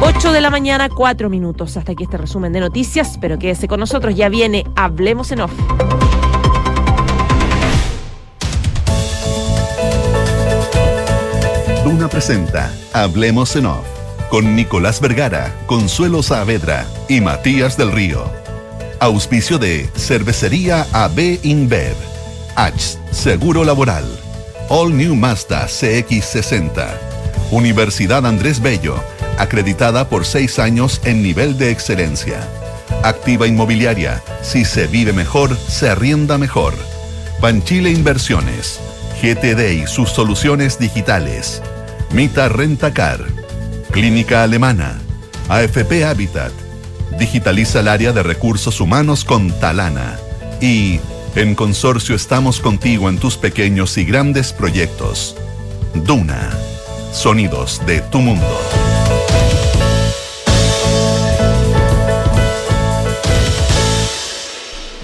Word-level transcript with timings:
8 0.00 0.32
de 0.32 0.40
la 0.40 0.50
mañana, 0.50 0.88
4 0.88 1.30
minutos. 1.30 1.76
Hasta 1.76 1.92
aquí 1.92 2.04
este 2.04 2.18
resumen 2.18 2.52
de 2.52 2.60
noticias, 2.60 3.18
pero 3.20 3.38
quédese 3.38 3.66
con 3.66 3.80
nosotros. 3.80 4.14
Ya 4.14 4.28
viene 4.28 4.64
Hablemos 4.76 5.32
en 5.32 5.40
Off. 5.40 5.52
Duna 11.84 12.08
presenta 12.08 12.72
Hablemos 12.92 13.56
en 13.56 13.66
Off 13.66 13.86
con 14.30 14.56
Nicolás 14.56 15.00
Vergara, 15.00 15.54
Consuelo 15.66 16.22
Saavedra 16.22 16.86
y 17.08 17.20
Matías 17.20 17.76
del 17.76 17.92
Río. 17.92 18.24
Auspicio 18.98 19.58
de 19.58 19.88
Cervecería 19.94 20.86
AB 20.92 21.38
InBev, 21.42 21.94
H 22.56 22.98
Seguro 23.12 23.64
Laboral, 23.64 24.04
All 24.68 24.96
New 24.96 25.14
Mazda 25.14 25.66
CX60, 25.66 26.86
Universidad 27.50 28.26
Andrés 28.26 28.60
Bello, 28.60 28.96
acreditada 29.38 30.08
por 30.08 30.24
seis 30.24 30.58
años 30.58 31.00
en 31.04 31.22
nivel 31.22 31.58
de 31.58 31.70
excelencia. 31.70 32.40
Activa 33.02 33.46
Inmobiliaria, 33.46 34.22
si 34.42 34.64
se 34.64 34.86
vive 34.86 35.12
mejor, 35.12 35.56
se 35.56 35.88
arrienda 35.88 36.38
mejor. 36.38 36.74
Panchile 37.40 37.90
Inversiones, 37.90 38.80
GTD 39.22 39.82
y 39.82 39.86
sus 39.86 40.10
soluciones 40.10 40.78
digitales. 40.78 41.62
Mita 42.12 42.48
Rentacar, 42.48 43.24
Clínica 43.90 44.42
Alemana, 44.42 44.98
AFP 45.48 46.04
Habitat, 46.04 46.52
digitaliza 47.18 47.80
el 47.80 47.88
área 47.88 48.12
de 48.12 48.22
recursos 48.22 48.80
humanos 48.80 49.24
con 49.24 49.50
Talana 49.60 50.18
y 50.60 51.00
en 51.34 51.54
consorcio 51.54 52.14
estamos 52.16 52.60
contigo 52.60 53.08
en 53.08 53.18
tus 53.18 53.36
pequeños 53.36 53.98
y 53.98 54.04
grandes 54.04 54.52
proyectos. 54.52 55.36
Duna, 55.94 56.50
sonidos 57.12 57.82
de 57.86 58.00
tu 58.00 58.20
mundo. 58.20 58.85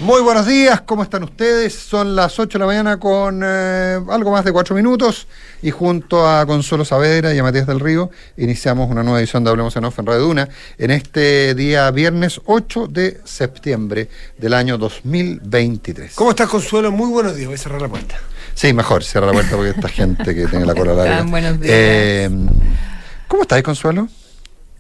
Muy 0.03 0.21
buenos 0.21 0.47
días, 0.49 0.81
¿cómo 0.81 1.05
están 1.05 1.23
ustedes? 1.23 1.75
Son 1.75 2.17
las 2.17 2.37
8 2.41 2.59
de 2.59 2.61
la 2.61 2.67
mañana 2.67 2.99
con 2.99 3.41
eh, 3.45 4.01
algo 4.11 4.33
más 4.33 4.45
de 4.45 4.51
4 4.51 4.75
minutos 4.75 5.29
y 5.63 5.71
junto 5.71 6.29
a 6.29 6.45
Consuelo 6.45 6.85
Saavedra 6.85 7.33
y 7.33 7.39
a 7.39 7.43
Matías 7.45 7.69
del 7.69 7.79
Río 7.79 8.11
iniciamos 8.37 8.91
una 8.91 9.05
nueva 9.05 9.21
edición 9.21 9.45
de 9.45 9.51
Hablemos 9.51 9.77
en 9.77 9.85
Off 9.85 10.01
en 10.01 10.07
Radio 10.07 10.23
Duna 10.23 10.49
en 10.77 10.91
este 10.91 11.55
día 11.55 11.89
viernes 11.93 12.41
8 12.47 12.89
de 12.89 13.21
septiembre 13.23 14.09
del 14.39 14.55
año 14.55 14.77
2023. 14.77 16.15
¿Cómo 16.17 16.31
estás, 16.31 16.49
Consuelo? 16.49 16.91
Muy 16.91 17.09
buenos 17.09 17.37
días, 17.37 17.47
voy 17.47 17.55
a 17.55 17.59
cerrar 17.59 17.81
la 17.81 17.89
puerta. 17.89 18.17
Sí, 18.55 18.73
mejor, 18.73 19.05
cierra 19.05 19.29
la 19.29 19.35
puerta 19.35 19.55
porque 19.55 19.71
esta 19.71 19.89
gente 19.89 20.35
que 20.35 20.49
tiene 20.49 20.67
la 20.67 20.75
cola 20.75 20.95
larga. 20.97 21.23
buenos 21.23 21.61
días. 21.61 21.73
Eh, 21.73 22.31
¿Cómo 23.29 23.43
estás, 23.43 23.63
Consuelo? 23.63 24.09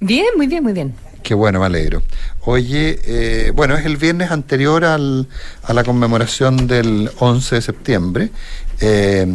Bien, 0.01 0.27
muy 0.37 0.49
bien, 0.49 0.65
muy 0.65 0.73
bien. 0.73 0.93
Qué 1.23 1.35
bueno, 1.35 1.61
me 1.61 1.67
alegro. 1.67 2.03
Oye, 2.41 2.99
eh, 3.05 3.53
bueno, 3.55 3.77
es 3.77 3.87
el 3.87 3.97
viernes 3.97 4.31
anterior 4.31 4.85
al, 4.85 5.29
a 5.63 5.73
la 5.73 5.85
conmemoración 5.85 6.67
del 6.67 7.11
11 7.19 7.55
de 7.57 7.63
septiembre. 7.63 8.31
Eh, 8.81 9.27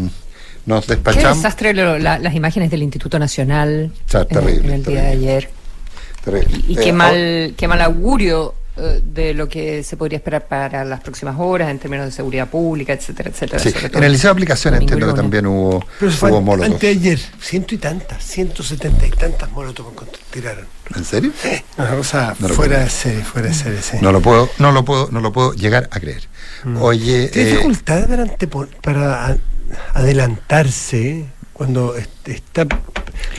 nos 0.66 0.86
Qué 0.86 0.96
despachamos. 0.96 1.38
desastre 1.38 1.74
lo- 1.74 1.98
la- 1.98 2.20
las 2.20 2.36
imágenes 2.36 2.70
del 2.70 2.84
Instituto 2.84 3.18
Nacional 3.20 3.92
O 4.08 4.12
sea, 4.12 4.22
en- 4.22 4.28
terrible, 4.28 4.68
en 4.68 4.74
el 4.74 4.84
día 4.84 5.02
de 5.04 5.08
ayer. 5.08 5.50
Terrible. 6.26 6.60
Y 6.68 6.78
Eh, 6.78 6.82
qué 6.84 6.90
ah, 6.90 6.94
mal, 6.94 7.54
qué 7.58 7.68
mal 7.70 7.82
augurio 7.82 8.54
eh, 8.54 8.67
de 8.78 9.34
lo 9.34 9.50
que 9.50 9.84
se 9.84 9.98
podría 9.98 10.18
esperar 10.18 10.48
para 10.48 10.86
las 10.86 11.02
próximas 11.02 11.36
horas 11.40 11.70
en 11.70 11.80
términos 11.80 12.06
de 12.06 12.12
seguridad 12.12 12.48
pública, 12.48 12.94
etcétera, 12.94 13.30
etcétera. 13.30 13.60
sí, 13.60 13.72
sobre 13.72 13.90
todo 13.90 13.98
en 14.00 14.04
el 14.04 14.12
liceo 14.12 14.30
de 14.30 14.32
aplicaciones 14.34 14.82
entiendo 14.82 15.08
que 15.08 15.14
también 15.14 15.48
hubo, 15.48 15.84
Pero 16.00 16.12
eso 16.12 16.28
hubo 16.28 16.64
anteayer, 16.64 17.20
ciento 17.40 17.76
y 17.76 17.78
tantas, 17.78 18.24
ciento 18.24 18.64
setenta 18.64 19.06
y 19.08 19.12
tantas 19.12 19.52
molotov 19.52 19.88
tiraron. 20.32 20.66
¿En 20.96 21.04
serio? 21.04 21.32
Una 21.78 21.96
cosa 21.96 22.36
No 22.40 22.48
lo 22.48 22.54
fuera 22.54 22.76
puedo 22.76 22.86
de 22.86 22.90
serie, 22.90 23.24
fuera 23.24 23.48
de 23.50 23.54
serie, 23.54 23.82
sí. 23.82 23.98
No 24.02 24.12
lo 24.12 24.22
puedo, 24.22 24.50
no 24.60 24.72
lo 24.72 24.86
puedo, 24.86 25.10
no 25.12 25.20
lo 25.22 25.34
puedo 25.34 25.54
llegar 25.54 25.90
a 25.92 26.00
creer. 26.00 26.28
Oye, 26.80 27.28
¿Tiene 27.30 27.50
eh, 27.50 27.52
dificultades 27.54 28.08
para, 28.82 29.38
adelantarse 29.94 31.26
cuando 31.58 31.96
est- 31.96 32.28
está... 32.28 32.66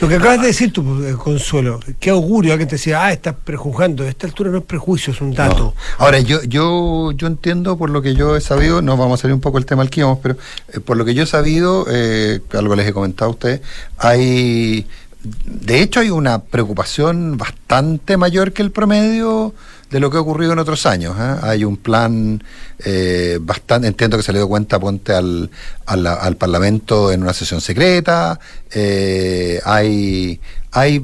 Lo 0.01 0.09
que 0.09 0.15
acabas 0.15 0.41
de 0.41 0.47
decir 0.47 0.73
tú, 0.73 1.03
eh, 1.05 1.13
Consuelo, 1.13 1.79
qué 1.99 2.09
augurio, 2.09 2.51
alguien 2.51 2.67
te 2.67 2.75
decía, 2.75 3.03
ah, 3.05 3.13
estás 3.13 3.35
prejuzgando, 3.43 4.03
a 4.03 4.09
esta 4.09 4.27
altura 4.27 4.49
no 4.51 4.57
es 4.57 4.63
prejuicio, 4.65 5.13
es 5.13 5.21
un 5.21 5.33
dato. 5.33 5.73
No. 5.73 5.73
Ahora, 5.97 6.19
yo, 6.19 6.43
yo, 6.43 7.11
yo 7.13 7.27
entiendo 7.27 7.77
por 7.77 7.89
lo 7.89 8.01
que 8.01 8.13
yo 8.13 8.35
he 8.35 8.41
sabido, 8.41 8.81
no 8.81 8.97
vamos 8.97 9.19
a 9.19 9.21
salir 9.21 9.35
un 9.35 9.41
poco 9.41 9.57
el 9.57 9.65
tema 9.65 9.81
al 9.81 9.89
que 9.89 10.01
íbamos, 10.01 10.19
pero 10.21 10.35
eh, 10.73 10.79
por 10.81 10.97
lo 10.97 11.05
que 11.05 11.13
yo 11.13 11.23
he 11.23 11.27
sabido, 11.27 11.85
eh, 11.89 12.41
algo 12.53 12.75
les 12.75 12.87
he 12.87 12.93
comentado 12.93 13.29
a 13.31 13.33
ustedes, 13.33 13.61
hay, 13.97 14.85
de 15.23 15.81
hecho 15.81 16.01
hay 16.01 16.09
una 16.09 16.39
preocupación 16.43 17.37
bastante 17.37 18.17
mayor 18.17 18.51
que 18.51 18.61
el 18.61 18.71
promedio 18.71 19.53
de 19.89 19.99
lo 19.99 20.09
que 20.09 20.17
ha 20.17 20.21
ocurrido 20.21 20.53
en 20.53 20.59
otros 20.59 20.85
años. 20.85 21.15
¿eh? 21.19 21.35
Hay 21.41 21.63
un 21.63 21.77
plan 21.77 22.43
eh, 22.85 23.39
bastante, 23.41 23.87
entiendo 23.87 24.17
que 24.17 24.23
se 24.23 24.31
le 24.31 24.39
dio 24.39 24.47
cuenta, 24.47 24.79
ponte 24.79 25.13
al, 25.13 25.49
al, 25.85 26.05
al 26.07 26.35
Parlamento 26.37 27.11
en 27.11 27.23
una 27.23 27.33
sesión 27.33 27.59
secreta, 27.61 28.39
eh, 28.71 29.59
hay, 29.65 30.39
hay, 30.71 31.03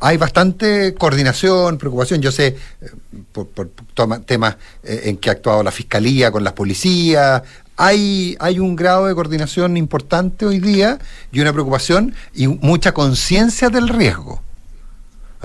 hay 0.00 0.16
bastante 0.16 0.94
coordinación, 0.94 1.78
preocupación. 1.78 2.20
Yo 2.20 2.32
sé, 2.32 2.56
eh, 2.80 2.90
por, 3.32 3.46
por 3.48 3.70
toma- 3.94 4.20
temas 4.20 4.56
eh, 4.82 5.02
en 5.04 5.16
que 5.16 5.30
ha 5.30 5.32
actuado 5.32 5.62
la 5.62 5.70
Fiscalía 5.70 6.30
con 6.30 6.42
las 6.44 6.52
policías, 6.54 7.42
hay, 7.76 8.36
hay 8.38 8.60
un 8.60 8.76
grado 8.76 9.06
de 9.06 9.14
coordinación 9.16 9.76
importante 9.76 10.46
hoy 10.46 10.60
día 10.60 10.98
y 11.32 11.40
una 11.40 11.52
preocupación 11.52 12.14
y 12.32 12.46
mucha 12.46 12.92
conciencia 12.92 13.68
del 13.68 13.88
riesgo. 13.88 14.43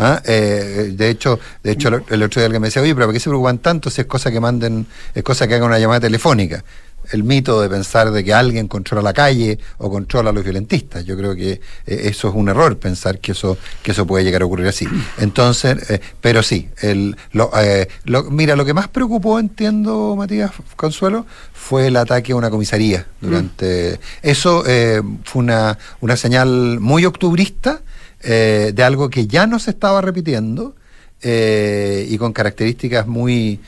¿Ah? 0.02 0.22
Eh, 0.26 0.94
de 0.96 1.10
hecho, 1.10 1.40
de 1.62 1.72
hecho 1.72 1.90
el, 1.90 2.04
el 2.10 2.24
otro 2.24 2.40
día 2.40 2.46
alguien 2.46 2.62
me 2.62 2.70
decía, 2.70 2.82
oye, 2.82 2.96
pero 2.96 3.08
¿por 3.08 3.14
qué 3.14 3.20
se 3.20 3.30
preocupan 3.30 3.58
tanto 3.60 3.90
si 3.90 4.00
es 4.02 4.08
cosa 4.08 4.32
que 4.32 4.40
manden, 4.40 4.88
es 5.14 5.24
cosa 5.24 5.46
que 5.48 5.56
hagan 5.56 5.68
una 5.68 5.78
llamada 5.80 6.00
telefónica? 6.00 6.64
El 7.12 7.24
mito 7.24 7.60
de 7.60 7.70
pensar 7.70 8.12
de 8.12 8.24
que 8.24 8.34
alguien 8.34 8.68
controla 8.68 9.02
la 9.02 9.14
calle 9.14 9.58
o 9.80 9.90
controla 9.90 10.30
a 10.30 10.34
los 10.34 10.44
violentistas. 10.44 11.04
Yo 11.06 11.18
creo 11.18 11.34
que 11.36 11.54
eh, 11.54 11.60
eso 11.88 12.28
es 12.30 12.36
un 12.36 12.50
error, 12.50 12.78
pensar 12.78 13.18
que 13.20 13.32
eso, 13.32 13.58
que 13.82 13.92
eso 13.94 14.06
puede 14.06 14.24
llegar 14.24 14.42
a 14.44 14.46
ocurrir 14.46 14.68
así. 14.68 14.86
Entonces, 15.18 15.90
eh, 15.90 16.00
pero 16.22 16.44
sí, 16.44 16.70
el, 16.82 17.16
lo, 17.32 17.50
eh, 17.60 17.88
lo- 18.04 18.26
mira, 18.26 18.56
lo 18.56 18.64
que 18.64 18.74
más 18.76 18.90
preocupó, 18.90 19.40
entiendo, 19.40 20.16
Matías 20.18 20.52
Consuelo, 20.76 21.26
fue 21.54 21.88
el 21.88 21.96
ataque 21.96 22.34
a 22.34 22.36
una 22.36 22.50
comisaría 22.52 23.08
durante. 23.22 24.00
Eso 24.22 24.64
eh, 24.68 25.02
fue 25.24 25.42
una, 25.42 25.78
una 26.02 26.16
señal 26.16 26.80
muy 26.80 27.06
octubrista 27.06 27.82
eh, 28.22 28.72
de 28.74 28.84
algo 28.84 29.10
que 29.10 29.28
ya 29.28 29.48
no 29.48 29.60
se 29.60 29.72
estaba 29.72 30.02
repitiendo 30.02 30.76
eh, 31.22 32.06
y 32.10 32.18
con 32.18 32.34
características 32.34 33.08
muy... 33.08 33.60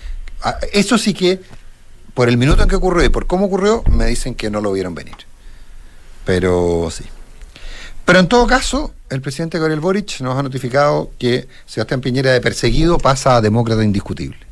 ah, 0.44 0.58
Eso 0.74 0.98
sí 0.98 1.14
que, 1.14 1.40
por 2.14 2.30
el 2.30 2.38
minuto 2.38 2.64
en 2.64 2.70
que 2.70 2.76
ocurrió 2.76 3.06
y 3.06 3.10
por 3.10 3.28
cómo 3.28 3.46
ocurrió, 3.46 3.84
me 3.90 4.06
dicen 4.06 4.36
que 4.36 4.50
no 4.50 4.62
lo 4.62 4.72
vieron 4.72 4.96
venir. 4.96 5.16
Pero 6.26 6.90
sí. 6.92 7.06
Pero 8.06 8.20
en 8.20 8.28
todo 8.28 8.48
caso, 8.48 8.94
el 9.10 9.22
presidente 9.22 9.60
Gabriel 9.60 9.80
Boric 9.80 10.22
nos 10.22 10.38
ha 10.38 10.44
notificado 10.44 11.12
que 11.18 11.48
Sebastián 11.66 12.02
Piñera 12.02 12.32
de 12.32 12.42
perseguido 12.42 12.98
pasa 12.98 13.38
a 13.38 13.42
demócrata 13.42 13.84
indiscutible. 13.84 14.51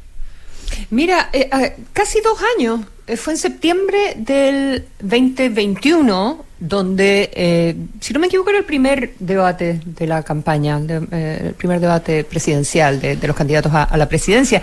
Mira, 0.91 1.29
eh, 1.33 1.47
ah, 1.51 1.69
casi 1.93 2.19
dos 2.21 2.39
años. 2.57 2.81
Eh, 3.07 3.17
fue 3.17 3.33
en 3.33 3.39
septiembre 3.39 4.13
del 4.17 4.85
2021 5.01 6.45
donde, 6.59 7.31
eh, 7.33 7.75
si 8.01 8.11
no 8.13 8.19
me 8.19 8.27
equivoco, 8.27 8.49
era 8.49 8.59
el 8.59 8.65
primer 8.65 9.13
debate 9.19 9.79
de 9.85 10.07
la 10.07 10.23
campaña, 10.23 10.77
de- 10.79 11.07
eh, 11.11 11.41
el 11.47 11.53
primer 11.53 11.79
debate 11.79 12.25
presidencial 12.25 12.99
de, 12.99 13.15
de 13.15 13.27
los 13.27 13.35
candidatos 13.35 13.73
a, 13.73 13.83
a 13.83 13.95
la 13.97 14.09
presidencia. 14.09 14.61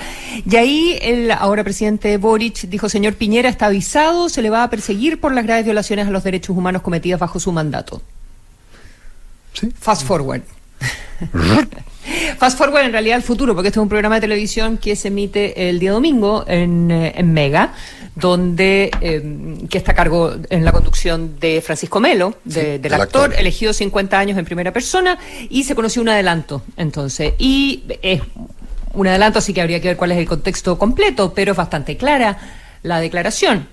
Y 0.49 0.57
ahí 0.57 0.99
el 1.01 1.31
ahora 1.33 1.65
presidente 1.65 2.19
Boric 2.19 2.69
dijo, 2.69 2.89
señor 2.91 3.15
Piñera 3.15 3.49
está 3.49 3.67
avisado, 3.67 4.29
se 4.29 4.43
le 4.43 4.51
va 4.51 4.63
a 4.65 4.69
perseguir 4.71 5.19
por 5.21 5.33
las 5.35 5.45
graves 5.45 5.65
violaciones 5.65 6.07
a 6.07 6.11
los 6.11 6.23
derechos 6.23 6.55
humanos 6.57 6.83
cometidas 6.83 7.19
bajo 7.19 7.41
su 7.41 7.51
mandato. 7.51 8.03
¿Sí? 9.55 9.73
Fast 9.81 10.03
forward. 10.07 10.43
Fast 12.39 12.59
forward 12.59 12.85
en 12.85 12.93
realidad 12.93 13.17
al 13.17 13.23
futuro, 13.23 13.55
porque 13.55 13.69
este 13.69 13.79
es 13.81 13.83
un 13.83 13.89
programa 13.89 14.17
de 14.17 14.21
televisión 14.23 14.79
que 14.79 14.95
se 14.97 15.09
emite 15.09 15.69
el 15.69 15.79
día 15.79 15.93
domingo 15.93 16.45
en, 16.47 16.91
eh, 16.91 17.13
en 17.17 17.33
Mega, 17.33 17.73
donde 18.15 18.91
eh, 19.01 19.57
que 19.69 19.79
está 19.79 19.93
a 19.93 19.95
cargo 19.95 20.35
en 20.51 20.65
la 20.65 20.73
conducción 20.73 21.39
de 21.39 21.61
Francisco 21.61 22.01
Melo, 22.01 22.35
de- 22.45 22.53
Sí, 22.55 22.61
del 22.67 22.83
del 22.83 22.95
actor, 22.95 23.25
actor. 23.25 23.41
elegido 23.41 23.73
50 23.73 24.19
años 24.19 24.39
en 24.39 24.45
primera 24.45 24.73
persona, 24.73 25.19
y 25.51 25.65
se 25.65 25.75
conoció 25.75 26.01
un 26.03 26.09
adelanto, 26.09 26.63
entonces, 26.77 27.35
y 27.39 27.83
es 28.03 28.23
un 28.95 29.07
adelanto, 29.07 29.39
así 29.41 29.53
que 29.53 29.61
habría 29.61 29.81
que 29.81 29.89
ver 29.89 29.97
cuál 29.97 30.13
es 30.13 30.19
el 30.19 30.27
contexto 30.27 30.79
completo, 30.79 31.35
pero 31.35 31.53
es 31.53 31.57
bastante 31.59 31.97
clara 31.97 32.39
la 32.83 33.01
declaración. 33.01 33.69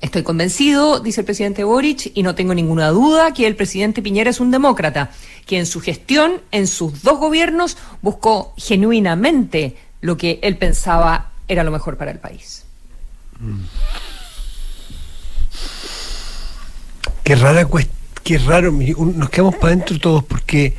Estoy 0.00 0.22
convencido, 0.22 1.00
dice 1.00 1.22
el 1.22 1.24
presidente 1.24 1.64
Boric, 1.64 2.10
y 2.14 2.22
no 2.22 2.34
tengo 2.34 2.54
ninguna 2.54 2.88
duda 2.90 3.32
que 3.32 3.46
el 3.46 3.56
presidente 3.56 4.02
Piñera 4.02 4.30
es 4.30 4.40
un 4.40 4.50
demócrata, 4.50 5.10
que 5.46 5.58
en 5.58 5.66
su 5.66 5.80
gestión, 5.80 6.42
en 6.50 6.66
sus 6.66 7.02
dos 7.02 7.18
gobiernos, 7.18 7.76
buscó 8.02 8.52
genuinamente 8.56 9.76
lo 10.00 10.16
que 10.16 10.40
él 10.42 10.58
pensaba 10.58 11.30
era 11.48 11.64
lo 11.64 11.70
mejor 11.70 11.96
para 11.96 12.10
el 12.10 12.18
país. 12.18 12.64
Qué 17.22 17.34
rara 17.36 17.66
qué 18.22 18.38
raro, 18.38 18.72
nos 18.72 19.30
quedamos 19.30 19.54
para 19.56 19.68
adentro 19.74 19.98
todos 19.98 20.24
porque 20.24 20.74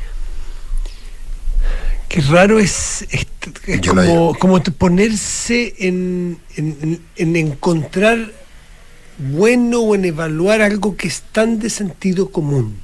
Qué 2.07 2.21
raro 2.21 2.59
es, 2.59 3.05
es- 3.09 3.27
como, 4.39 4.61
ponerse 4.63 5.73
en- 5.79 6.39
en 7.17 7.35
encontrar 7.35 8.31
bueno 9.17 9.79
o 9.81 9.95
en 9.95 10.05
evaluar 10.05 10.61
algo 10.61 10.95
que 10.95 11.07
es 11.07 11.21
tan 11.31 11.59
de 11.59 11.69
sentido 11.69 12.29
común. 12.29 12.75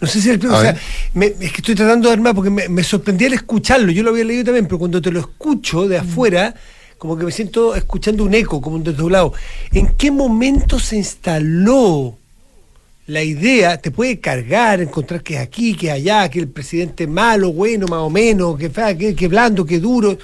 No 0.00 0.06
sé 0.08 0.20
si 0.20 0.30
el 0.30 0.44
o 0.46 0.60
sea, 0.60 0.76
me- 1.14 1.26
es 1.26 1.52
que 1.52 1.58
estoy 1.58 1.74
tratando 1.74 2.08
de 2.08 2.14
armar 2.14 2.34
porque 2.34 2.50
me, 2.50 2.68
me 2.68 2.82
sorprendía 2.84 3.28
el 3.28 3.34
escucharlo, 3.34 3.90
yo 3.92 4.02
lo 4.02 4.10
había 4.10 4.24
leído 4.24 4.44
también, 4.44 4.66
pero 4.66 4.78
cuando 4.78 5.00
te 5.00 5.10
lo 5.10 5.20
escucho 5.20 5.88
de 5.88 5.98
afuera, 5.98 6.54
como 6.98 7.16
que 7.16 7.24
me 7.24 7.32
siento 7.32 7.74
escuchando 7.74 8.24
un 8.24 8.34
eco, 8.34 8.60
como 8.60 8.76
un 8.76 8.84
desdoblado. 8.84 9.32
¿En 9.72 9.88
qué 9.96 10.10
momento 10.10 10.78
se 10.78 10.96
instaló 10.96 12.16
la 13.06 13.22
idea 13.22 13.76
te 13.78 13.90
puede 13.90 14.18
cargar, 14.18 14.80
encontrar 14.80 15.22
que 15.22 15.34
es 15.34 15.40
aquí, 15.40 15.74
que 15.74 15.88
es 15.88 15.92
allá, 15.92 16.28
que 16.30 16.38
el 16.40 16.48
presidente 16.48 17.04
es 17.04 17.10
malo, 17.10 17.52
bueno, 17.52 17.86
más 17.86 18.00
o 18.00 18.08
menos, 18.08 18.56
que, 18.58 18.70
fa- 18.70 18.94
que, 18.94 19.14
que 19.14 19.28
blando, 19.28 19.64
que 19.66 19.78
duro. 19.78 20.16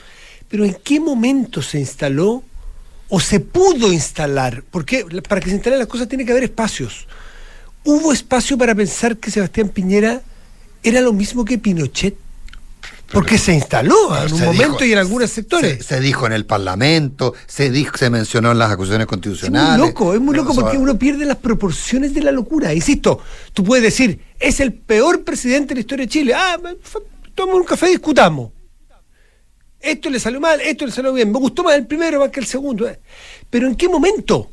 Pero 0.48 0.64
¿en 0.64 0.76
qué 0.82 0.98
momento 0.98 1.60
se 1.62 1.78
instaló 1.78 2.42
o 3.10 3.20
se 3.20 3.40
pudo 3.40 3.92
instalar? 3.92 4.62
Porque 4.70 5.04
para 5.28 5.40
que 5.40 5.48
se 5.50 5.54
instalen 5.56 5.78
las 5.78 5.88
cosas 5.88 6.08
tiene 6.08 6.24
que 6.24 6.30
haber 6.32 6.44
espacios. 6.44 7.06
¿Hubo 7.84 8.12
espacio 8.12 8.56
para 8.58 8.74
pensar 8.74 9.16
que 9.16 9.30
Sebastián 9.30 9.68
Piñera 9.68 10.22
era 10.82 11.00
lo 11.00 11.12
mismo 11.12 11.44
que 11.44 11.58
Pinochet? 11.58 12.14
Porque 13.12 13.38
se 13.38 13.52
instaló 13.52 14.16
en 14.24 14.32
un 14.32 14.40
momento 14.40 14.62
dijo- 14.78 14.84
y 14.84 14.92
en 14.92 14.98
algunos 14.98 15.30
sectores. 15.30 15.78
Se, 15.78 15.96
se 15.96 16.00
dijo 16.00 16.26
en 16.26 16.32
el 16.32 16.46
Parlamento, 16.46 17.34
se 17.48 17.68
dijo, 17.68 17.96
se 17.98 18.08
mencionó 18.08 18.52
en 18.52 18.58
las 18.58 18.70
acusaciones 18.70 19.06
Es 19.06 19.08
constitucionales. 19.08 19.78
muy 19.80 19.88
loco, 19.88 20.14
es 20.14 20.20
muy 20.20 20.36
loco 20.36 20.54
porque 20.54 20.78
uno 20.78 20.96
pierde 20.96 21.24
las 21.24 21.38
proporciones 21.38 22.14
de 22.14 22.22
la 22.22 22.30
locura. 22.30 22.72
Insisto, 22.72 23.18
tú 23.52 23.64
puedes 23.64 23.82
decir, 23.82 24.20
es 24.38 24.60
el 24.60 24.72
peor 24.74 25.24
presidente 25.24 25.70
de 25.70 25.74
la 25.76 25.80
historia 25.80 26.04
de 26.06 26.08
Chile. 26.08 26.34
Ah, 26.36 26.56
tomamos 27.34 27.62
un 27.62 27.66
café 27.66 27.86
y 27.88 27.90
discutamos. 27.92 28.50
Esto 29.80 30.10
le 30.10 30.20
salió 30.20 30.40
mal, 30.40 30.60
esto 30.60 30.84
le 30.84 30.92
salió 30.92 31.12
bien. 31.12 31.32
Me 31.32 31.38
gustó 31.38 31.64
más 31.64 31.74
el 31.74 31.86
primero 31.86 32.20
más 32.20 32.30
que 32.30 32.40
el 32.40 32.46
segundo. 32.46 32.90
Pero 33.48 33.66
¿en 33.66 33.76
qué 33.76 33.88
momento 33.88 34.50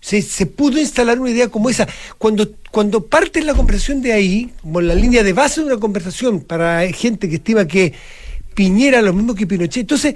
se, 0.00 0.46
pudo 0.46 0.78
instalar 0.78 1.18
una 1.18 1.30
idea 1.30 1.48
como 1.48 1.68
esa? 1.68 1.88
Cuando, 2.18 2.48
cuando 2.70 3.06
la 3.44 3.54
conversación 3.54 4.00
de 4.00 4.12
ahí, 4.12 4.52
como 4.62 4.80
la 4.80 4.94
línea 4.94 5.22
de 5.22 5.32
base 5.32 5.60
de 5.60 5.66
una 5.66 5.78
conversación 5.78 6.40
para 6.40 6.86
gente 6.92 7.28
que 7.28 7.36
estima 7.36 7.66
que 7.66 7.92
Piñera 8.54 9.00
lo 9.00 9.12
mismo 9.12 9.34
que 9.34 9.46
Pinochet. 9.46 9.82
Entonces, 9.82 10.14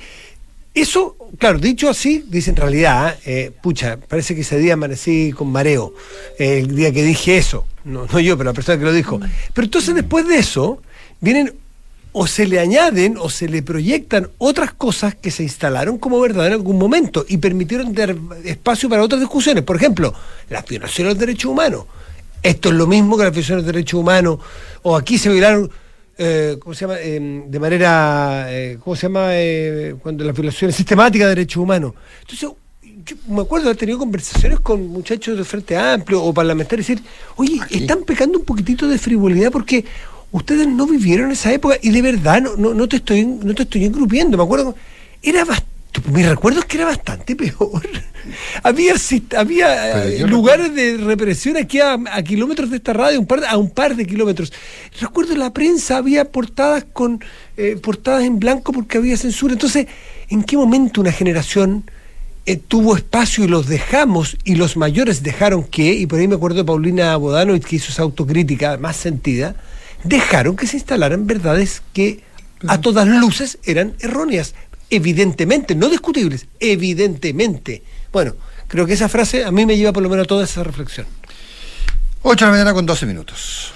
eso, 0.74 1.16
claro, 1.38 1.58
dicho 1.58 1.88
así, 1.88 2.24
dice 2.28 2.50
en 2.50 2.56
realidad, 2.56 3.18
eh, 3.24 3.50
pucha, 3.62 3.96
parece 3.96 4.34
que 4.34 4.42
ese 4.42 4.58
día 4.58 4.74
amanecí 4.74 5.32
con 5.32 5.48
mareo, 5.48 5.94
eh, 6.38 6.58
el 6.58 6.76
día 6.76 6.92
que 6.92 7.02
dije 7.02 7.38
eso, 7.38 7.66
no, 7.84 8.06
no 8.06 8.20
yo, 8.20 8.36
pero 8.36 8.50
la 8.50 8.54
persona 8.54 8.78
que 8.78 8.84
lo 8.84 8.92
dijo. 8.92 9.18
Pero 9.54 9.64
entonces 9.64 9.94
después 9.94 10.28
de 10.28 10.36
eso, 10.36 10.82
vienen 11.20 11.54
o 12.18 12.26
se 12.26 12.46
le 12.46 12.58
añaden 12.58 13.18
o 13.20 13.28
se 13.28 13.46
le 13.46 13.62
proyectan 13.62 14.30
otras 14.38 14.72
cosas 14.72 15.14
que 15.14 15.30
se 15.30 15.42
instalaron 15.42 15.98
como 15.98 16.18
verdad 16.18 16.46
en 16.46 16.54
algún 16.54 16.78
momento 16.78 17.26
y 17.28 17.36
permitieron 17.36 17.92
dar 17.92 18.16
espacio 18.42 18.88
para 18.88 19.02
otras 19.02 19.20
discusiones. 19.20 19.62
Por 19.64 19.76
ejemplo, 19.76 20.14
la 20.48 20.62
violación 20.62 21.08
de 21.08 21.12
los 21.12 21.20
derechos 21.20 21.50
humanos. 21.50 21.84
Esto 22.42 22.70
es 22.70 22.74
lo 22.74 22.86
mismo 22.86 23.18
que 23.18 23.24
la 23.24 23.28
violación 23.28 23.58
de 23.58 23.64
los 23.64 23.66
derechos 23.74 24.00
humanos. 24.00 24.38
O 24.80 24.96
aquí 24.96 25.18
se 25.18 25.28
violaron, 25.28 25.70
eh, 26.16 26.56
¿cómo 26.58 26.74
se 26.74 26.86
llama? 26.86 26.96
Eh, 27.00 27.44
de 27.48 27.60
manera, 27.60 28.46
eh, 28.48 28.78
¿cómo 28.82 28.96
se 28.96 29.02
llama? 29.02 29.28
Eh, 29.32 29.96
cuando 30.02 30.24
la 30.24 30.32
violación 30.32 30.72
sistemática 30.72 31.24
de 31.24 31.34
derechos 31.34 31.62
humanos. 31.62 31.92
Entonces, 32.20 32.40
yo 32.40 32.56
me 33.28 33.42
acuerdo 33.42 33.64
de 33.64 33.70
haber 33.72 33.78
tenido 33.78 33.98
conversaciones 33.98 34.60
con 34.60 34.88
muchachos 34.88 35.36
de 35.36 35.44
Frente 35.44 35.76
Amplio 35.76 36.22
o 36.22 36.32
parlamentarios 36.32 36.88
y 36.88 36.94
decir, 36.94 37.08
oye, 37.36 37.60
están 37.72 38.04
pecando 38.04 38.38
un 38.38 38.44
poquitito 38.46 38.88
de 38.88 38.96
frivolidad 38.96 39.52
porque 39.52 39.84
ustedes 40.36 40.68
no 40.68 40.86
vivieron 40.86 41.32
esa 41.32 41.52
época 41.52 41.76
y 41.80 41.90
de 41.90 42.02
verdad 42.02 42.42
no, 42.42 42.56
no, 42.56 42.74
no 42.74 42.88
te 42.88 42.96
estoy 42.96 43.24
no 43.24 43.54
te 43.54 43.62
estoy 43.62 43.84
engrupiendo. 43.84 44.36
Me 44.36 44.42
acuerdo, 44.42 44.74
era 45.22 45.44
bastante, 45.44 46.10
mi 46.10 46.22
recuerdo 46.22 46.60
es 46.60 46.66
que 46.66 46.76
era 46.76 46.86
bastante 46.86 47.34
peor. 47.34 47.82
había 48.62 48.94
había 49.36 50.04
eh, 50.04 50.26
lugares 50.26 50.74
de 50.74 50.98
represión 50.98 51.56
aquí 51.56 51.80
a, 51.80 51.94
a 51.94 52.22
kilómetros 52.22 52.70
de 52.70 52.76
esta 52.76 52.92
radio, 52.92 53.18
un 53.18 53.26
par, 53.26 53.44
a 53.48 53.56
un 53.56 53.70
par 53.70 53.96
de 53.96 54.06
kilómetros. 54.06 54.52
Recuerdo 55.00 55.34
la 55.36 55.52
prensa 55.54 55.96
había 55.96 56.30
portadas 56.30 56.84
con 56.92 57.24
eh, 57.56 57.76
portadas 57.76 58.24
en 58.24 58.38
blanco 58.38 58.72
porque 58.72 58.98
había 58.98 59.16
censura. 59.16 59.54
Entonces, 59.54 59.86
¿en 60.28 60.44
qué 60.44 60.56
momento 60.58 61.00
una 61.00 61.12
generación 61.12 61.84
eh, 62.44 62.56
tuvo 62.56 62.94
espacio 62.94 63.44
y 63.44 63.48
los 63.48 63.66
dejamos 63.66 64.36
y 64.44 64.54
los 64.54 64.76
mayores 64.76 65.22
dejaron 65.22 65.64
que, 65.64 65.94
y 65.94 66.06
por 66.06 66.20
ahí 66.20 66.28
me 66.28 66.36
acuerdo 66.36 66.58
de 66.58 66.64
Paulina 66.64 67.16
Bodano 67.16 67.58
que 67.58 67.76
hizo 67.76 67.90
esa 67.90 68.02
autocrítica 68.02 68.76
más 68.76 68.96
sentida, 68.96 69.56
dejaron 70.04 70.56
que 70.56 70.66
se 70.66 70.76
instalaran 70.76 71.26
verdades 71.26 71.82
que 71.92 72.22
a 72.66 72.80
todas 72.80 73.06
luces 73.06 73.58
eran 73.64 73.94
erróneas, 74.00 74.54
evidentemente, 74.90 75.74
no 75.74 75.88
discutibles, 75.88 76.46
evidentemente. 76.60 77.82
Bueno, 78.12 78.34
creo 78.68 78.86
que 78.86 78.94
esa 78.94 79.08
frase 79.08 79.44
a 79.44 79.50
mí 79.50 79.66
me 79.66 79.76
lleva 79.76 79.92
por 79.92 80.02
lo 80.02 80.08
menos 80.08 80.24
a 80.24 80.28
toda 80.28 80.44
esa 80.44 80.64
reflexión. 80.64 81.06
8 82.22 82.44
de 82.44 82.50
la 82.50 82.52
mañana 82.52 82.74
con 82.74 82.86
12 82.86 83.06
minutos. 83.06 83.72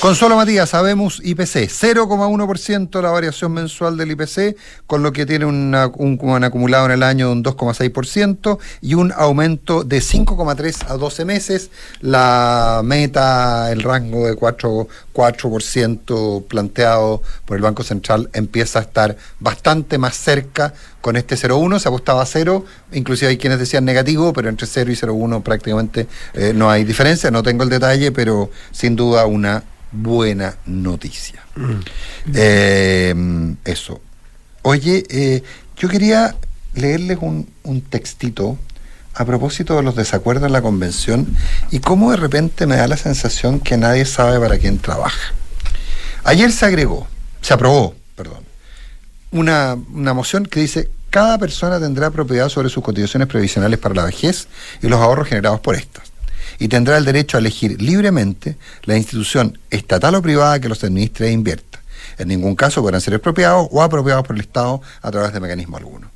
Consuelo 0.00 0.36
Matías, 0.36 0.68
sabemos 0.68 1.20
IPC, 1.24 1.66
0,1% 1.66 3.02
la 3.02 3.10
variación 3.10 3.52
mensual 3.52 3.96
del 3.96 4.12
IPC, 4.12 4.56
con 4.86 5.02
lo 5.02 5.12
que 5.12 5.26
tiene 5.26 5.44
un 5.44 5.74
acumulado 5.74 6.86
en 6.86 6.92
el 6.92 7.02
año 7.02 7.26
de 7.26 7.32
un 7.32 7.42
2,6% 7.42 8.58
y 8.80 8.94
un 8.94 9.12
aumento 9.16 9.82
de 9.82 9.98
5,3 9.98 10.84
a 10.88 10.96
12 10.96 11.24
meses. 11.24 11.70
La 12.00 12.80
meta, 12.84 13.72
el 13.72 13.82
rango 13.82 14.28
de 14.28 14.36
4, 14.36 14.86
4% 15.12 16.46
planteado 16.46 17.20
por 17.44 17.56
el 17.56 17.62
Banco 17.64 17.82
Central 17.82 18.30
empieza 18.34 18.78
a 18.78 18.82
estar 18.82 19.16
bastante 19.40 19.98
más 19.98 20.16
cerca 20.16 20.74
con 21.00 21.16
este 21.16 21.36
0,1 21.36 21.78
se 21.78 21.88
apostaba 21.88 22.22
a 22.22 22.26
0, 22.26 22.64
inclusive 22.92 23.30
hay 23.30 23.38
quienes 23.38 23.58
decían 23.58 23.84
negativo, 23.84 24.32
pero 24.32 24.48
entre 24.48 24.66
0 24.66 24.92
y 24.92 24.94
0,1 24.94 25.42
prácticamente 25.42 26.06
eh, 26.34 26.52
no 26.54 26.70
hay 26.70 26.84
diferencia, 26.84 27.30
no 27.30 27.42
tengo 27.42 27.62
el 27.62 27.70
detalle, 27.70 28.12
pero 28.12 28.50
sin 28.72 28.94
duda 28.94 29.24
una 29.24 29.62
buena 29.92 30.56
noticia. 30.66 31.44
Eh, 32.34 33.14
eso. 33.64 34.00
Oye, 34.62 35.04
eh, 35.08 35.42
yo 35.76 35.88
quería 35.88 36.36
leerles 36.74 37.18
un, 37.20 37.48
un 37.62 37.80
textito 37.80 38.58
a 39.14 39.24
propósito 39.24 39.76
de 39.76 39.82
los 39.82 39.96
desacuerdos 39.96 40.46
en 40.46 40.52
la 40.52 40.62
convención 40.62 41.26
y 41.70 41.80
cómo 41.80 42.10
de 42.10 42.16
repente 42.16 42.66
me 42.66 42.76
da 42.76 42.86
la 42.86 42.96
sensación 42.96 43.60
que 43.60 43.76
nadie 43.76 44.04
sabe 44.04 44.38
para 44.38 44.58
quién 44.58 44.78
trabaja. 44.78 45.34
Ayer 46.24 46.52
se 46.52 46.66
agregó, 46.66 47.08
se 47.40 47.54
aprobó, 47.54 47.94
perdón, 48.14 48.44
una, 49.30 49.76
una 49.92 50.14
moción 50.14 50.46
que 50.46 50.60
dice 50.60 50.90
cada 51.10 51.38
persona 51.38 51.80
tendrá 51.80 52.10
propiedad 52.10 52.48
sobre 52.48 52.68
sus 52.68 52.84
cotizaciones 52.84 53.28
previsionales 53.28 53.78
para 53.78 53.94
la 53.94 54.04
vejez 54.04 54.46
y 54.82 54.88
los 54.88 55.00
ahorros 55.00 55.28
generados 55.28 55.60
por 55.60 55.74
estas. 55.74 56.12
Y 56.58 56.68
tendrá 56.68 56.96
el 56.96 57.04
derecho 57.04 57.36
a 57.36 57.40
elegir 57.40 57.80
libremente 57.80 58.56
la 58.84 58.96
institución 58.96 59.58
estatal 59.70 60.14
o 60.16 60.22
privada 60.22 60.58
que 60.60 60.68
los 60.68 60.82
administre 60.82 61.28
e 61.28 61.32
invierta. 61.32 61.80
En 62.18 62.28
ningún 62.28 62.56
caso 62.56 62.82
podrán 62.82 63.00
ser 63.00 63.14
expropiados 63.14 63.68
o 63.70 63.82
apropiados 63.82 64.26
por 64.26 64.34
el 64.34 64.42
Estado 64.42 64.80
a 65.02 65.10
través 65.10 65.32
de 65.32 65.38
mecanismo 65.40 65.76
alguno. 65.76 66.10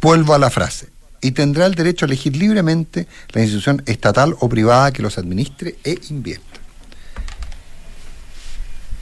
Vuelvo 0.00 0.34
a 0.34 0.38
la 0.38 0.50
frase. 0.50 0.88
Y 1.22 1.30
tendrá 1.30 1.66
el 1.66 1.74
derecho 1.74 2.04
a 2.04 2.08
elegir 2.08 2.36
libremente 2.36 3.06
la 3.32 3.40
institución 3.42 3.82
estatal 3.86 4.34
o 4.40 4.48
privada 4.48 4.92
que 4.92 5.02
los 5.02 5.16
administre 5.18 5.76
e 5.84 5.98
invierta. 6.10 6.44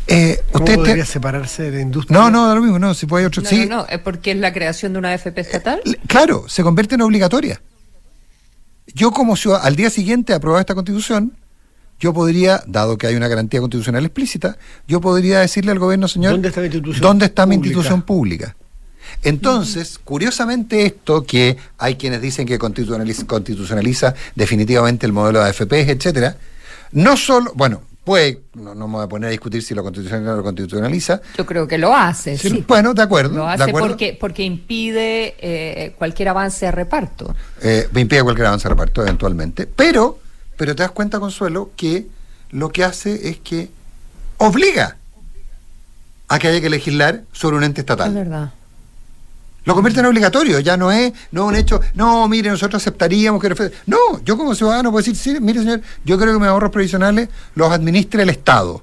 Eh, 0.06 0.40
¿Cómo 0.52 0.64
usted 0.64 0.74
te- 0.76 0.84
podría 0.86 1.04
separarse 1.06 1.62
de 1.70 1.76
la 1.76 1.80
industria? 1.82 2.18
no, 2.18 2.30
no, 2.30 2.48
da 2.48 2.54
lo 2.54 2.60
mismo, 2.62 2.78
no, 2.78 2.94
si 2.94 3.06
puede 3.06 3.26
otro. 3.26 3.42
No, 3.42 3.48
sí, 3.48 3.66
no, 3.66 3.76
no, 3.78 3.86
es 3.86 4.00
porque 4.00 4.32
es 4.32 4.36
la 4.38 4.52
creación 4.52 4.92
de 4.92 4.98
una 4.98 5.14
FP 5.14 5.40
estatal. 5.40 5.80
Claro, 6.08 6.46
se 6.48 6.62
convierte 6.62 6.96
en 6.96 7.02
obligatoria. 7.02 7.60
Yo 8.94 9.10
como 9.10 9.36
ciudad- 9.36 9.60
al 9.62 9.76
día 9.76 9.90
siguiente 9.90 10.32
aprobar 10.34 10.60
esta 10.60 10.74
constitución, 10.74 11.32
yo 11.98 12.12
podría, 12.14 12.62
dado 12.66 12.96
que 12.96 13.06
hay 13.06 13.14
una 13.14 13.28
garantía 13.28 13.60
constitucional 13.60 14.04
explícita, 14.06 14.56
yo 14.88 15.00
podría 15.00 15.40
decirle 15.40 15.70
al 15.72 15.78
gobierno, 15.78 16.08
señor, 16.08 16.32
¿Dónde 16.32 16.48
está 16.48 16.60
mi 16.60 16.66
institución 16.66 17.02
¿dónde 17.02 17.26
está 17.26 17.46
mi 17.46 17.56
pública? 17.56 17.68
institución 17.68 18.02
pública? 18.02 18.56
Entonces, 19.22 19.98
curiosamente 20.02 20.86
esto, 20.86 21.24
que 21.24 21.56
hay 21.78 21.96
quienes 21.96 22.22
dicen 22.22 22.46
que 22.46 22.58
constitucionaliza, 22.58 23.26
constitucionaliza 23.26 24.14
definitivamente 24.34 25.04
el 25.06 25.12
modelo 25.12 25.40
de 25.40 25.46
AFP, 25.50 25.90
etcétera, 25.90 26.36
no 26.92 27.16
solo, 27.16 27.52
bueno, 27.54 27.82
puede, 28.04 28.40
no, 28.54 28.74
no 28.74 28.88
me 28.88 28.94
voy 28.94 29.04
a 29.04 29.08
poner 29.08 29.28
a 29.28 29.30
discutir 29.30 29.62
si 29.62 29.74
lo 29.74 29.82
constitucionaliza 29.82 30.32
o 30.32 30.36
lo 30.36 30.42
constitucionaliza, 30.42 31.20
Yo 31.36 31.46
creo 31.46 31.68
que 31.68 31.78
lo 31.78 31.94
hace, 31.94 32.36
sí. 32.38 32.64
bueno, 32.66 32.94
de 32.94 33.02
acuerdo, 33.02 33.36
Lo 33.38 33.46
de 33.46 33.52
hace 33.52 33.62
acuerdo. 33.64 33.88
porque, 33.88 34.16
porque 34.18 34.42
impide 34.42 35.34
eh, 35.38 35.92
cualquier 35.98 36.28
avance 36.30 36.66
de 36.66 36.72
reparto. 36.72 37.34
eh, 37.62 37.88
me 37.92 38.00
impide 38.00 38.22
cualquier 38.22 38.46
avance 38.48 38.64
de 38.68 38.74
reparto 38.74 39.02
eventualmente, 39.02 39.66
pero, 39.66 40.18
pero 40.56 40.74
te 40.74 40.82
das 40.82 40.92
cuenta, 40.92 41.20
Consuelo, 41.20 41.70
que 41.76 42.06
lo 42.50 42.70
que 42.70 42.84
hace 42.84 43.28
es 43.28 43.38
que 43.38 43.70
obliga 44.38 44.96
a 46.28 46.38
que 46.38 46.48
haya 46.48 46.60
que 46.60 46.70
legislar 46.70 47.22
sobre 47.32 47.56
un 47.56 47.64
ente 47.64 47.80
Es 47.80 47.84
estatal. 47.84 48.14
verdad. 48.14 48.52
Lo 49.64 49.74
convierte 49.74 50.00
en 50.00 50.06
obligatorio, 50.06 50.58
ya 50.60 50.76
no 50.76 50.90
es, 50.90 51.12
no 51.32 51.46
un 51.46 51.54
hecho, 51.54 51.80
no, 51.94 52.26
mire, 52.28 52.50
nosotros 52.50 52.82
aceptaríamos 52.82 53.42
que... 53.42 53.72
No, 53.86 54.22
yo 54.24 54.36
como 54.36 54.54
ciudadano 54.54 54.90
puedo 54.90 55.04
decir, 55.04 55.40
mire 55.40 55.60
señor, 55.60 55.82
yo 56.04 56.18
creo 56.18 56.32
que 56.32 56.38
mis 56.38 56.48
ahorros 56.48 56.70
previsionales 56.70 57.28
los 57.54 57.70
administre 57.70 58.22
el 58.22 58.30
Estado. 58.30 58.82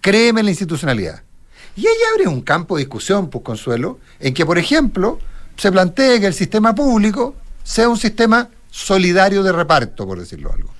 Créeme 0.00 0.40
en 0.40 0.46
la 0.46 0.52
institucionalidad. 0.52 1.22
Y 1.76 1.86
ahí 1.86 1.96
abre 2.12 2.28
un 2.28 2.40
campo 2.40 2.76
de 2.76 2.82
discusión, 2.82 3.28
pues 3.28 3.44
Consuelo, 3.44 3.98
en 4.20 4.32
que, 4.32 4.46
por 4.46 4.58
ejemplo, 4.58 5.18
se 5.56 5.70
plantee 5.70 6.20
que 6.20 6.26
el 6.26 6.34
sistema 6.34 6.74
público 6.74 7.34
sea 7.62 7.88
un 7.88 7.96
sistema 7.96 8.48
solidario 8.70 9.42
de 9.42 9.52
reparto, 9.52 10.06
por 10.06 10.18
decirlo 10.18 10.52
algo. 10.52 10.73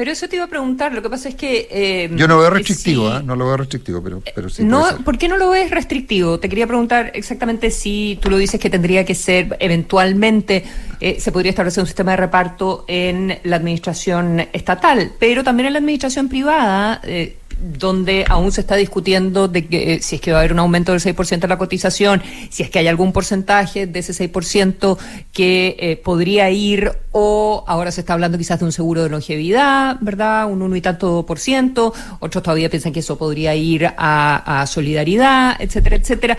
Pero 0.00 0.12
eso 0.12 0.28
te 0.28 0.36
iba 0.36 0.46
a 0.46 0.48
preguntar, 0.48 0.94
lo 0.94 1.02
que 1.02 1.10
pasa 1.10 1.28
es 1.28 1.34
que... 1.34 1.68
Eh, 1.70 2.10
Yo 2.14 2.26
no 2.26 2.38
veo 2.38 2.48
restrictivo, 2.48 3.14
¿eh? 3.14 3.22
no 3.22 3.36
lo 3.36 3.44
veo 3.44 3.58
restrictivo, 3.58 4.02
pero, 4.02 4.22
pero 4.34 4.48
sí. 4.48 4.64
No. 4.64 4.86
¿Por 5.04 5.18
qué 5.18 5.28
no 5.28 5.36
lo 5.36 5.50
ves 5.50 5.70
restrictivo? 5.70 6.40
Te 6.40 6.48
quería 6.48 6.66
preguntar 6.66 7.10
exactamente 7.12 7.70
si 7.70 8.18
tú 8.22 8.30
lo 8.30 8.38
dices 8.38 8.58
que 8.58 8.70
tendría 8.70 9.04
que 9.04 9.14
ser, 9.14 9.58
eventualmente, 9.60 10.64
eh, 11.00 11.20
se 11.20 11.30
podría 11.32 11.50
establecer 11.50 11.82
un 11.82 11.86
sistema 11.86 12.12
de 12.12 12.16
reparto 12.16 12.86
en 12.88 13.40
la 13.42 13.56
administración 13.56 14.48
estatal, 14.54 15.12
pero 15.18 15.44
también 15.44 15.66
en 15.66 15.74
la 15.74 15.80
administración 15.80 16.30
privada, 16.30 17.02
eh, 17.04 17.36
donde 17.60 18.24
aún 18.28 18.52
se 18.52 18.62
está 18.62 18.76
discutiendo 18.76 19.48
de 19.48 19.66
que 19.66 19.94
eh, 19.94 20.02
si 20.02 20.16
es 20.16 20.20
que 20.20 20.32
va 20.32 20.38
a 20.38 20.40
haber 20.40 20.52
un 20.52 20.60
aumento 20.60 20.92
del 20.92 21.00
6% 21.00 21.40
de 21.40 21.48
la 21.48 21.58
cotización, 21.58 22.22
si 22.50 22.62
es 22.62 22.70
que 22.70 22.78
hay 22.78 22.88
algún 22.88 23.12
porcentaje 23.12 23.86
de 23.86 23.98
ese 23.98 24.12
6% 24.12 24.98
que 25.32 25.76
eh, 25.78 25.96
podría 25.96 26.50
ir 26.50 26.92
o 27.12 27.64
ahora 27.66 27.92
se 27.92 28.00
está 28.00 28.14
hablando 28.14 28.38
quizás 28.38 28.58
de 28.58 28.64
un 28.64 28.72
seguro 28.72 29.02
de 29.02 29.10
longevidad, 29.10 29.96
¿verdad? 30.00 30.50
Un 30.50 30.62
uno 30.62 30.76
y 30.76 30.80
tanto 30.80 31.24
por 31.26 31.38
ciento, 31.38 31.92
otros 32.20 32.42
todavía 32.42 32.70
piensan 32.70 32.92
que 32.92 33.00
eso 33.00 33.18
podría 33.18 33.54
ir 33.54 33.86
a, 33.86 34.62
a 34.62 34.66
solidaridad, 34.66 35.56
etcétera, 35.58 35.96
etcétera. 35.96 36.38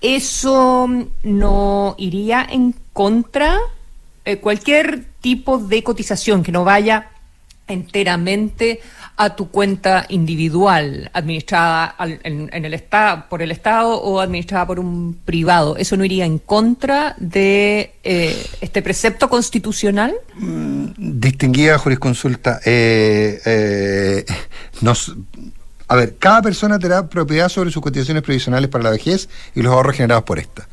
¿Eso 0.00 0.88
no 1.22 1.94
iría 1.98 2.46
en 2.50 2.74
contra? 2.92 3.58
Eh, 4.26 4.38
cualquier 4.38 5.04
tipo 5.20 5.58
de 5.58 5.82
cotización 5.82 6.42
que 6.42 6.50
no 6.50 6.64
vaya 6.64 7.10
enteramente 7.66 8.80
a 9.16 9.36
tu 9.36 9.48
cuenta 9.48 10.06
individual, 10.08 11.08
administrada 11.12 11.84
al- 11.84 12.18
en, 12.24 12.50
el 12.64 12.74
esta- 12.74 13.28
por 13.28 13.42
el 13.42 13.52
Estado 13.52 14.00
o 14.00 14.20
administrada 14.20 14.66
por 14.66 14.80
un 14.80 15.16
privado. 15.24 15.76
¿Eso 15.76 15.96
no 15.96 16.04
iría 16.04 16.24
en 16.24 16.38
contra 16.38 17.14
de 17.18 17.94
eh, 18.02 18.46
este 18.60 18.82
precepto 18.82 19.28
constitucional? 19.28 20.14
Distinguida 20.96 21.78
jurisconsulta, 21.78 22.60
eh, 22.64 23.40
eh, 23.46 24.24
a 25.86 25.96
ver, 25.96 26.16
cada 26.18 26.42
persona 26.42 26.78
tendrá 26.78 27.08
propiedad 27.08 27.48
sobre 27.48 27.70
sus 27.70 27.82
cotizaciones 27.82 28.22
previsionales 28.22 28.68
para 28.70 28.84
la 28.84 28.90
vejez 28.90 29.28
y 29.54 29.62
los 29.62 29.72
ahorros 29.72 29.96
generados 29.96 30.24
por 30.24 30.38
esta. 30.38 30.66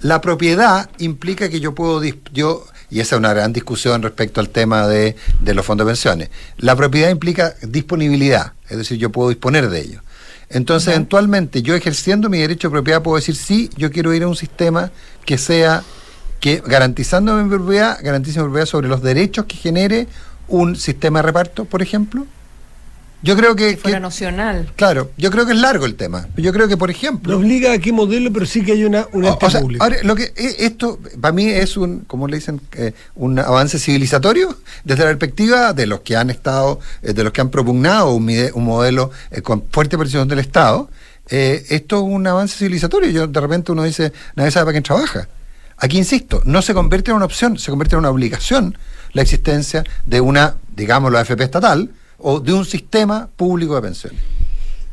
La 0.00 0.20
propiedad 0.20 0.88
implica 0.98 1.48
que 1.48 1.58
yo 1.58 1.74
puedo, 1.74 2.00
yo, 2.32 2.64
y 2.90 3.00
esa 3.00 3.16
es 3.16 3.18
una 3.18 3.32
gran 3.32 3.52
discusión 3.52 4.02
respecto 4.02 4.40
al 4.40 4.48
tema 4.48 4.86
de, 4.86 5.16
de 5.40 5.54
los 5.54 5.64
fondos 5.64 5.86
de 5.86 5.90
pensiones, 5.90 6.30
la 6.56 6.76
propiedad 6.76 7.10
implica 7.10 7.54
disponibilidad, 7.62 8.52
es 8.68 8.78
decir, 8.78 8.98
yo 8.98 9.10
puedo 9.10 9.28
disponer 9.28 9.68
de 9.68 9.80
ello. 9.80 10.02
Entonces, 10.50 10.94
eventualmente, 10.94 11.60
yo 11.62 11.74
ejerciendo 11.74 12.30
mi 12.30 12.38
derecho 12.38 12.68
de 12.68 12.72
propiedad 12.72 13.02
puedo 13.02 13.16
decir, 13.16 13.36
sí, 13.36 13.68
yo 13.76 13.90
quiero 13.90 14.14
ir 14.14 14.22
a 14.22 14.28
un 14.28 14.36
sistema 14.36 14.90
que 15.26 15.36
sea 15.36 15.82
que 16.40 16.62
garantizando 16.64 17.34
mi 17.36 17.48
propiedad, 17.50 17.98
garantice 18.02 18.38
mi 18.38 18.44
propiedad 18.44 18.66
sobre 18.66 18.88
los 18.88 19.02
derechos 19.02 19.44
que 19.44 19.56
genere 19.56 20.06
un 20.46 20.76
sistema 20.76 21.18
de 21.18 21.24
reparto, 21.24 21.64
por 21.66 21.82
ejemplo. 21.82 22.26
Yo 23.20 23.36
creo 23.36 23.56
que, 23.56 23.70
Si 23.70 23.76
fuera 23.76 23.98
que- 23.98 24.02
nacional. 24.02 24.70
claro, 24.76 25.10
yo 25.16 25.30
creo 25.32 25.44
que 25.44 25.52
es 25.52 25.58
largo 25.58 25.86
el 25.86 25.96
tema. 25.96 26.28
Yo 26.36 26.52
creo 26.52 26.68
que, 26.68 26.76
por 26.76 26.88
No 26.88 26.92
ejemplo, 26.94 27.36
obliga 27.36 27.72
a 27.72 27.78
qué 27.78 27.92
modelo, 27.92 28.32
pero 28.32 28.46
sí 28.46 28.62
que 28.64 28.72
hay 28.72 28.84
una, 28.84 29.08
un 29.12 29.24
o- 29.24 29.38
o 29.40 29.50
sea, 29.50 29.60
ahora, 29.80 29.96
lo 30.04 30.14
que 30.14 30.32
eh, 30.36 30.56
esto 30.60 31.00
para 31.20 31.32
mí 31.32 31.46
es 31.46 31.76
un, 31.76 32.04
¿cómo 32.06 32.28
le 32.28 32.36
dicen? 32.36 32.60
Eh, 32.76 32.92
un 33.16 33.38
avance 33.40 33.78
civilizatorio 33.80 34.56
desde 34.84 35.02
la 35.02 35.08
perspectiva 35.10 35.72
de 35.72 35.86
los 35.86 36.00
que 36.02 36.16
han 36.16 36.30
estado, 36.30 36.78
eh, 37.02 37.12
de 37.12 37.24
los 37.24 37.32
que 37.32 37.40
han 37.40 37.50
propugnado 37.50 38.12
un, 38.14 38.24
modelo 38.62 39.10
eh, 39.32 39.42
con 39.42 39.64
fuerte 39.70 39.96
participación 39.96 40.28
del 40.28 40.38
Estado. 40.38 40.88
Eh, 41.28 41.66
esto 41.70 41.96
es 41.96 42.02
un 42.04 42.24
avance 42.26 42.56
civilizatorio. 42.56 43.10
Yo 43.10 43.26
de 43.26 43.40
repente 43.40 43.72
uno 43.72 43.82
dice, 43.82 44.12
nadie 44.36 44.52
sabe 44.52 44.66
para 44.66 44.72
quién 44.74 44.84
trabaja. 44.84 45.28
Aquí 45.76 45.98
insisto, 45.98 46.40
no 46.44 46.62
se 46.62 46.72
convierte 46.72 47.10
en 47.10 47.16
una 47.16 47.24
opción, 47.26 47.58
se 47.58 47.70
convierte 47.70 47.96
en 47.96 48.00
una 48.00 48.10
obligación 48.10 48.78
la 49.12 49.22
existencia 49.22 49.82
de 50.06 50.20
una, 50.20 50.54
digamos, 50.76 51.12
la 51.12 51.20
AFP 51.20 51.42
estatal 51.42 51.90
o 52.18 52.40
de 52.40 52.52
un 52.52 52.64
sistema 52.64 53.28
público 53.36 53.74
de 53.76 53.82
pensiones. 53.82 54.20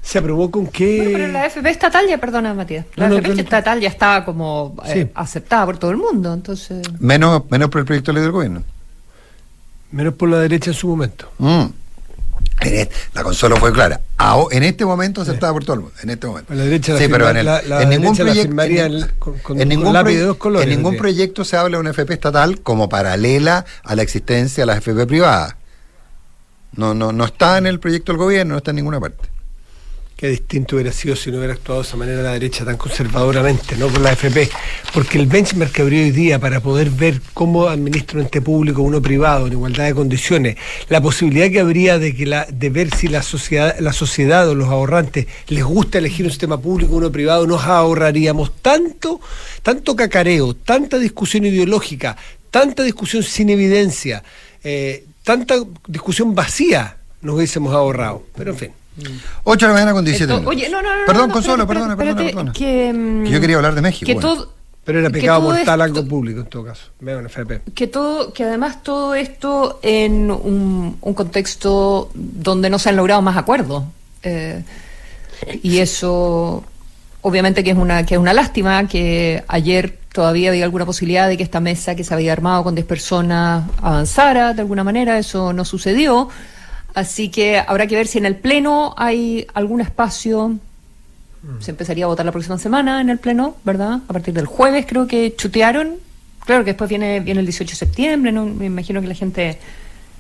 ¿Se 0.02 0.20
aprobó 0.20 0.52
con 0.52 0.68
qué? 0.68 0.98
Bueno, 0.98 1.12
pero 1.18 1.28
la 1.30 1.46
FP 1.48 1.68
estatal 1.70 2.06
ya, 2.08 2.20
perdona 2.20 2.54
Matías, 2.54 2.86
la 2.96 3.06
No, 3.08 3.10
no, 3.10 3.16
FP 3.18 3.30
no, 3.30 3.36
no. 3.36 3.42
estatal 3.42 3.80
ya 3.82 3.90
estaba 3.90 4.24
como 4.24 4.76
eh, 4.86 5.10
aceptada 5.16 5.66
por 5.66 5.78
todo 5.80 5.90
el 5.92 5.98
mundo, 5.98 6.32
entonces... 6.32 6.86
Menos, 7.00 7.44
menos 7.50 7.70
por 7.70 7.80
el 7.80 7.86
proyecto 7.86 8.12
de 8.12 8.16
ley 8.16 8.22
del 8.24 8.32
gobierno. 8.32 8.64
Menos 9.92 10.14
por 10.14 10.30
la 10.30 10.38
derecha 10.40 10.70
en 10.70 10.76
su 10.76 10.88
momento. 10.88 11.32
Mm. 11.40 11.64
La 13.14 13.24
consola 13.24 13.56
fue 13.58 13.72
clara. 13.74 14.00
En 14.52 14.64
este 14.64 14.86
momento 14.86 15.22
aceptada 15.22 15.52
por 15.54 15.64
todo 15.66 15.74
el 15.76 15.80
mundo. 15.82 15.96
En 16.04 16.10
este 16.12 16.28
momento. 16.28 16.54
La 16.54 16.64
derecha 16.64 16.94
la 16.94 17.00
Sí, 17.00 17.08
pero 17.10 17.30
en, 17.30 17.38
el- 17.38 17.46
la- 17.46 17.62
la 17.64 17.82
en 17.82 17.90
ningún 17.90 18.16
proyecto. 18.16 18.62
en, 18.64 18.78
el- 18.78 19.14
con- 19.18 19.38
con- 19.40 19.58
en 19.60 19.68
con 19.68 19.70
ningún 19.70 19.94
lápiz 19.94 20.14
de 20.14 20.20
proye- 20.22 20.26
dos 20.28 20.38
colores, 20.38 20.64
en 20.66 20.70
ningún 20.70 20.92
tendría. 20.94 21.02
proyecto 21.02 21.44
se 21.46 21.58
habla 21.58 21.78
de 21.78 21.82
una 21.82 21.90
FP 21.92 22.14
estatal 22.14 22.60
como 22.62 22.88
paralela 22.90 23.66
a 23.84 23.96
la 23.96 24.02
existencia 24.04 24.62
de 24.64 24.68
las 24.68 24.78
FP 24.78 25.06
privadas. 25.08 25.56
No, 26.78 26.94
no, 26.94 27.12
no 27.12 27.26
está 27.26 27.58
en 27.58 27.68
el 27.68 27.80
proyecto 27.80 28.12
del 28.12 28.20
gobierno, 28.20 28.54
no 28.54 28.58
está 28.58 28.72
en 28.72 28.78
ninguna 28.78 29.00
parte. 29.00 29.36
Qué 30.16 30.30
distinto 30.30 30.78
hubiera 30.78 30.94
sido 30.94 31.14
si 31.14 31.30
no 31.30 31.40
hubiera 31.40 31.56
actuado 31.56 31.82
de 31.82 31.88
esa 31.90 31.98
manera 31.98 32.22
la 32.22 32.32
derecha 32.32 32.64
tan 32.64 32.78
conservadoramente, 32.78 33.76
no 33.76 33.90
con 33.90 34.02
la 34.02 34.14
FP. 34.14 34.50
Porque 34.94 35.18
el 35.18 35.26
benchmark 35.26 35.74
que 35.74 35.82
habría 35.82 36.04
hoy 36.04 36.12
día 36.12 36.40
para 36.40 36.62
poder 36.62 36.90
ver 36.90 37.20
cómo 37.34 37.68
administra 37.68 38.20
un 38.20 38.24
ente 38.24 38.40
público, 38.40 38.82
uno 38.82 39.02
privado, 39.02 39.48
en 39.48 39.52
igualdad 39.52 39.84
de 39.84 39.94
condiciones, 39.94 40.56
la 40.88 41.02
posibilidad 41.02 41.52
que 41.52 41.60
habría 41.60 42.00
de 42.00 42.16
que 42.16 42.26
la, 42.26 42.48
de 42.50 42.70
ver 42.70 42.96
si 42.96 43.10
la 43.10 43.24
sociedad, 43.24 43.78
la 43.80 43.92
sociedad 43.92 44.48
o 44.48 44.56
los 44.56 44.70
ahorrantes 44.70 45.28
les 45.50 45.66
gusta 45.66 45.98
elegir 45.98 46.26
un 46.26 46.32
sistema 46.32 46.62
público, 46.62 46.96
uno 46.96 47.12
privado, 47.12 47.46
nos 47.46 47.66
ahorraríamos 47.66 48.54
tanto, 48.62 49.20
tanto 49.64 49.98
cacareo, 49.98 50.54
tanta 50.54 50.98
discusión 50.98 51.44
ideológica, 51.44 52.16
tanta 52.52 52.84
discusión 52.84 53.22
sin 53.22 53.50
evidencia, 53.50 54.24
eh, 54.64 55.04
tanta 55.26 55.56
discusión 55.88 56.34
vacía 56.34 56.96
nos 57.22 57.36
hubiésemos 57.36 57.74
ahorrado. 57.74 58.24
Pero 58.38 58.52
en 58.52 58.58
fin. 58.58 58.72
8 59.44 59.66
de 59.66 59.68
la 59.68 59.74
mañana 59.74 59.92
con 59.92 60.06
17 60.06 60.24
Esto- 60.32 60.40
minutos. 60.42 60.56
oye, 60.58 60.70
no, 60.70 60.82
no, 60.82 60.90
no, 61.02 61.06
Perdón, 61.06 61.28
no, 61.28 61.34
Consuelo, 61.34 61.64
espérate, 61.64 61.86
perdona, 61.96 62.16
perdona, 62.16 62.30
perdona. 62.32 62.54
Que, 62.54 63.24
Que 63.26 63.30
yo 63.30 63.42
quería 63.42 63.58
hablar 63.58 63.76
de 63.76 63.82
México. 63.82 64.06
que 64.06 64.14
bueno. 64.14 64.36
todo, 64.36 64.54
Pero 64.86 65.00
era 65.00 65.10
pecado 65.10 65.42
mortal 65.42 65.60
esto- 65.82 65.84
algo 65.84 66.06
público 66.08 66.40
en 66.40 66.46
todo 66.46 66.64
caso. 66.64 66.84
Veo 67.02 67.20
en 67.20 67.26
FP. 67.26 67.62
que 67.74 67.88
todo 67.88 68.32
que 68.32 68.44
además 68.46 68.84
todo 68.84 69.14
esto 69.16 69.80
en 69.82 70.32
un, 70.32 70.98
un 71.02 71.14
contexto 71.14 72.10
donde 72.14 72.70
no 72.70 72.80
se 72.80 72.90
han 72.90 72.96
logrado 72.96 73.22
más 73.22 73.36
acuerdos 73.36 73.84
Eh, 74.24 74.64
y 75.62 75.80
eso 75.80 76.64
obviamente 77.22 77.64
que 77.64 77.72
es 77.72 77.78
una 77.78 78.06
que 78.06 78.14
es 78.16 78.20
una 78.20 78.32
lástima 78.34 78.88
que 78.88 79.44
ayer 79.48 79.98
todavía 80.16 80.50
había 80.50 80.64
alguna 80.64 80.86
posibilidad 80.86 81.28
de 81.28 81.36
que 81.36 81.44
esta 81.44 81.60
mesa 81.60 81.94
que 81.94 82.06
se 82.06 82.14
había 82.14 82.32
armado 82.32 82.64
con 82.64 82.74
10 82.74 82.88
personas 82.88 83.66
avanzara 83.82 84.54
de 84.54 84.62
alguna 84.62 84.84
manera 84.84 85.20
eso 85.20 85.52
no 85.52 85.66
sucedió 85.66 86.30
así 86.94 87.30
que 87.30 87.60
habrá 87.60 87.86
que 87.86 87.96
ver 87.96 88.08
si 88.08 88.18
en 88.18 88.26
el 88.26 88.38
pleno 88.38 88.96
hay 88.98 89.46
algún 89.54 89.82
espacio 89.82 90.58
se 91.60 91.72
empezaría 91.72 92.06
a 92.06 92.08
votar 92.08 92.26
la 92.26 92.32
próxima 92.32 92.58
semana 92.58 93.02
en 93.02 93.10
el 93.10 93.20
pleno, 93.20 93.58
¿verdad? 93.64 94.00
A 94.08 94.14
partir 94.14 94.34
del 94.34 94.48
jueves 94.48 94.86
creo 94.88 95.06
que 95.06 95.36
chutearon. 95.36 95.98
Claro 96.46 96.64
que 96.64 96.72
después 96.72 96.90
viene, 96.90 97.20
viene 97.20 97.40
el 97.40 97.46
18 97.46 97.70
de 97.70 97.76
septiembre, 97.76 98.32
¿no? 98.32 98.46
Me 98.46 98.66
imagino 98.66 99.02
que 99.02 99.08
la 99.08 99.14
gente... 99.14 99.60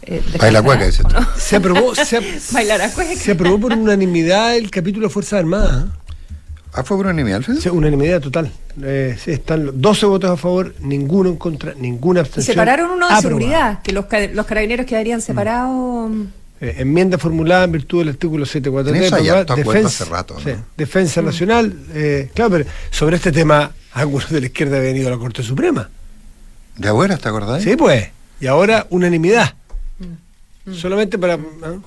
Eh, 0.03 0.21
Baila 0.39 0.61
cueca, 0.61 0.85
dices 0.85 1.03
¿o 1.03 1.07
tú. 1.07 1.15
no? 1.15 1.27
Se 1.35 1.55
aprobó, 1.55 1.95
se, 2.05 2.39
se 2.39 3.31
aprobó 3.31 3.59
por 3.59 3.73
unanimidad 3.73 4.55
el 4.55 4.69
capítulo 4.69 5.07
de 5.07 5.13
Fuerzas 5.13 5.39
Armadas. 5.39 5.85
Ah, 6.77 6.83
fue 6.83 6.97
por 6.97 7.05
unanimidad, 7.05 7.37
Alfredo? 7.37 7.61
Sí, 7.61 7.69
unanimidad 7.69 8.19
total. 8.21 8.51
Eh, 8.83 9.17
sí, 9.23 9.31
están 9.31 9.65
los 9.67 9.79
12 9.81 10.05
votos 10.07 10.29
a 10.29 10.35
favor, 10.37 10.75
ninguno 10.81 11.29
en 11.29 11.37
contra, 11.37 11.73
ninguna 11.75 12.19
Y 12.19 12.21
abstención. 12.21 12.53
separaron 12.53 12.91
uno 12.91 13.07
de 13.07 13.13
Aprobado. 13.13 13.21
seguridad, 13.21 13.81
que 13.81 13.91
los, 13.93 14.05
los 14.33 14.45
carabineros 14.45 14.85
quedarían 14.85 15.21
separados... 15.21 16.11
Eh, 16.61 16.75
enmienda 16.79 17.17
formulada 17.17 17.65
en 17.65 17.71
virtud 17.73 17.99
del 17.99 18.09
artículo 18.09 18.45
743. 18.45 19.01
En 19.01 19.05
eso 19.07 19.15
hay 19.15 19.21
aprobada, 19.29 19.39
harto 19.41 19.53
acuerdo 19.61 19.87
hace 19.87 20.05
rato, 20.05 20.33
¿no? 20.35 20.39
sí, 20.39 20.51
defensa 20.77 21.21
nacional. 21.21 21.73
eh, 21.93 22.29
claro, 22.33 22.51
pero 22.51 22.65
sobre 22.91 23.17
este 23.17 23.31
tema, 23.31 23.71
algunos 23.93 24.29
de 24.29 24.39
la 24.41 24.45
izquierda 24.47 24.77
habían 24.77 24.95
ido 24.95 25.07
a 25.07 25.11
la 25.11 25.17
Corte 25.17 25.43
Suprema. 25.43 25.89
¿De 26.77 26.87
abuelas, 26.89 27.19
te 27.21 27.27
acordás? 27.29 27.61
Sí, 27.63 27.75
pues. 27.75 28.09
Y 28.41 28.47
ahora 28.47 28.87
unanimidad. 28.89 29.53
Mm. 30.65 30.73
Solamente 30.73 31.17
para. 31.17 31.37
¿no? 31.37 31.83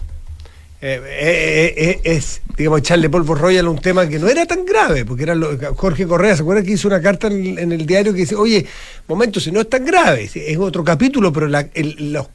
Eh, 0.81 1.01
eh, 1.05 1.75
eh, 1.77 2.01
es, 2.05 2.41
digamos, 2.57 2.79
echarle 2.79 3.11
polvo 3.11 3.35
royal 3.35 3.67
a 3.67 3.71
un 3.71 3.81
tema 3.81 4.09
que 4.09 4.19
no 4.21 4.29
era 4.29 4.47
tan 4.47 4.65
grave, 4.65 5.05
porque 5.05 5.25
era 5.25 5.35
lo- 5.35 5.59
Jorge 5.75 6.07
Correa, 6.07 6.37
¿se 6.37 6.43
acuerdan 6.43 6.65
que 6.65 6.73
hizo 6.73 6.87
una 6.87 7.03
carta 7.03 7.27
en, 7.27 7.59
en 7.59 7.73
el 7.73 7.85
diario 7.85 8.13
que 8.13 8.21
dice, 8.21 8.37
oye, 8.37 8.65
momento, 9.09 9.41
si 9.41 9.51
no 9.51 9.61
es 9.61 9.69
tan 9.69 9.85
grave, 9.85 10.31
es 10.33 10.57
otro 10.59 10.85
capítulo, 10.85 11.33
pero 11.33 11.49
la- 11.49 11.69
los, 11.99 12.29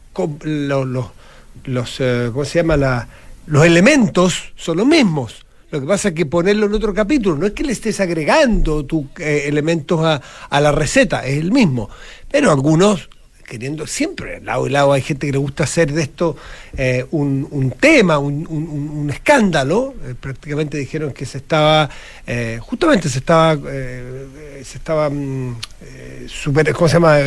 los, 1.63 2.01
¿cómo 2.33 2.45
se 2.45 2.59
llama? 2.59 2.75
La, 2.75 3.07
los 3.47 3.65
elementos 3.65 4.51
son 4.55 4.77
los 4.77 4.87
mismos. 4.87 5.45
Lo 5.71 5.79
que 5.79 5.87
pasa 5.87 6.09
es 6.09 6.13
que 6.13 6.25
ponerlo 6.25 6.65
en 6.67 6.73
otro 6.73 6.93
capítulo, 6.93 7.35
no 7.37 7.47
es 7.47 7.53
que 7.53 7.63
le 7.63 7.71
estés 7.71 7.99
agregando 7.99 8.85
tus 8.85 9.05
elementos 9.17 10.01
a, 10.05 10.21
a 10.49 10.61
la 10.61 10.71
receta, 10.71 11.25
es 11.25 11.37
el 11.39 11.51
mismo. 11.51 11.89
Pero 12.29 12.51
algunos 12.51 13.09
queriendo 13.53 13.85
siempre, 13.85 14.41
lado 14.41 14.65
y 14.65 14.71
lado 14.71 14.93
hay 14.93 15.03
gente 15.03 15.27
que 15.27 15.33
le 15.33 15.37
gusta 15.37 15.65
hacer 15.65 15.93
de 15.93 16.01
esto 16.01 16.35
eh, 16.75 17.05
un, 17.11 17.47
un, 17.51 17.69
tema, 17.69 18.17
un, 18.17 19.11
escándalo. 19.13 19.93
Eh, 20.03 20.15
prácticamente 20.19 20.75
dijeron 20.75 21.13
que 21.13 21.27
se 21.27 21.37
estaba, 21.37 21.87
eh, 22.25 22.57
justamente 22.59 23.09
se 23.09 23.19
estaba, 23.19 23.55
eh, 23.69 24.63
se 24.63 24.79
estaba 24.79 25.07
mm, 25.07 25.55
eh, 25.83 26.25
super, 26.27 26.73
¿cómo 26.73 26.87
se 26.87 26.93
llama? 26.95 27.17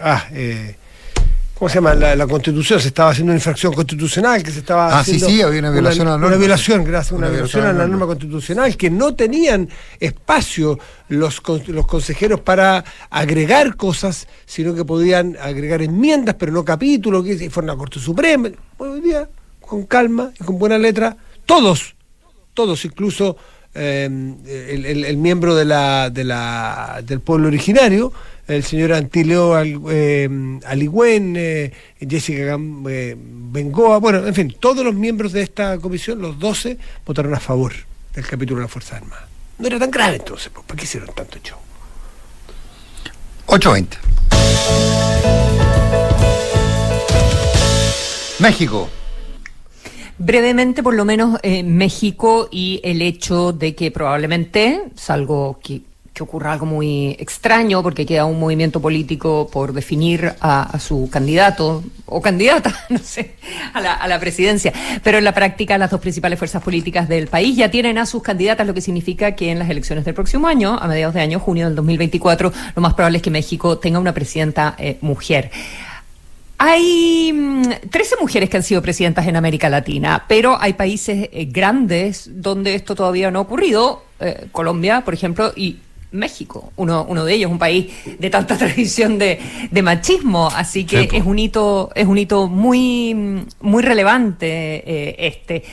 Ah, 0.00 0.28
eh, 0.30 0.76
¿Cómo 1.62 1.68
se 1.70 1.76
llama? 1.76 1.94
La, 1.94 2.16
la 2.16 2.26
constitución, 2.26 2.80
se 2.80 2.88
estaba 2.88 3.10
haciendo 3.10 3.30
una 3.30 3.36
infracción 3.36 3.72
constitucional, 3.72 4.42
que 4.42 4.50
se 4.50 4.58
estaba 4.58 4.98
Ah, 4.98 5.04
sí, 5.04 5.12
haciendo 5.12 5.28
sí, 5.28 5.42
había 5.42 5.60
una 5.60 5.70
violación 5.70 6.08
a 6.08 6.10
la 6.10 6.16
norma. 6.16 6.26
Una 6.26 6.36
violación, 6.36 6.82
gracias, 6.82 7.12
una, 7.12 7.18
Una 7.28 7.28
violación 7.28 7.62
violación 7.62 7.64
a 7.64 7.66
la 7.78 7.86
norma 7.86 7.98
norma. 7.98 8.06
constitucional, 8.06 8.76
que 8.76 8.90
no 8.90 9.14
tenían 9.14 9.68
espacio 10.00 10.80
los, 11.06 11.40
los 11.68 11.86
consejeros 11.86 12.40
para 12.40 12.82
agregar 13.10 13.76
cosas, 13.76 14.26
sino 14.44 14.74
que 14.74 14.84
podían 14.84 15.36
agregar 15.40 15.82
enmiendas, 15.82 16.34
pero 16.36 16.50
no 16.50 16.64
capítulos, 16.64 17.22
que 17.24 17.34
y 17.34 17.48
fueron 17.48 17.70
a 17.70 17.74
la 17.74 17.78
Corte 17.78 18.00
Suprema. 18.00 18.50
Hoy 18.78 19.00
día, 19.00 19.28
con 19.60 19.86
calma 19.86 20.32
y 20.40 20.42
con 20.42 20.58
buena 20.58 20.78
letra, 20.78 21.16
todos, 21.46 21.94
todos, 22.54 22.84
incluso 22.84 23.36
eh, 23.74 24.04
el, 25.06 25.16
miembro 25.16 25.54
de 25.54 25.64
la, 25.64 26.10
de 26.10 26.24
la, 26.24 27.00
del 27.04 27.20
pueblo 27.20 27.48
originario, 27.48 28.12
el 28.48 28.64
señor 28.64 28.92
Antileo 28.92 29.54
Al- 29.54 29.80
eh, 29.90 30.28
Aligüen, 30.66 31.72
Jessica 32.00 32.56
Bengoa, 32.58 33.98
bueno, 33.98 34.26
en 34.26 34.34
fin, 34.34 34.54
todos 34.58 34.84
los 34.84 34.94
miembros 34.94 35.32
de 35.32 35.42
esta 35.42 35.78
comisión, 35.78 36.20
los 36.20 36.38
12, 36.38 36.76
votaron 37.06 37.34
a 37.34 37.40
favor 37.40 37.72
del 38.14 38.26
capítulo 38.26 38.58
de 38.60 38.64
las 38.64 38.72
Fuerzas 38.72 39.00
Armadas. 39.02 39.24
No 39.58 39.66
era 39.66 39.78
tan 39.78 39.90
grave 39.90 40.16
entonces, 40.16 40.50
pues, 40.52 40.66
¿por 40.66 40.76
qué 40.76 40.84
hicieron 40.84 41.08
tanto 41.14 41.38
show? 41.42 41.58
8.20. 43.46 43.86
México. 48.38 48.88
Brevemente, 50.24 50.84
por 50.84 50.94
lo 50.94 51.04
menos, 51.04 51.40
eh, 51.42 51.64
México 51.64 52.48
y 52.52 52.80
el 52.84 53.02
hecho 53.02 53.52
de 53.52 53.74
que 53.74 53.90
probablemente, 53.90 54.84
salvo 54.94 55.58
que, 55.60 55.80
que 56.14 56.22
ocurra 56.22 56.52
algo 56.52 56.64
muy 56.64 57.16
extraño, 57.18 57.82
porque 57.82 58.06
queda 58.06 58.24
un 58.24 58.38
movimiento 58.38 58.80
político 58.80 59.48
por 59.52 59.72
definir 59.72 60.32
a, 60.40 60.62
a 60.62 60.78
su 60.78 61.10
candidato 61.10 61.82
o 62.06 62.22
candidata, 62.22 62.72
no 62.88 62.98
sé, 62.98 63.34
a 63.74 63.80
la, 63.80 63.94
a 63.94 64.06
la 64.06 64.20
presidencia. 64.20 64.72
Pero 65.02 65.18
en 65.18 65.24
la 65.24 65.34
práctica, 65.34 65.76
las 65.76 65.90
dos 65.90 66.00
principales 66.00 66.38
fuerzas 66.38 66.62
políticas 66.62 67.08
del 67.08 67.26
país 67.26 67.56
ya 67.56 67.68
tienen 67.68 67.98
a 67.98 68.06
sus 68.06 68.22
candidatas, 68.22 68.64
lo 68.64 68.74
que 68.74 68.80
significa 68.80 69.32
que 69.32 69.50
en 69.50 69.58
las 69.58 69.68
elecciones 69.68 70.04
del 70.04 70.14
próximo 70.14 70.46
año, 70.46 70.78
a 70.80 70.86
mediados 70.86 71.14
de 71.14 71.20
año, 71.20 71.40
junio 71.40 71.66
del 71.66 71.74
2024, 71.74 72.52
lo 72.76 72.80
más 72.80 72.94
probable 72.94 73.16
es 73.16 73.24
que 73.24 73.30
México 73.30 73.78
tenga 73.78 73.98
una 73.98 74.14
presidenta 74.14 74.76
eh, 74.78 74.98
mujer. 75.00 75.50
Hay 76.64 77.32
mm, 77.32 77.90
13 77.90 78.14
mujeres 78.20 78.48
que 78.48 78.56
han 78.56 78.62
sido 78.62 78.80
presidentas 78.82 79.26
en 79.26 79.34
América 79.34 79.68
Latina, 79.68 80.26
pero 80.28 80.56
hay 80.60 80.74
países 80.74 81.28
eh, 81.32 81.46
grandes 81.50 82.30
donde 82.40 82.76
esto 82.76 82.94
todavía 82.94 83.32
no 83.32 83.40
ha 83.40 83.42
ocurrido. 83.42 84.04
eh, 84.20 84.46
Colombia, 84.52 85.00
por 85.04 85.12
ejemplo, 85.12 85.52
y 85.56 85.78
México, 86.12 86.72
uno, 86.76 87.04
uno 87.08 87.24
de 87.24 87.34
ellos, 87.34 87.50
un 87.50 87.58
país 87.58 87.90
de 88.16 88.30
tanta 88.30 88.56
tradición 88.62 89.18
de, 89.18 89.40
de 89.72 89.82
machismo, 89.82 90.48
así 90.54 90.84
que 90.84 91.08
es 91.12 91.24
un 91.24 91.40
hito, 91.40 91.90
es 91.96 92.06
un 92.06 92.18
hito 92.18 92.46
muy, 92.46 93.12
mm, 93.12 93.46
muy 93.62 93.82
relevante 93.82 94.48
eh, 94.86 95.16
este. 95.18 95.64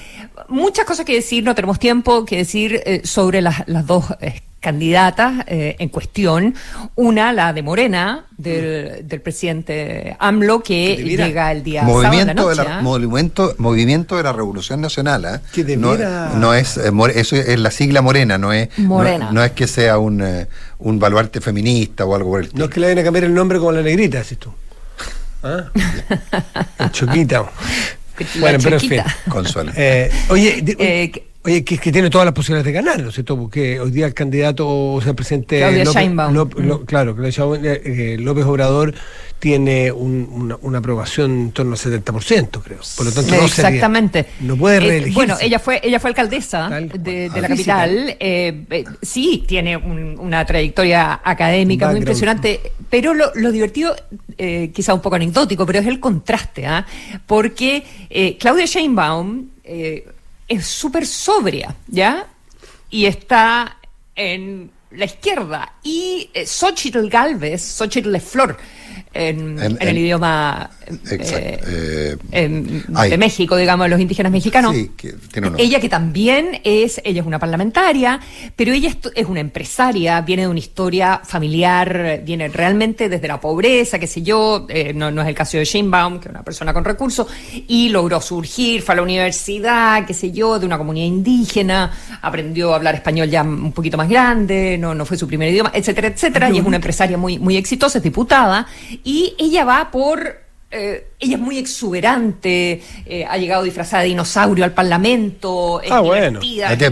Muchas 0.48 0.86
cosas 0.86 1.06
que 1.06 1.14
decir, 1.14 1.44
no 1.44 1.54
tenemos 1.54 1.78
tiempo 1.78 2.26
que 2.26 2.38
decir 2.38 2.82
eh, 2.84 3.02
sobre 3.04 3.44
las, 3.44 3.68
las 3.68 3.86
dos 3.86 4.06
eh, 4.22 4.42
candidatas 4.60 5.46
eh, 5.48 5.76
en 5.80 5.90
cuestión. 5.90 6.54
Una, 6.96 7.32
la 7.34 7.54
de 7.54 7.62
Morena, 7.64 8.26
del, 8.38 9.08
del 9.08 9.22
presidente 9.22 10.16
AMLO, 10.20 10.62
que 10.62 10.96
Que 10.96 11.04
debiera- 11.04 11.28
llega 11.28 11.52
el 11.52 11.64
día 11.64 11.82
sábado 11.82 11.98
en 11.98 12.04
la 12.04 12.10
Movimiento 12.10 12.50
de 12.50 12.56
la, 12.56 12.78
¿ah? 12.78 12.82
movimiento, 12.82 13.56
movimiento 13.58 14.18
de 14.18 14.24
la 14.24 14.34
Revolución 14.34 14.82
Nacional. 14.82 15.26
¿ah? 15.26 15.42
Que 15.54 15.64
no, 15.78 15.92
debiera- 15.92 16.34
no 16.36 16.54
es 16.54 16.78
eh, 16.78 16.92
eso 17.16 17.36
es 17.36 17.60
la 17.60 17.72
sigla 17.72 18.02
morena, 18.02 18.38
no 18.38 18.52
es 18.54 18.70
Morena. 18.78 19.26
No, 19.28 19.32
no 19.34 19.44
es 19.44 19.52
que 19.52 19.68
sea 19.68 19.98
un, 19.98 20.22
eh, 20.22 20.48
un 20.80 21.00
baluarte 21.00 21.42
feminista 21.42 22.06
o 22.06 22.16
algo 22.16 22.32
por 22.32 22.40
el 22.42 22.46
No 22.48 22.48
estilo. 22.50 22.66
es 22.66 22.72
que 22.72 22.80
le 22.82 22.86
vayan 22.88 23.00
a 23.00 23.04
cambiar 23.04 23.24
el 23.26 23.34
nombre 23.34 23.60
como 23.60 23.72
la 23.72 23.82
negrita, 23.82 24.18
decís 24.20 24.38
tú. 24.38 24.54
¿Ah? 25.44 25.64
El 26.80 26.92
Choquita. 26.92 27.44
La 28.36 28.42
bueno, 28.42 28.60
pero 28.62 28.76
en 28.76 28.82
fin. 28.82 29.02
Consuelo. 29.30 29.72
Eh, 29.76 30.12
oye, 30.30 30.62
de- 30.62 30.76
Eh, 30.78 31.24
oye, 31.44 31.64
que, 31.64 31.78
que 31.78 31.92
tiene 31.92 32.10
todas 32.10 32.26
las 32.26 32.34
posibilidades 32.34 32.66
de 32.66 32.72
ganar, 32.72 33.02
¿no 33.02 33.10
es 33.10 33.16
cierto? 33.16 33.38
Porque 33.38 33.80
hoy 33.80 33.92
día 33.92 34.06
el 34.06 34.14
candidato, 34.14 34.68
o 34.94 35.02
sea, 35.02 35.12
el 35.12 35.16
presidente 35.16 35.60
Claudia 35.60 35.86
López. 35.86 36.34
López- 36.34 36.66
Lo- 36.66 36.80
Mm. 36.80 36.86
claro, 36.86 37.16
eh, 37.24 37.82
eh, 37.86 38.18
López 38.20 38.46
Obrador 38.46 38.94
tiene 39.40 39.90
un- 39.94 40.28
una, 40.30 40.58
una 40.62 40.80
aprobación 40.80 41.32
en 41.32 41.52
torno 41.52 41.72
al 41.72 41.78
70%, 41.78 42.62
creo. 42.62 42.80
Por 42.98 43.06
lo 43.06 43.12
tanto, 43.14 43.32
no 43.32 43.48
sería- 43.48 43.70
Exactamente. 43.70 44.26
no 44.42 44.58
puede 44.58 44.78
Eh, 44.78 44.80
reelegirse. 44.82 45.14
bueno, 45.14 45.38
ella 45.40 45.60
fue, 45.60 45.80
ella 45.82 46.00
fue 46.02 46.10
alcaldesa 46.10 46.70
de, 46.70 47.30
de 47.30 47.42
la 47.42 47.48
capital. 47.48 48.18
eh, 48.20 48.66
eh, 48.70 48.84
sí, 49.02 49.46
tiene 49.48 49.78
un- 49.78 50.18
una 50.20 50.46
trayectoria 50.46 51.22
académica 51.24 51.88
muy 51.90 52.00
impresionante. 52.00 52.60
Pero 52.90 53.14
lo, 53.14 53.32
lo 53.36 53.52
divertido, 53.54 53.96
quizá 54.74 54.94
un 54.94 55.02
poco 55.02 55.16
anecdótico, 55.16 55.66
pero 55.66 55.80
es 55.80 55.88
el 55.88 56.00
contraste, 56.02 56.66
¿ah? 56.66 56.86
Porque 57.26 58.36
Claudia 58.40 58.66
Sheinbaum 58.66 59.46
eh, 59.64 60.06
es 60.50 60.66
súper 60.66 61.06
sobria, 61.06 61.76
¿ya? 61.88 62.28
Y 62.90 63.06
está 63.06 63.78
en 64.16 64.72
la 64.92 65.06
izquierda. 65.06 65.74
Y 65.84 66.30
eh, 66.34 66.46
Xochitl 66.46 67.08
Galvez, 67.08 67.62
Xochitl 67.62 68.18
Flor, 68.18 68.58
en, 69.14 69.60
En- 69.60 69.78
en 69.82 69.88
el 69.88 69.98
idioma 69.98 70.70
eh, 71.10 72.18
eh, 72.32 72.74
de 73.10 73.18
México, 73.18 73.56
digamos, 73.56 73.90
los 73.90 74.00
indígenas 74.00 74.32
mexicanos. 74.32 74.76
Sí, 74.76 74.92
que 74.98 75.14
tiene 75.32 75.48
un- 75.50 75.60
Ella 75.60 75.80
que 75.80 75.90
también 75.90 76.62
es, 76.64 77.02
ella 77.04 77.22
es 77.22 77.28
una 77.28 77.40
parlamentaria, 77.40 78.20
pero 78.56 78.72
ella 78.74 78.90
es, 78.90 78.98
es 79.16 79.26
una 79.28 79.40
empresaria, 79.40 80.22
viene 80.22 80.44
de 80.44 80.48
una 80.48 80.60
historia 80.60 81.22
familiar, 81.24 82.22
viene 82.26 82.48
realmente 82.50 83.10
desde 83.10 83.28
la 83.28 83.40
pobreza, 83.40 83.98
qué 84.00 84.08
sé 84.08 84.22
yo, 84.22 84.66
eh, 84.70 84.94
no, 84.94 85.12
no 85.12 85.22
es 85.22 85.28
el 85.28 85.36
caso 85.36 85.58
de 85.58 85.66
Sheinbaum, 85.66 86.20
que 86.20 86.28
es 86.30 86.32
una 86.34 86.44
persona 86.44 86.74
con 86.74 86.84
recursos, 86.86 87.28
y 87.68 87.90
logró 87.90 88.22
surgir, 88.22 88.82
fue 88.82 88.94
a 88.94 88.96
la 88.98 89.02
universidad, 89.04 90.06
qué 90.06 90.14
sé 90.14 90.32
yo, 90.32 90.60
de 90.60 90.66
una 90.66 90.78
comunidad 90.78 91.08
indígena, 91.08 91.92
aprendió 92.22 92.74
a 92.74 92.76
hablar 92.78 92.96
español 92.96 93.30
ya 93.30 93.42
un 93.44 93.72
poquito 93.74 93.98
más 93.98 94.10
grande, 94.10 94.78
no, 94.80 94.94
no 94.96 95.06
fue 95.06 95.18
su 95.18 95.28
primer 95.28 95.50
idioma, 95.50 95.72
etcétera, 95.74 96.08
etcétera, 96.10 96.50
y 96.50 96.58
es 96.60 96.66
una 96.66 96.76
empresaria 96.78 97.18
muy, 97.18 97.40
muy 97.40 97.58
exitosa, 97.58 97.98
es 98.00 98.04
diputada, 98.04 98.66
y 99.04 99.36
ella 99.38 99.66
va 99.66 99.90
por 99.92 100.38
eh, 100.72 101.08
ella 101.20 101.36
es 101.36 101.42
muy 101.42 101.58
exuberante, 101.58 102.84
eh, 103.06 103.26
ha 103.28 103.38
llegado 103.38 103.64
disfrazada 103.64 104.04
de 104.04 104.10
dinosaurio 104.10 104.64
al 104.64 104.72
Parlamento, 104.74 105.82
es 105.82 105.92
Ah, 105.92 106.00
bueno. 106.02 106.40
divertida, 106.40 106.70
¿La 106.70 106.78
tía 106.78 106.88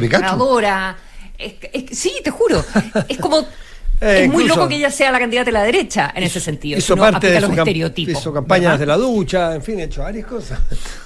es. 1.38 1.54
Es, 1.74 1.92
es- 1.92 1.98
sí, 2.00 2.14
te 2.24 2.32
juro. 2.32 2.64
Es 3.08 3.18
como. 3.18 3.46
Eh, 4.00 4.26
es 4.26 4.30
muy 4.32 4.48
loco 4.48 4.68
que 4.68 4.76
ella 4.76 4.92
sea 4.92 5.12
la 5.12 5.18
candidata 5.18 5.46
de 5.46 5.52
la 5.54 5.64
derecha 5.64 6.14
en 6.16 6.22
ese 6.22 6.40
sentido. 6.40 6.78
Hizo 6.78 6.96
parte 6.96 7.32
de 7.32 7.42
los 7.42 7.50
estereotipos. 7.50 8.20
hizo 8.22 8.32
campañas 8.32 8.74
¿verdad? 8.74 8.80
de 8.80 8.86
la 8.86 8.96
ducha, 8.98 9.56
en 9.56 9.64
fin, 9.64 9.80
ha 9.80 9.86
hecho 9.86 10.04
varias 10.04 10.28
cosas. 10.28 10.60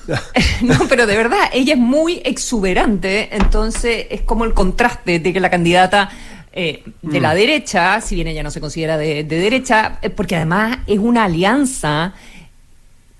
No, 0.61 0.77
pero 0.89 1.07
de 1.07 1.15
verdad, 1.15 1.49
ella 1.53 1.75
es 1.75 1.79
muy 1.79 2.21
exuberante, 2.25 3.29
entonces 3.33 4.07
es 4.09 4.23
como 4.23 4.43
el 4.43 4.53
contraste 4.53 5.19
de 5.19 5.31
que 5.31 5.39
la 5.39 5.49
candidata 5.49 6.09
eh, 6.53 6.83
de 7.01 7.19
Mm. 7.19 7.21
la 7.21 7.33
derecha, 7.33 8.01
si 8.01 8.15
bien 8.15 8.27
ella 8.27 8.43
no 8.43 8.51
se 8.51 8.59
considera 8.59 8.97
de, 8.97 9.23
de 9.23 9.39
derecha, 9.39 9.99
eh, 10.01 10.09
porque 10.09 10.35
además 10.35 10.79
es 10.87 10.99
una 10.99 11.23
alianza 11.25 12.13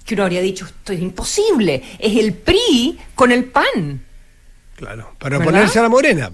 que 0.06 0.16
uno 0.16 0.24
habría 0.24 0.42
dicho, 0.42 0.66
esto 0.66 0.92
es 0.94 1.00
imposible, 1.02 1.82
es 2.00 2.18
el 2.18 2.34
PRI 2.34 2.98
con 3.16 3.32
el 3.32 3.46
PAN. 3.46 4.02
Claro, 4.76 5.14
para 5.20 5.38
¿Verdad? 5.38 5.48
oponerse 5.54 5.80
a 5.80 5.84
la 5.84 5.90
morena. 5.90 6.32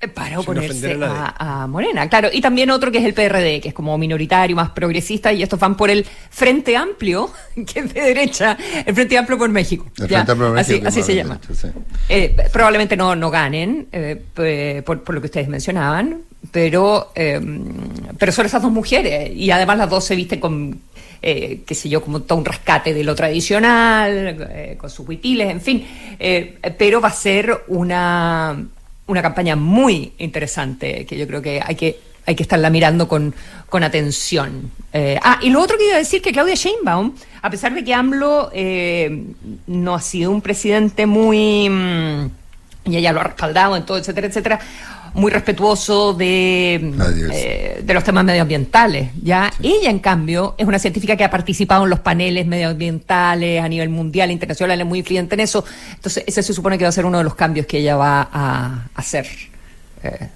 Eh, 0.00 0.06
Para 0.06 0.38
oponerse 0.38 0.96
a 1.02 1.66
Morena, 1.68 2.08
claro. 2.08 2.28
Y 2.32 2.40
también 2.40 2.70
otro 2.70 2.92
que 2.92 2.98
es 2.98 3.04
el 3.04 3.14
PRD, 3.14 3.60
que 3.60 3.68
es 3.68 3.74
como 3.74 3.98
minoritario, 3.98 4.54
más 4.54 4.70
progresista, 4.70 5.32
y 5.32 5.42
estos 5.42 5.58
van 5.58 5.76
por 5.76 5.90
el 5.90 6.06
Frente 6.30 6.76
Amplio, 6.76 7.30
que 7.54 7.80
es 7.80 7.94
de 7.94 8.00
derecha, 8.00 8.56
el 8.86 8.94
Frente 8.94 9.18
Amplio 9.18 9.36
por 9.38 9.48
México. 9.48 9.86
El 9.98 10.08
¿ya? 10.08 10.18
Frente 10.18 10.32
Amplio 10.32 10.48
por 10.50 10.58
así 10.58 10.72
México, 10.72 10.88
así 10.88 11.02
se 11.02 11.14
llama. 11.16 11.40
derecha, 11.40 11.54
sí. 11.54 11.68
Eh, 12.08 12.36
probablemente 12.52 12.96
no, 12.96 13.16
no 13.16 13.30
ganen, 13.30 13.88
eh, 13.90 14.22
por, 14.84 15.02
por 15.02 15.14
lo 15.14 15.20
que 15.20 15.26
ustedes 15.26 15.48
mencionaban, 15.48 16.22
pero, 16.52 17.10
eh, 17.14 17.40
pero 18.18 18.30
son 18.30 18.46
esas 18.46 18.62
dos 18.62 18.70
mujeres, 18.70 19.32
y 19.34 19.50
además 19.50 19.78
las 19.78 19.90
dos 19.90 20.04
se 20.04 20.14
visten 20.14 20.38
con, 20.38 20.80
eh, 21.20 21.62
qué 21.66 21.74
sé 21.74 21.88
yo, 21.88 22.00
como 22.02 22.22
todo 22.22 22.38
un 22.38 22.44
rescate 22.44 22.94
de 22.94 23.02
lo 23.02 23.14
tradicional, 23.16 24.36
eh, 24.50 24.76
con 24.78 24.88
sus 24.88 25.08
huipiles, 25.08 25.50
en 25.50 25.60
fin, 25.60 25.84
eh, 26.18 26.56
pero 26.78 27.00
va 27.00 27.08
a 27.08 27.12
ser 27.12 27.64
una, 27.66 28.56
una 29.08 29.22
campaña 29.22 29.56
muy 29.56 30.12
interesante, 30.18 31.04
que 31.04 31.18
yo 31.18 31.26
creo 31.26 31.42
que 31.42 31.60
hay 31.64 31.74
que 31.74 31.98
hay 32.26 32.34
que 32.34 32.42
estarla 32.42 32.68
mirando 32.68 33.08
con, 33.08 33.34
con 33.70 33.82
atención. 33.82 34.70
Eh, 34.92 35.18
ah, 35.22 35.38
y 35.40 35.48
lo 35.48 35.62
otro 35.62 35.78
que 35.78 35.86
iba 35.86 35.94
a 35.94 35.98
decir 35.98 36.20
que 36.20 36.30
Claudia 36.30 36.54
Sheinbaum, 36.54 37.14
a 37.40 37.48
pesar 37.48 37.72
de 37.72 37.82
que 37.82 37.94
AMLO 37.94 38.50
eh, 38.52 39.24
no 39.66 39.94
ha 39.94 40.00
sido 40.02 40.30
un 40.30 40.42
presidente 40.42 41.06
muy 41.06 41.70
mm, 41.70 42.30
y 42.84 42.96
ella 42.96 43.12
lo 43.12 43.20
ha 43.20 43.24
respaldado 43.24 43.76
en 43.76 43.84
todo, 43.84 43.98
etcétera, 43.98 44.26
etcétera, 44.26 44.60
muy 45.14 45.30
respetuoso 45.30 46.14
de, 46.14 46.74
eh, 47.32 47.82
de 47.82 47.94
los 47.94 48.04
temas 48.04 48.24
medioambientales. 48.24 49.10
¿ya? 49.22 49.52
Ella, 49.62 49.90
en 49.90 49.98
cambio, 49.98 50.54
es 50.58 50.66
una 50.66 50.78
científica 50.78 51.16
que 51.16 51.24
ha 51.24 51.30
participado 51.30 51.84
en 51.84 51.90
los 51.90 52.00
paneles 52.00 52.46
medioambientales 52.46 53.62
a 53.62 53.68
nivel 53.68 53.88
mundial, 53.88 54.30
internacional, 54.30 54.80
es 54.80 54.86
muy 54.86 55.00
influyente 55.00 55.34
en 55.34 55.40
eso. 55.40 55.64
Entonces, 55.94 56.24
ese 56.26 56.42
se 56.42 56.52
supone 56.52 56.78
que 56.78 56.84
va 56.84 56.90
a 56.90 56.92
ser 56.92 57.06
uno 57.06 57.18
de 57.18 57.24
los 57.24 57.34
cambios 57.34 57.66
que 57.66 57.78
ella 57.78 57.96
va 57.96 58.28
a 58.32 58.88
hacer. 58.94 59.26
Eh, 60.02 60.28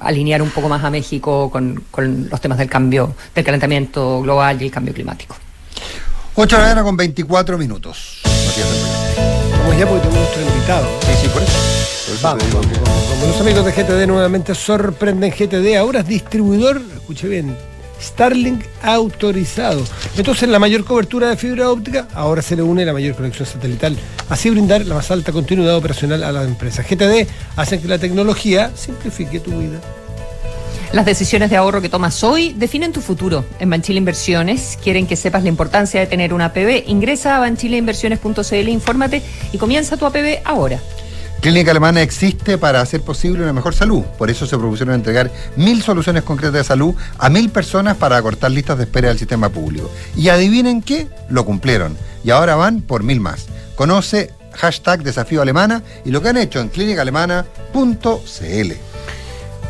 alinear 0.00 0.42
un 0.42 0.50
poco 0.50 0.68
más 0.68 0.84
a 0.84 0.90
México 0.90 1.50
con, 1.50 1.84
con, 1.90 2.28
los 2.28 2.40
temas 2.40 2.58
del 2.58 2.68
cambio, 2.68 3.14
del 3.34 3.44
calentamiento 3.44 4.20
global 4.20 4.60
y 4.60 4.66
el 4.66 4.70
cambio 4.70 4.92
climático. 4.92 5.36
8 6.34 6.56
de 6.56 6.62
la 6.62 6.68
mañana 6.68 6.82
con 6.82 6.96
24 6.96 7.58
minutos. 7.58 8.20
Vamos 9.58 9.78
ya 9.78 9.86
porque 9.86 10.08
tenemos 10.08 10.34
nuestro 10.34 10.42
invitado. 10.42 10.88
Sí, 11.02 11.12
sí, 11.22 11.28
por 11.28 11.42
eso. 11.42 11.79
Vamos, 12.22 12.44
los 13.26 13.40
amigos 13.40 13.64
de 13.64 13.72
GTD 13.72 14.06
nuevamente 14.06 14.54
sorprenden 14.54 15.30
GTD, 15.30 15.76
ahora 15.76 16.00
es 16.00 16.08
distribuidor, 16.08 16.82
escuche 16.94 17.28
bien, 17.28 17.56
Starlink 18.02 18.64
autorizado. 18.82 19.82
Entonces 20.16 20.48
la 20.48 20.58
mayor 20.58 20.84
cobertura 20.84 21.30
de 21.30 21.36
fibra 21.36 21.70
óptica 21.70 22.08
ahora 22.12 22.42
se 22.42 22.56
le 22.56 22.62
une 22.62 22.84
la 22.84 22.92
mayor 22.92 23.14
conexión 23.14 23.46
satelital. 23.46 23.96
Así 24.28 24.50
brindar 24.50 24.84
la 24.84 24.96
más 24.96 25.10
alta 25.10 25.32
continuidad 25.32 25.76
operacional 25.76 26.22
a 26.24 26.32
las 26.32 26.46
empresas. 26.46 26.86
GTD 26.86 27.26
hacen 27.56 27.80
que 27.80 27.88
la 27.88 27.98
tecnología 27.98 28.70
simplifique 28.74 29.40
tu 29.40 29.52
vida. 29.58 29.80
Las 30.92 31.06
decisiones 31.06 31.48
de 31.48 31.56
ahorro 31.56 31.80
que 31.80 31.88
tomas 31.88 32.22
hoy 32.24 32.52
definen 32.52 32.92
tu 32.92 33.00
futuro. 33.00 33.44
En 33.60 33.70
Banchile 33.70 33.98
Inversiones 33.98 34.76
quieren 34.82 35.06
que 35.06 35.16
sepas 35.16 35.44
la 35.44 35.48
importancia 35.48 36.00
de 36.00 36.06
tener 36.06 36.34
una 36.34 36.46
APB. 36.46 36.88
Ingresa 36.88 37.36
a 37.36 37.40
banchileinversiones.cl, 37.40 38.68
infórmate 38.68 39.22
y 39.52 39.58
comienza 39.58 39.96
tu 39.96 40.04
APB 40.04 40.40
ahora. 40.44 40.80
Clínica 41.40 41.70
Alemana 41.70 42.02
existe 42.02 42.58
para 42.58 42.82
hacer 42.82 43.00
posible 43.00 43.42
una 43.42 43.54
mejor 43.54 43.74
salud. 43.74 44.02
Por 44.18 44.28
eso 44.28 44.46
se 44.46 44.58
propusieron 44.58 44.94
entregar 44.94 45.30
mil 45.56 45.82
soluciones 45.82 46.22
concretas 46.22 46.54
de 46.54 46.64
salud 46.64 46.94
a 47.18 47.30
mil 47.30 47.48
personas 47.48 47.96
para 47.96 48.18
acortar 48.18 48.50
listas 48.50 48.76
de 48.76 48.84
espera 48.84 49.08
del 49.08 49.18
sistema 49.18 49.48
público. 49.48 49.90
Y 50.14 50.28
adivinen 50.28 50.82
qué, 50.82 51.08
lo 51.30 51.46
cumplieron. 51.46 51.96
Y 52.24 52.30
ahora 52.30 52.56
van 52.56 52.82
por 52.82 53.02
mil 53.02 53.20
más. 53.20 53.46
Conoce 53.74 54.30
hashtag 54.52 55.02
desafío 55.02 55.40
alemana 55.40 55.82
y 56.04 56.10
lo 56.10 56.20
que 56.20 56.28
han 56.28 56.36
hecho 56.36 56.60
en 56.60 56.68
clínicaalemana.cl. 56.68 58.89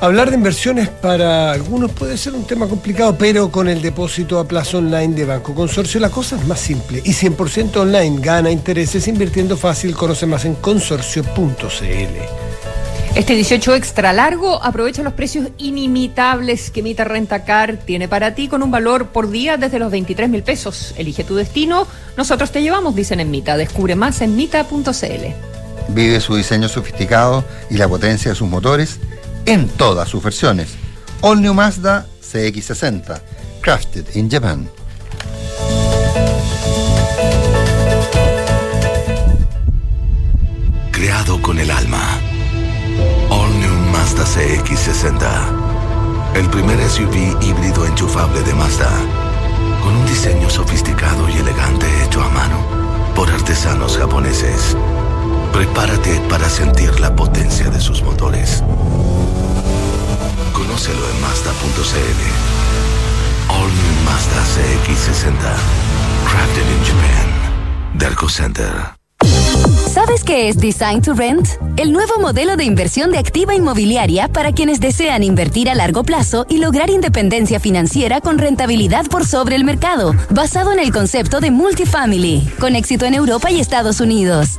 Hablar 0.01 0.31
de 0.31 0.37
inversiones 0.37 0.89
para 0.89 1.53
algunos 1.53 1.93
puede 1.93 2.17
ser 2.17 2.33
un 2.33 2.47
tema 2.47 2.67
complicado, 2.67 3.19
pero 3.19 3.51
con 3.51 3.69
el 3.69 3.83
depósito 3.83 4.39
a 4.39 4.49
plazo 4.49 4.79
online 4.79 5.15
de 5.15 5.27
Banco 5.27 5.55
Consorcio 5.55 6.01
la 6.01 6.09
cosa 6.09 6.37
es 6.37 6.47
más 6.47 6.59
simple 6.59 7.03
y 7.05 7.13
100% 7.13 7.77
online. 7.77 8.19
Gana 8.19 8.51
intereses 8.51 9.07
invirtiendo 9.09 9.59
fácil. 9.59 9.95
Conoce 9.95 10.25
más 10.25 10.47
en 10.47 10.55
consorcio.cl. 10.55 11.61
Este 13.15 13.35
18 13.35 13.75
extra 13.75 14.15
largo 14.15 14.63
aprovecha 14.63 15.03
los 15.03 15.13
precios 15.13 15.49
inimitables 15.59 16.71
que 16.71 16.83
Mita 16.83 17.05
Rentacar 17.05 17.77
tiene 17.77 18.09
para 18.09 18.35
ti 18.35 18.49
con 18.49 18.63
un 18.63 18.71
valor 18.71 19.09
por 19.09 19.31
día 19.31 19.59
desde 19.59 19.79
los 19.79 19.91
23 19.91 20.31
mil 20.31 20.43
pesos. 20.43 20.95
Elige 20.97 21.25
tu 21.25 21.35
destino, 21.35 21.87
nosotros 22.17 22.51
te 22.51 22.63
llevamos, 22.63 22.95
dicen 22.95 23.21
en 23.21 23.31
Mita. 23.31 23.59
Descubre 23.59 23.97
más 23.97 24.23
en 24.23 24.35
mita.cl. 24.35 25.27
Vive 25.89 26.21
su 26.21 26.37
diseño 26.37 26.71
sofisticado 26.71 27.45
y 27.69 27.77
la 27.77 27.87
potencia 27.87 28.31
de 28.31 28.35
sus 28.35 28.49
motores 28.49 28.99
en 29.47 29.69
todas 29.69 30.09
sus 30.09 30.23
versiones. 30.23 30.77
All 31.23 31.41
New 31.41 31.55
Mazda 31.55 32.07
CX60, 32.23 33.21
crafted 33.61 34.07
in 34.15 34.31
Japan. 34.31 34.69
Creado 40.91 41.41
con 41.43 41.59
el 41.59 41.71
alma. 41.71 42.19
All 43.31 43.51
New 43.59 43.75
Mazda 43.93 44.25
CX60. 44.25 45.71
El 46.35 46.49
primer 46.49 46.79
SUV 46.89 47.43
híbrido 47.43 47.87
enchufable 47.87 48.43
de 48.43 48.55
Mazda. 48.55 48.91
Con 49.83 49.97
un 49.97 50.07
diseño 50.07 50.49
sofisticado 50.49 51.29
y 51.29 51.39
elegante 51.39 51.87
hecho 52.05 52.23
a 52.23 52.29
mano 52.29 52.61
por 53.15 53.31
artesanos 53.31 53.99
japoneses. 53.99 54.77
Prepárate 55.53 56.21
para 56.29 56.49
sentir 56.49 57.01
la 57.01 57.15
potencia 57.15 57.69
de 57.69 57.81
sus 57.81 58.03
motores. 58.03 58.63
Conócelo 60.81 61.11
en. 61.21 62.31
All 63.51 63.69
New 63.69 64.05
Mazda 64.07 64.43
CX60. 64.55 65.37
Crafted 66.25 66.67
in 66.71 66.83
Japan. 66.85 67.99
Derco 67.99 68.31
Center. 68.31 69.01
¿Sabes 69.93 70.25
qué 70.25 70.49
es 70.49 70.57
Design 70.57 71.03
to 71.03 71.13
Rent? 71.13 71.49
El 71.77 71.93
nuevo 71.93 72.19
modelo 72.19 72.57
de 72.57 72.65
inversión 72.65 73.11
de 73.11 73.19
activa 73.19 73.55
inmobiliaria 73.55 74.29
para 74.29 74.53
quienes 74.53 74.81
desean 74.81 75.23
invertir 75.23 75.69
a 75.69 75.75
largo 75.75 76.03
plazo 76.03 76.47
y 76.49 76.57
lograr 76.57 76.89
independencia 76.89 77.61
financiera 77.61 78.23
con 78.23 78.39
rentabilidad 78.39 79.05
por 79.07 79.27
sobre 79.27 79.57
el 79.57 79.65
mercado, 79.65 80.15
basado 80.31 80.73
en 80.73 80.79
el 80.79 80.93
concepto 80.93 81.41
de 81.41 81.51
multifamily, 81.51 82.49
con 82.59 82.75
éxito 82.75 83.05
en 83.05 83.13
Europa 83.13 83.51
y 83.51 83.61
Estados 83.61 84.01
Unidos. 84.01 84.59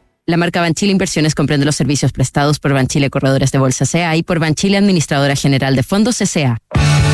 La 0.27 0.37
marca 0.37 0.61
Banchile 0.61 0.91
Inversiones 0.91 1.33
comprende 1.33 1.65
los 1.65 1.75
servicios 1.75 2.11
prestados 2.11 2.59
por 2.59 2.73
Banchile 2.73 3.09
Corredores 3.09 3.51
de 3.51 3.57
Bolsa 3.57 3.85
CA 3.91 4.15
y 4.15 4.21
por 4.21 4.37
Banchile 4.37 4.77
Administradora 4.77 5.35
General 5.35 5.75
de 5.75 5.81
Fondos 5.81 6.19
CCA. 6.19 6.59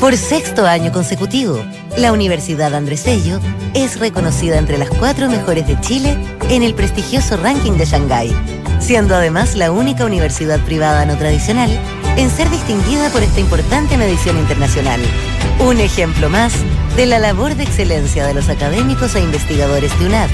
Por 0.00 0.16
sexto 0.16 0.66
año 0.66 0.92
consecutivo, 0.92 1.62
la 1.98 2.12
Universidad 2.12 2.74
Andrés 2.74 3.04
Bello 3.04 3.38
es 3.74 4.00
reconocida 4.00 4.56
entre 4.56 4.78
las 4.78 4.88
cuatro 4.88 5.28
mejores 5.28 5.66
de 5.66 5.78
Chile 5.80 6.16
en 6.48 6.62
el 6.62 6.74
prestigioso 6.74 7.36
ranking 7.36 7.72
de 7.72 7.84
Shanghái, 7.84 8.34
siendo 8.80 9.14
además 9.14 9.56
la 9.56 9.70
única 9.70 10.06
universidad 10.06 10.58
privada 10.60 11.04
no 11.04 11.18
tradicional 11.18 11.70
en 12.16 12.30
ser 12.30 12.48
distinguida 12.50 13.10
por 13.10 13.22
esta 13.22 13.40
importante 13.40 13.96
medición 13.96 14.38
internacional. 14.38 15.00
Un 15.58 15.80
ejemplo 15.80 16.30
más 16.30 16.54
de 16.96 17.06
la 17.06 17.18
labor 17.18 17.54
de 17.54 17.64
excelencia 17.64 18.26
de 18.26 18.34
los 18.34 18.48
académicos 18.48 19.14
e 19.14 19.20
investigadores 19.20 19.96
de 19.98 20.06
UNAD, 20.06 20.30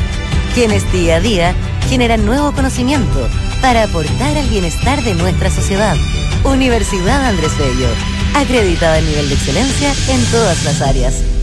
quienes 0.56 0.90
día 0.90 1.16
a 1.16 1.20
día 1.20 1.54
generan 1.86 2.24
nuevo 2.24 2.50
conocimiento 2.52 3.28
para 3.60 3.82
aportar 3.82 4.38
al 4.38 4.48
bienestar 4.48 5.02
de 5.04 5.12
nuestra 5.12 5.50
sociedad. 5.50 5.94
Universidad 6.44 7.26
Andrés 7.26 7.52
Bello, 7.58 7.90
acreditada 8.34 8.98
en 8.98 9.04
nivel 9.04 9.28
de 9.28 9.34
excelencia 9.34 9.92
en 10.08 10.24
todas 10.30 10.64
las 10.64 10.80
áreas. 10.80 11.35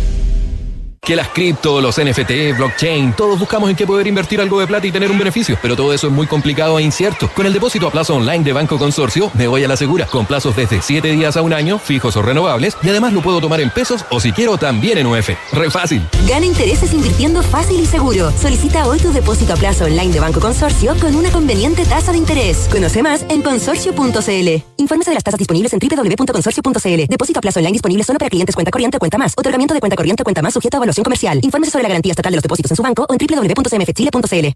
Que 1.05 1.17
las 1.17 1.27
cripto, 1.27 1.81
los 1.81 1.99
NFT, 1.99 2.55
blockchain, 2.55 3.11
todos 3.11 3.37
buscamos 3.37 3.69
en 3.69 3.75
qué 3.75 3.85
poder 3.85 4.07
invertir 4.07 4.39
algo 4.39 4.61
de 4.61 4.67
plata 4.67 4.87
y 4.87 4.91
tener 4.93 5.11
un 5.11 5.17
beneficio, 5.17 5.57
pero 5.61 5.75
todo 5.75 5.91
eso 5.93 6.07
es 6.07 6.13
muy 6.13 6.27
complicado 6.27 6.79
e 6.79 6.81
incierto. 6.81 7.29
Con 7.35 7.45
el 7.45 7.51
depósito 7.51 7.87
a 7.87 7.91
plazo 7.91 8.15
online 8.15 8.41
de 8.45 8.53
Banco 8.53 8.77
Consorcio, 8.77 9.29
me 9.33 9.47
voy 9.47 9.65
a 9.65 9.67
la 9.67 9.75
segura, 9.75 10.05
con 10.05 10.25
plazos 10.25 10.55
desde 10.55 10.81
7 10.81 11.11
días 11.11 11.35
a 11.35 11.41
un 11.41 11.51
año, 11.51 11.77
fijos 11.77 12.15
o 12.15 12.21
renovables, 12.21 12.77
y 12.81 12.87
además 12.87 13.11
lo 13.11 13.21
puedo 13.21 13.41
tomar 13.41 13.59
en 13.59 13.69
pesos 13.69 14.05
o 14.11 14.21
si 14.21 14.31
quiero 14.31 14.57
también 14.57 14.97
en 14.97 15.07
UF. 15.07 15.31
Re 15.51 15.69
fácil. 15.69 16.07
Gana 16.25 16.45
intereses 16.45 16.93
invirtiendo 16.93 17.43
fácil 17.43 17.81
y 17.81 17.85
seguro. 17.85 18.31
Solicita 18.41 18.87
hoy 18.87 18.97
tu 18.97 19.11
depósito 19.11 19.51
a 19.51 19.57
plazo 19.57 19.83
online 19.83 20.13
de 20.13 20.21
Banco 20.21 20.39
Consorcio 20.39 20.95
con 21.01 21.17
una 21.17 21.29
conveniente 21.31 21.83
tasa 21.83 22.13
de 22.13 22.19
interés. 22.19 22.69
Conoce 22.71 23.03
más 23.03 23.25
en 23.27 23.41
consorcio.cl. 23.41 24.63
Infórmese 24.77 25.11
de 25.11 25.15
las 25.15 25.23
tasas 25.23 25.37
disponibles 25.37 25.73
en 25.73 25.79
www.consorcio.cl. 25.79 27.07
Depósito 27.09 27.39
a 27.39 27.41
plazo 27.41 27.59
online 27.59 27.73
disponible 27.73 28.05
solo 28.05 28.19
para 28.19 28.29
clientes 28.29 28.55
cuenta 28.55 28.71
corriente 28.71 28.99
cuenta 28.99 29.17
más. 29.17 29.33
Otorgamiento 29.35 29.73
de 29.73 29.81
cuenta 29.81 29.97
corriente 29.97 30.23
cuenta 30.23 30.41
más 30.41 30.53
sujeto 30.53 30.77
a 30.77 30.92
evaluación 30.93 31.03
comercial. 31.03 31.39
Infórmese 31.41 31.71
sobre 31.71 31.83
la 31.83 31.89
garantía 31.89 32.11
estatal 32.11 32.31
de 32.31 32.37
los 32.37 32.43
depósitos 32.43 32.71
en 32.71 32.77
su 32.77 32.83
banco 32.83 33.05
o 33.07 33.13
en 33.13 33.19
www.cmfchile.cl. 33.19 34.47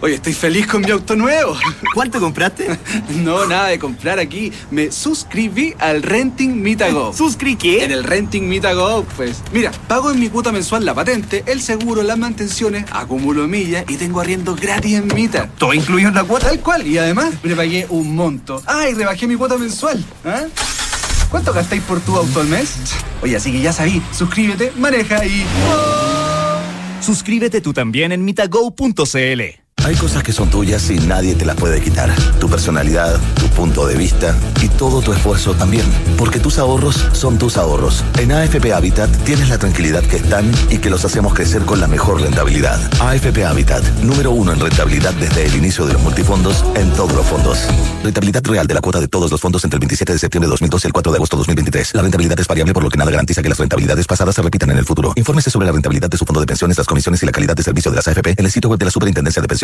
Oye, 0.00 0.16
estoy 0.16 0.34
feliz 0.34 0.66
con 0.66 0.82
mi 0.82 0.90
auto 0.90 1.16
nuevo. 1.16 1.56
¿Cuánto 1.94 2.20
compraste? 2.20 2.78
No, 3.22 3.46
nada 3.46 3.68
de 3.68 3.78
comprar 3.78 4.18
aquí. 4.18 4.52
Me 4.70 4.90
suscribí 4.92 5.74
al 5.78 6.02
Renting 6.02 6.60
Mitago. 6.60 7.12
¿Suscri 7.16 7.56
qué? 7.56 7.84
En 7.84 7.90
el 7.90 8.04
Renting 8.04 8.46
Mitago, 8.46 9.04
pues. 9.16 9.42
Mira, 9.52 9.70
pago 9.88 10.10
en 10.10 10.20
mi 10.20 10.28
cuota 10.28 10.52
mensual 10.52 10.84
la 10.84 10.94
patente, 10.94 11.42
el 11.46 11.62
seguro, 11.62 12.02
las 12.02 12.18
mantenciones, 12.18 12.84
acumulo 12.90 13.48
millas 13.48 13.84
y 13.88 13.96
tengo 13.96 14.20
arriendo 14.20 14.54
gratis 14.54 14.94
en 14.94 15.06
Mita. 15.14 15.48
¿Todo 15.56 15.72
incluido 15.72 16.10
en 16.10 16.16
la 16.16 16.24
cuota? 16.24 16.48
Tal 16.48 16.60
cual. 16.60 16.86
Y 16.86 16.98
además, 16.98 17.32
me 17.42 17.56
pagué 17.56 17.86
un 17.88 18.14
monto. 18.14 18.62
Ah, 18.66 18.88
y 18.90 18.94
rebajé 18.94 19.26
mi 19.26 19.36
cuota 19.36 19.56
mensual. 19.56 20.04
¿Ah? 20.24 20.44
¿Cuánto 21.34 21.52
gastáis 21.52 21.82
por 21.82 21.98
tu 21.98 22.14
auto 22.14 22.42
al 22.42 22.46
mes? 22.46 22.76
Oye, 23.20 23.34
así 23.34 23.50
que 23.50 23.60
ya 23.60 23.72
sabí, 23.72 24.00
suscríbete, 24.12 24.70
maneja 24.76 25.26
y... 25.26 25.44
Suscríbete 27.00 27.60
tú 27.60 27.72
también 27.72 28.12
en 28.12 28.24
mitago.cl. 28.24 29.63
Hay 29.84 29.96
cosas 29.96 30.22
que 30.22 30.32
son 30.32 30.48
tuyas 30.48 30.88
y 30.90 30.96
nadie 30.96 31.34
te 31.34 31.44
las 31.44 31.56
puede 31.56 31.78
quitar. 31.78 32.10
Tu 32.40 32.48
personalidad, 32.48 33.20
tu 33.34 33.46
punto 33.48 33.86
de 33.86 33.96
vista 33.96 34.34
y 34.62 34.68
todo 34.68 35.02
tu 35.02 35.12
esfuerzo 35.12 35.52
también. 35.52 35.84
Porque 36.16 36.40
tus 36.40 36.58
ahorros 36.58 37.06
son 37.12 37.36
tus 37.36 37.58
ahorros. 37.58 38.02
En 38.18 38.32
AFP 38.32 38.72
Habitat 38.72 39.10
tienes 39.24 39.50
la 39.50 39.58
tranquilidad 39.58 40.02
que 40.02 40.16
están 40.16 40.50
y 40.70 40.78
que 40.78 40.88
los 40.88 41.04
hacemos 41.04 41.34
crecer 41.34 41.66
con 41.66 41.80
la 41.80 41.86
mejor 41.86 42.22
rentabilidad. 42.22 42.80
AFP 42.98 43.44
Habitat, 43.44 43.84
número 44.02 44.30
uno 44.30 44.54
en 44.54 44.60
rentabilidad 44.60 45.12
desde 45.14 45.44
el 45.44 45.54
inicio 45.54 45.84
de 45.84 45.92
los 45.92 46.02
multifondos 46.02 46.64
en 46.76 46.90
todos 46.92 47.12
los 47.12 47.26
fondos. 47.26 47.58
Rentabilidad 48.02 48.42
real 48.44 48.66
de 48.66 48.72
la 48.72 48.80
cuota 48.80 49.00
de 49.00 49.08
todos 49.08 49.30
los 49.30 49.40
fondos 49.40 49.64
entre 49.64 49.76
el 49.76 49.80
27 49.80 50.14
de 50.14 50.18
septiembre 50.18 50.46
de 50.46 50.52
2012 50.52 50.86
y 50.86 50.88
el 50.88 50.92
4 50.94 51.12
de 51.12 51.16
agosto 51.16 51.36
de 51.36 51.40
2023. 51.40 51.94
La 51.94 52.00
rentabilidad 52.00 52.40
es 52.40 52.46
variable 52.46 52.72
por 52.72 52.84
lo 52.84 52.88
que 52.88 52.96
nada 52.96 53.10
garantiza 53.10 53.42
que 53.42 53.50
las 53.50 53.58
rentabilidades 53.58 54.06
pasadas 54.06 54.34
se 54.34 54.40
repitan 54.40 54.70
en 54.70 54.78
el 54.78 54.86
futuro. 54.86 55.12
Infórmese 55.16 55.50
sobre 55.50 55.66
la 55.66 55.72
rentabilidad 55.72 56.08
de 56.08 56.16
su 56.16 56.24
fondo 56.24 56.40
de 56.40 56.46
pensiones, 56.46 56.78
las 56.78 56.86
comisiones 56.86 57.22
y 57.22 57.26
la 57.26 57.32
calidad 57.32 57.54
de 57.54 57.62
servicio 57.62 57.90
de 57.90 57.96
las 57.96 58.08
AFP 58.08 58.34
en 58.38 58.46
el 58.46 58.50
sitio 58.50 58.70
web 58.70 58.78
de 58.78 58.86
la 58.86 58.90
Superintendencia 58.90 59.42
de 59.42 59.48
Pensiones 59.48 59.63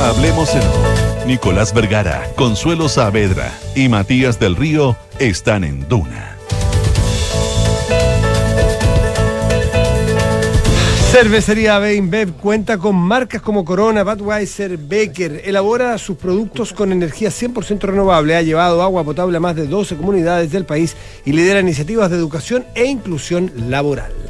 Hablemos 0.00 0.54
en. 0.54 0.62
Nicolás 1.26 1.72
Vergara, 1.72 2.28
Consuelo 2.36 2.88
Saavedra 2.88 3.50
y 3.74 3.88
Matías 3.88 4.38
del 4.38 4.56
Río 4.56 4.94
están 5.18 5.64
en 5.64 5.88
Duna. 5.88 6.36
Cervecería 11.10 11.78
Beinbev 11.78 12.32
cuenta 12.32 12.76
con 12.76 12.96
marcas 12.96 13.40
como 13.40 13.64
Corona, 13.64 14.02
Budweiser, 14.02 14.76
Becker. 14.76 15.42
Elabora 15.44 15.96
sus 15.96 16.16
productos 16.16 16.72
con 16.72 16.92
energía 16.92 17.30
100% 17.30 17.80
renovable. 17.82 18.36
Ha 18.36 18.42
llevado 18.42 18.82
agua 18.82 19.04
potable 19.04 19.36
a 19.36 19.40
más 19.40 19.54
de 19.54 19.66
12 19.66 19.96
comunidades 19.96 20.50
del 20.50 20.66
país 20.66 20.96
y 21.24 21.32
lidera 21.32 21.60
iniciativas 21.60 22.10
de 22.10 22.16
educación 22.16 22.66
e 22.74 22.84
inclusión 22.86 23.52
laboral. 23.68 24.23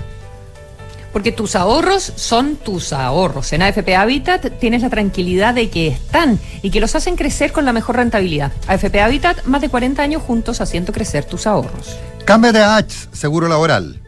Porque 1.12 1.32
tus 1.32 1.56
ahorros 1.56 2.12
son 2.14 2.54
tus 2.54 2.92
ahorros. 2.92 3.52
En 3.52 3.62
AFP 3.62 3.96
Habitat 3.96 4.60
tienes 4.60 4.82
la 4.82 4.90
tranquilidad 4.90 5.54
de 5.54 5.70
que 5.70 5.88
están 5.88 6.38
y 6.62 6.70
que 6.70 6.78
los 6.78 6.94
hacen 6.94 7.16
crecer 7.16 7.50
con 7.50 7.64
la 7.64 7.72
mejor 7.72 7.96
rentabilidad. 7.96 8.52
AFP 8.68 9.00
Habitat, 9.00 9.44
más 9.46 9.60
de 9.60 9.68
40 9.68 10.00
años 10.00 10.22
juntos 10.22 10.60
haciendo 10.60 10.92
crecer 10.92 11.24
tus 11.24 11.48
ahorros. 11.48 11.96
Cámbiate 12.24 12.60
a 12.60 12.76
H, 12.76 13.08
Seguro 13.12 13.48
Laboral. 13.48 14.00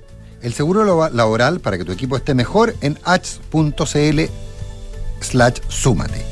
El 0.42 0.54
seguro 0.54 1.10
laboral 1.10 1.58
para 1.58 1.76
que 1.76 1.84
tu 1.84 1.90
equipo 1.90 2.16
esté 2.16 2.32
mejor 2.34 2.76
en 2.82 2.96
h.cl 3.02 4.20
slash 5.20 5.56
súmate. 5.66 6.24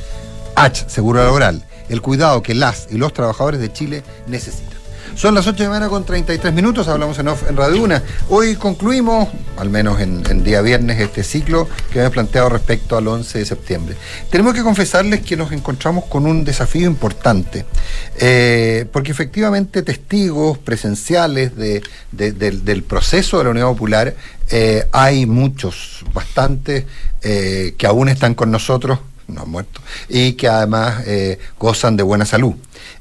H, 0.54 0.84
Seguro 0.88 1.24
Laboral. 1.24 1.64
El 1.88 2.02
cuidado 2.02 2.42
que 2.42 2.54
las 2.54 2.88
y 2.90 2.96
los 2.98 3.12
trabajadores 3.12 3.60
de 3.60 3.72
Chile 3.72 4.02
necesitan. 4.26 4.76
Son 5.14 5.34
las 5.34 5.46
8 5.46 5.56
de 5.56 5.64
la 5.64 5.70
mañana 5.70 5.88
con 5.88 6.04
33 6.04 6.52
minutos, 6.52 6.88
hablamos 6.88 7.18
en 7.18 7.28
off 7.28 7.48
en 7.48 7.56
Radio. 7.56 7.88
Hoy 8.28 8.54
concluimos, 8.56 9.28
al 9.56 9.70
menos 9.70 9.98
en, 10.00 10.44
día 10.44 10.60
viernes, 10.60 11.00
este 11.00 11.22
ciclo 11.24 11.66
que 11.90 12.00
había 12.00 12.10
planteado 12.10 12.50
respecto 12.50 12.98
al 12.98 13.08
11 13.08 13.38
de 13.38 13.46
septiembre. 13.46 13.96
Tenemos 14.30 14.52
que 14.52 14.62
confesarles 14.62 15.22
que 15.22 15.34
nos 15.38 15.52
encontramos 15.52 16.04
con 16.04 16.26
un 16.26 16.44
desafío 16.44 16.86
importante, 16.86 17.64
eh, 18.18 18.84
porque 18.92 19.10
efectivamente 19.12 19.82
testigos 19.82 20.58
presenciales 20.58 21.56
de- 21.56 21.82
de- 22.12 22.32
del, 22.32 22.64
del 22.66 22.82
proceso 22.82 23.38
de 23.38 23.44
la 23.44 23.50
Unidad 23.50 23.68
Popular 23.68 24.14
eh, 24.50 24.86
hay 24.92 25.24
muchos, 25.24 26.04
bastantes, 26.12 26.84
eh, 27.22 27.74
que 27.78 27.86
aún 27.86 28.08
están 28.10 28.34
con 28.34 28.50
nosotros 28.50 28.98
no 29.28 29.42
han 29.42 29.50
muerto, 29.50 29.80
y 30.08 30.32
que 30.32 30.48
además 30.48 31.02
eh, 31.06 31.38
gozan 31.58 31.96
de 31.96 32.02
buena 32.02 32.24
salud. 32.24 32.54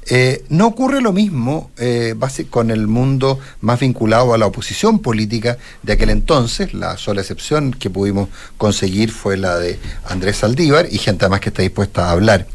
Eh, 0.08 0.44
no 0.48 0.66
ocurre 0.66 1.00
lo 1.00 1.12
mismo 1.12 1.70
eh, 1.78 2.14
con 2.50 2.70
el 2.70 2.86
mundo 2.86 3.38
más 3.60 3.80
vinculado 3.80 4.34
a 4.34 4.38
la 4.38 4.46
oposición 4.46 5.00
política 5.00 5.58
de 5.82 5.92
aquel 5.92 6.10
entonces. 6.10 6.74
La 6.74 6.96
sola 6.96 7.20
excepción 7.20 7.72
que 7.72 7.90
pudimos 7.90 8.28
conseguir 8.56 9.10
fue 9.10 9.36
la 9.36 9.58
de 9.58 9.78
Andrés 10.08 10.38
Saldívar 10.38 10.86
y 10.90 10.98
gente 10.98 11.24
además 11.24 11.40
que 11.40 11.50
está 11.50 11.62
dispuesta 11.62 12.08
a 12.08 12.12
hablar. 12.12 12.46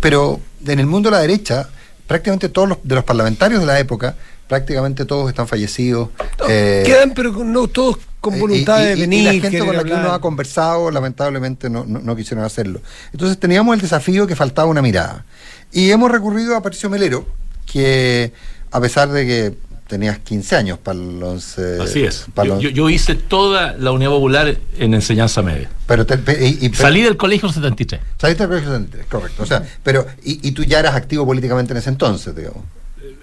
Pero 0.00 0.40
en 0.66 0.80
el 0.80 0.86
mundo 0.86 1.10
de 1.10 1.16
la 1.16 1.22
derecha, 1.22 1.68
prácticamente 2.06 2.48
todos 2.48 2.68
los, 2.68 2.78
de 2.82 2.94
los 2.94 3.04
parlamentarios 3.04 3.60
de 3.60 3.66
la 3.66 3.78
época, 3.78 4.16
prácticamente 4.50 5.04
todos 5.04 5.28
están 5.28 5.46
fallecidos. 5.46 6.08
Eh, 6.48 6.82
Quedan, 6.84 7.14
pero 7.14 7.32
no 7.44 7.68
todos 7.68 7.98
con 8.20 8.38
voluntad 8.38 8.80
y- 8.80 8.82
y- 8.82 8.86
de 8.86 8.90
y- 8.94 8.96
y 8.98 9.00
venir. 9.02 9.24
la 9.24 9.32
gente 9.48 9.58
con 9.60 9.76
la 9.76 9.84
que 9.84 9.92
uno 9.94 10.12
ha 10.12 10.20
conversado, 10.20 10.90
lamentablemente, 10.90 11.70
no, 11.70 11.84
no- 11.86 12.00
no 12.00 12.16
quisieron 12.16 12.44
hacerlo. 12.44 12.82
Entonces 13.12 13.38
teníamos 13.38 13.74
el 13.76 13.80
desafío 13.80 14.26
que 14.26 14.34
faltaba 14.36 14.68
una 14.68 14.82
mirada. 14.82 15.24
Y 15.72 15.90
hemos 15.92 16.10
recurrido 16.10 16.56
a 16.56 16.62
Patricio 16.62 16.90
Melero, 16.90 17.26
que 17.64 18.32
a 18.72 18.80
pesar 18.80 19.08
de 19.10 19.24
que 19.24 19.54
tenías 19.86 20.18
15 20.18 20.54
años 20.56 20.78
para 20.78 20.98
el 20.98 21.22
11... 21.22 21.78
Así 21.80 22.02
es. 22.04 22.26
Yo, 22.44 22.54
el 22.56 22.60
yo- 22.60 22.70
yo 22.70 22.90
hice 22.90 23.14
toda 23.14 23.72
la 23.74 23.92
Unidad 23.92 24.10
Popular 24.10 24.56
en 24.78 24.94
enseñanza 24.94 25.42
media. 25.42 25.68
Pero 25.86 26.04
te- 26.06 26.18
pe- 26.18 26.44
y- 26.60 26.70
Salí 26.74 27.02
del 27.02 27.16
colegio 27.16 27.48
en 27.48 27.54
73. 27.54 28.00
Saliste 28.20 28.42
del 28.42 28.48
colegio 28.50 28.70
73, 28.72 29.06
correcto. 29.06 29.42
O 29.44 29.46
sea, 29.46 29.62
pero, 29.84 30.06
y, 30.24 30.46
y 30.46 30.52
tú 30.52 30.64
ya 30.64 30.80
eras 30.80 30.94
activo 30.96 31.24
políticamente 31.24 31.72
en 31.72 31.78
ese 31.78 31.88
entonces, 31.90 32.34
digamos. 32.34 32.62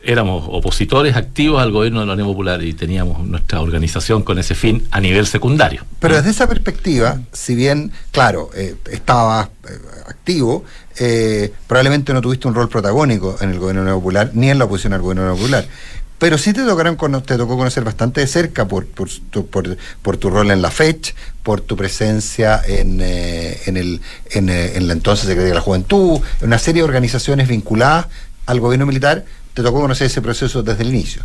Éramos 0.08 0.46
opositores 0.48 1.18
activos 1.18 1.62
al 1.62 1.72
gobierno 1.72 2.00
de 2.00 2.06
la 2.06 2.14
Unión 2.14 2.30
Popular 2.30 2.64
y 2.64 2.74
teníamos 2.74 3.20
nuestra 3.28 3.60
organización 3.60 4.24
con 4.24 4.40
ese 4.40 4.56
fin 4.56 4.88
a 4.92 5.02
nivel 5.02 5.28
secundario. 5.28 5.84
Pero 6.00 6.16
desde 6.16 6.30
esa 6.30 6.48
perspectiva, 6.48 7.20
si 7.34 7.56
bien, 7.56 7.92
claro, 8.12 8.50
eh, 8.56 8.76
estabas 8.90 9.50
eh, 9.70 9.78
activo, 10.08 10.64
eh, 10.98 11.52
probablemente 11.68 12.14
no 12.14 12.22
tuviste 12.22 12.48
un 12.48 12.56
rol 12.56 12.70
protagónico 12.70 13.36
en 13.42 13.50
el 13.50 13.60
gobierno 13.60 13.82
de 13.82 13.88
la 13.88 13.92
Unión 13.96 14.02
popular, 14.02 14.32
ni 14.34 14.50
en 14.50 14.58
la 14.58 14.64
oposición 14.64 14.94
al 14.94 15.02
gobierno 15.02 15.24
de 15.24 15.28
la 15.28 15.34
Unión 15.34 15.46
popular. 15.46 15.68
Pero 16.20 16.38
sí 16.38 16.52
te, 16.52 16.64
tocaron, 16.64 16.98
te 17.24 17.38
tocó 17.38 17.58
conocer 17.58 17.84
bastante 17.84 18.22
de 18.22 18.28
cerca 18.28 18.68
por, 18.68 18.88
por, 18.88 19.08
tu, 19.30 19.46
por, 19.48 19.78
por 20.02 20.18
tu 20.18 20.30
rol 20.30 20.50
en 20.50 20.64
la 20.64 20.72
FECH, 20.72 21.14
por 21.44 21.62
tu 21.62 21.78
presencia 21.78 22.60
en, 22.66 23.00
eh, 23.02 23.60
en, 23.68 23.78
el, 23.78 24.02
en, 24.32 24.50
eh, 24.50 24.78
en 24.78 24.88
la 24.88 24.94
entonces 24.94 25.28
Secretaría 25.28 25.50
de 25.50 25.56
la 25.56 25.62
Juventud, 25.62 26.20
en 26.42 26.48
una 26.48 26.58
serie 26.58 26.82
de 26.82 26.88
organizaciones 26.88 27.48
vinculadas 27.48 28.08
al 28.48 28.60
gobierno 28.60 28.88
militar. 28.88 29.26
Te 29.58 29.64
tocó 29.64 29.82
conocer 29.82 30.06
ese 30.06 30.22
proceso 30.22 30.62
desde 30.62 30.84
el 30.84 30.90
inicio. 30.90 31.24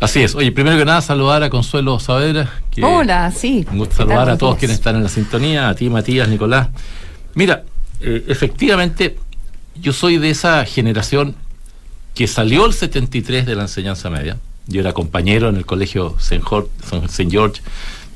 Así 0.00 0.20
es. 0.20 0.34
Oye, 0.34 0.50
primero 0.50 0.76
que 0.76 0.84
nada, 0.84 1.00
saludar 1.00 1.44
a 1.44 1.50
Consuelo 1.50 2.00
Saavedra. 2.00 2.50
que- 2.68 2.82
Hola, 2.82 3.30
sí. 3.30 3.64
Un 3.70 3.78
gusto 3.78 3.92
¿Qué 3.92 3.98
tal, 3.98 4.08
saludar 4.08 4.30
a 4.30 4.36
todos 4.36 4.56
quienes 4.56 4.78
están 4.78 4.96
en 4.96 5.04
la 5.04 5.08
sintonía, 5.08 5.68
a 5.68 5.74
ti, 5.76 5.88
Matías, 5.88 6.28
Nicolás. 6.28 6.66
Mira, 7.34 7.62
eh, 8.00 8.24
efectivamente, 8.26 9.18
yo 9.80 9.92
soy 9.92 10.18
de 10.18 10.30
esa 10.30 10.64
generación 10.64 11.36
que 12.16 12.26
salió 12.26 12.66
el 12.66 12.72
73 12.72 13.46
de 13.46 13.54
la 13.54 13.62
enseñanza 13.62 14.10
media. 14.10 14.36
Yo 14.66 14.80
era 14.80 14.92
compañero 14.92 15.48
en 15.48 15.54
el 15.54 15.64
colegio 15.64 16.16
St. 16.18 16.42
George, 16.44 16.70
St. 17.04 17.30
George 17.30 17.62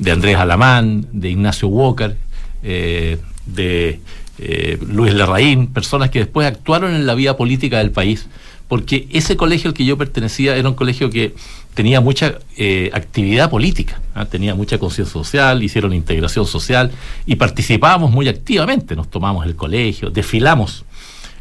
de 0.01 0.11
Andrés 0.11 0.37
Alamán, 0.37 1.07
de 1.13 1.31
Ignacio 1.31 1.69
Walker, 1.69 2.17
eh, 2.65 3.21
de 3.47 4.01
eh, 4.39 4.79
Luis 4.85 5.15
Larraín, 5.15 5.69
personas 5.69 6.11
que 6.11 6.19
después 6.19 6.45
actuaron 6.49 6.93
en 6.93 7.07
la 7.07 7.15
vida 7.15 7.37
política 7.37 7.79
del 7.79 7.93
país, 7.93 8.27
porque 8.69 9.07
ese 9.11 9.37
colegio 9.37 9.69
al 9.71 9.75
que 9.75 9.85
yo 9.85 9.97
pertenecía 9.99 10.57
era 10.57 10.69
un 10.69 10.75
colegio 10.75 11.11
que 11.11 11.35
tenía 11.75 12.01
mucha 12.01 12.39
eh, 12.57 12.91
actividad 12.95 13.51
política, 13.51 14.01
¿ah? 14.15 14.25
tenía 14.27 14.55
mucha 14.55 14.79
conciencia 14.79 15.13
social, 15.13 15.63
hicieron 15.63 15.93
integración 15.93 16.47
social 16.47 16.91
y 17.27 17.37
participábamos 17.37 18.11
muy 18.11 18.29
activamente, 18.29 18.97
nos 18.97 19.11
tomamos 19.11 19.45
el 19.47 19.57
colegio, 19.57 20.11
desfilamos 20.11 20.85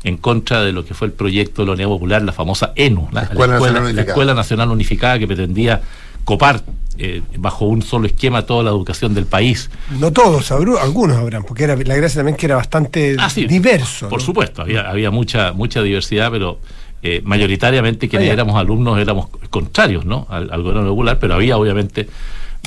en 0.04 0.18
contra 0.18 0.64
de 0.64 0.74
lo 0.74 0.84
que 0.84 0.94
fue 0.94 1.08
el 1.08 1.14
proyecto 1.14 1.62
de 1.62 1.68
la 1.68 1.74
Unidad 1.74 1.88
Popular, 1.88 2.22
la 2.24 2.34
famosa 2.34 2.74
ENU, 2.76 3.08
la, 3.12 3.22
la 3.22 3.28
Escuela 3.30 3.54
Nacional 3.54 3.74
la 3.74 3.80
Unificada. 3.82 4.08
Escuela 4.10 4.34
Nacional 4.34 4.70
Unificada 4.72 5.20
que 5.20 5.28
pretendía 5.28 5.82
copar 6.26 6.62
eh, 6.98 7.22
bajo 7.38 7.66
un 7.66 7.82
solo 7.82 8.06
esquema 8.08 8.46
toda 8.46 8.64
la 8.64 8.70
educación 8.72 9.14
del 9.14 9.26
país. 9.26 9.70
No 10.00 10.12
todos, 10.12 10.52
algunos 10.52 11.18
habrán, 11.18 11.44
porque 11.44 11.64
era 11.64 11.76
la 11.76 11.96
gracia 11.96 12.20
también 12.20 12.36
que 12.38 12.46
era 12.48 12.56
bastante 12.56 13.16
Ah, 13.18 13.30
sí, 13.30 13.46
diverso. 13.46 14.10
Por 14.10 14.20
¿no? 14.20 14.26
supuesto, 14.26 14.62
había, 14.62 14.90
había 14.90 15.10
mucha, 15.10 15.54
mucha 15.54 15.82
diversidad, 15.82 16.30
pero 16.32 16.60
eh, 17.04 17.22
mayoritariamente 17.24 18.08
quienes 18.08 18.30
éramos 18.30 18.56
alumnos 18.56 18.98
éramos 19.00 19.28
contrarios 19.50 20.06
¿no? 20.06 20.26
al, 20.30 20.52
al 20.52 20.64
gobierno 20.64 20.90
popular, 20.90 21.20
pero 21.20 21.36
había 21.36 21.58
obviamente 21.58 22.08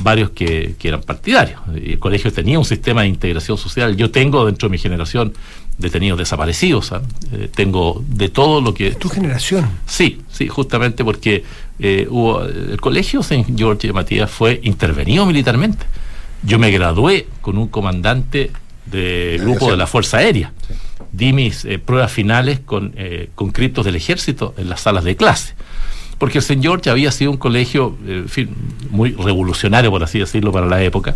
varios 0.03 0.31
que, 0.31 0.75
que 0.79 0.89
eran 0.89 1.01
partidarios. 1.01 1.61
El 1.75 1.99
colegio 1.99 2.33
tenía 2.33 2.59
un 2.59 2.65
sistema 2.65 3.03
de 3.03 3.09
integración 3.09 3.57
social. 3.57 3.97
Yo 3.97 4.11
tengo 4.11 4.45
dentro 4.45 4.69
de 4.69 4.73
mi 4.73 4.79
generación 4.79 5.33
detenidos 5.79 6.19
desaparecidos. 6.19 6.93
¿ah? 6.93 7.03
Eh, 7.33 7.49
tengo 7.55 8.03
de 8.09 8.29
todo 8.29 8.61
lo 8.61 8.75
que... 8.75 8.93
Tu 8.93 9.09
generación. 9.09 9.69
Sí, 9.87 10.21
sí, 10.31 10.49
justamente 10.49 11.05
porque 11.05 11.45
eh, 11.79 12.07
hubo, 12.11 12.43
el 12.45 12.81
colegio 12.81 13.21
St. 13.21 13.47
George 13.57 13.87
de 13.87 13.93
Matías 13.93 14.31
fue 14.31 14.61
intervenido 14.63 15.27
militarmente. 15.27 15.87
Yo 16.43 16.59
me 16.59 16.71
gradué 16.71 17.27
con 17.41 17.59
un 17.59 17.69
comandante 17.69 18.51
del 18.87 19.41
grupo 19.41 19.71
de 19.71 19.77
la 19.77 19.87
Fuerza 19.87 20.19
Aérea. 20.19 20.53
Di 21.13 21.33
mis 21.33 21.65
eh, 21.65 21.79
pruebas 21.79 22.13
finales 22.13 22.61
con, 22.61 22.93
eh, 22.97 23.31
con 23.35 23.51
criptos 23.51 23.85
del 23.85 23.97
ejército 23.97 24.55
en 24.57 24.69
las 24.69 24.81
salas 24.81 25.05
de 25.05 25.17
clase. 25.17 25.55
Porque 26.19 26.39
el 26.39 26.45
St. 26.45 26.63
George 26.63 26.89
había 26.89 27.13
sido 27.13 27.31
un 27.31 27.37
colegio 27.37 27.95
eh, 28.07 28.21
en 28.23 28.29
fin, 28.31 28.49
muy 28.91 29.13
revolucionario, 29.13 29.91
por 29.91 30.03
así 30.03 30.19
decirlo, 30.19 30.51
para 30.51 30.65
la 30.65 30.83
época, 30.83 31.15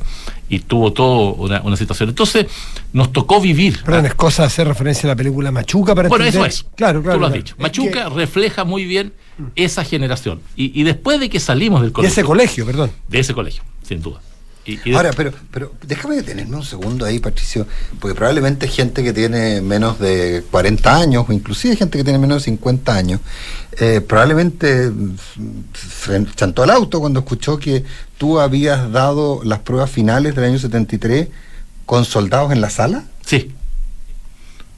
y 0.50 0.58
tuvo 0.58 0.92
toda 0.92 1.32
una, 1.32 1.60
una 1.62 1.76
situación. 1.76 2.10
Entonces, 2.10 2.46
nos 2.92 3.10
tocó 3.10 3.40
vivir. 3.40 3.80
Perdón, 3.82 4.04
es 4.04 4.14
cosa 4.14 4.44
hacer 4.44 4.68
referencia 4.68 5.06
a 5.06 5.12
la 5.12 5.16
película 5.16 5.50
Machuca 5.50 5.94
para 5.94 6.10
Bueno, 6.10 6.26
eso 6.26 6.44
es. 6.44 6.66
Claro, 6.76 7.02
claro. 7.02 7.16
Tú 7.16 7.20
lo 7.20 7.26
has 7.26 7.32
claro. 7.32 7.42
dicho. 7.42 7.54
Es 7.56 7.60
Machuca 7.62 8.04
que- 8.04 8.14
refleja 8.14 8.64
muy 8.64 8.84
bien 8.84 9.14
esa 9.56 9.84
generación. 9.84 10.40
Y, 10.54 10.78
y 10.78 10.82
después 10.84 11.18
de 11.18 11.30
que 11.30 11.40
salimos 11.40 11.80
del 11.80 11.90
de 11.90 11.94
colegio. 11.94 12.12
ese 12.12 12.24
colegio, 12.24 12.66
perdón. 12.66 12.90
De 13.08 13.20
ese 13.20 13.32
colegio, 13.32 13.62
sin 13.82 14.02
duda. 14.02 14.20
Y- 14.66 14.72
y 14.84 14.90
de- 14.90 14.96
Ahora, 14.96 15.10
pero, 15.16 15.32
pero 15.50 15.72
déjame 15.86 16.16
detenerme 16.16 16.54
un 16.56 16.64
segundo 16.64 17.04
ahí, 17.06 17.18
Patricio, 17.18 17.66
porque 17.98 18.14
probablemente 18.14 18.68
gente 18.68 19.02
que 19.02 19.12
tiene 19.12 19.60
menos 19.62 19.98
de 19.98 20.44
40 20.50 20.96
años, 20.96 21.24
o 21.28 21.32
inclusive 21.32 21.76
gente 21.76 21.96
que 21.98 22.04
tiene 22.04 22.18
menos 22.18 22.38
de 22.38 22.44
50 22.44 22.94
años, 22.94 23.20
eh, 23.78 24.00
probablemente 24.00 24.90
se 25.74 26.26
chantó 26.36 26.64
el 26.64 26.70
auto 26.70 27.00
cuando 27.00 27.20
escuchó 27.20 27.58
que 27.58 27.84
tú 28.18 28.38
habías 28.38 28.92
dado 28.92 29.40
las 29.44 29.60
pruebas 29.60 29.90
finales 29.90 30.34
del 30.34 30.44
año 30.44 30.58
73 30.58 31.28
con 31.86 32.04
soldados 32.04 32.52
en 32.52 32.60
la 32.60 32.68
sala. 32.70 33.04
Sí. 33.24 33.52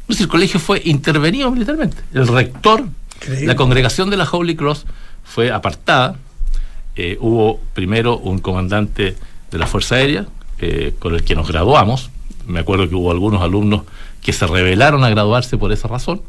Pues 0.07 0.21
el 0.21 0.29
colegio 0.29 0.61
fue 0.61 0.81
intervenido 0.85 1.51
militarmente. 1.51 1.97
El 2.15 2.29
rector, 2.29 2.85
Increíble. 3.17 3.47
la 3.47 3.57
congregación 3.57 4.11
de 4.11 4.17
la 4.17 4.29
Holy 4.31 4.55
Cross 4.57 4.85
fue 5.25 5.51
apartada. 5.51 6.17
Eh, 6.97 7.17
hubo 7.21 7.59
primero 7.75 8.19
un 8.19 8.39
comandante 8.39 9.17
de 9.53 9.59
la 9.59 9.67
Fuerza 9.67 9.97
Aérea 9.97 10.27
eh, 10.59 10.95
con 10.99 11.15
el 11.15 11.23
que 11.23 11.35
nos 11.37 11.47
graduamos. 11.49 12.11
Me 12.47 12.59
acuerdo 12.61 12.89
que 12.89 12.95
hubo 12.97 13.11
algunos 13.13 13.41
alumnos 13.43 13.83
que 14.23 14.33
se 14.33 14.47
rebelaron 14.47 15.05
a 15.05 15.11
graduarse 15.11 15.57
por 15.59 15.71
esa 15.73 15.87
razón. 15.89 16.23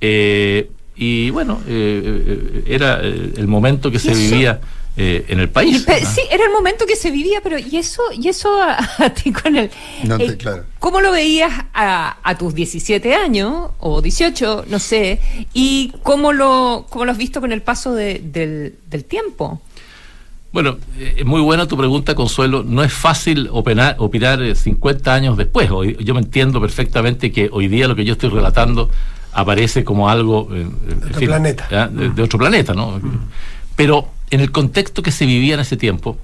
Eh, 0.00 0.70
y 0.96 1.30
bueno, 1.30 1.60
eh, 1.66 2.02
eh, 2.26 2.64
era 2.68 3.00
eh, 3.02 3.32
el 3.36 3.46
momento 3.48 3.90
que 3.90 3.98
se 3.98 4.12
eso? 4.12 4.20
vivía 4.20 4.60
eh, 4.96 5.24
en 5.28 5.40
el 5.40 5.48
país. 5.48 5.84
Sí, 6.14 6.20
era 6.30 6.44
el 6.44 6.52
momento 6.52 6.86
que 6.86 6.94
se 6.94 7.10
vivía, 7.10 7.40
pero 7.42 7.58
¿y 7.58 7.76
eso, 7.78 8.02
y 8.16 8.28
eso 8.28 8.62
a, 8.62 8.78
a 9.04 9.10
ti 9.12 9.32
con 9.32 9.56
el... 9.56 9.70
No 10.04 10.16
te- 10.18 10.26
eh, 10.26 10.36
claro. 10.36 10.64
¿Cómo 10.78 11.00
lo 11.00 11.10
veías 11.10 11.52
a, 11.74 12.18
a 12.22 12.38
tus 12.38 12.54
17 12.54 13.14
años 13.14 13.70
o 13.80 14.00
18, 14.00 14.66
no 14.68 14.78
sé? 14.78 15.20
¿Y 15.52 15.92
cómo 16.02 16.32
lo, 16.32 16.86
cómo 16.90 17.04
lo 17.06 17.10
has 17.12 17.18
visto 17.18 17.40
con 17.40 17.50
el 17.50 17.62
paso 17.62 17.92
de- 17.94 18.20
del, 18.22 18.76
del 18.88 19.04
tiempo? 19.04 19.60
Bueno, 20.54 20.76
eh, 21.00 21.16
es 21.18 21.24
muy 21.26 21.40
buena 21.40 21.66
tu 21.66 21.76
pregunta, 21.76 22.14
Consuelo. 22.14 22.62
No 22.62 22.84
es 22.84 22.92
fácil 22.92 23.48
opinar, 23.50 23.96
opinar 23.98 24.40
eh, 24.40 24.54
50 24.54 25.12
años 25.12 25.36
después. 25.36 25.68
Hoy- 25.72 25.96
yo 25.98 26.14
me 26.14 26.20
entiendo 26.20 26.60
perfectamente 26.60 27.32
que 27.32 27.48
hoy 27.50 27.66
día 27.66 27.88
lo 27.88 27.96
que 27.96 28.04
yo 28.04 28.12
estoy 28.12 28.30
relatando 28.30 28.88
aparece 29.32 29.82
como 29.82 30.08
algo 30.08 30.48
eh, 30.52 30.60
en 30.60 30.98
otro 30.98 31.14
fin, 31.18 31.26
planeta. 31.26 31.88
De, 31.88 32.10
de 32.10 32.22
otro 32.22 32.38
planeta, 32.38 32.72
¿no? 32.72 33.00
Pero 33.74 34.08
en 34.30 34.38
el 34.38 34.52
contexto 34.52 35.02
que 35.02 35.10
se 35.10 35.26
vivía 35.26 35.54
en 35.54 35.60
ese 35.60 35.76
tiempo, 35.76 36.18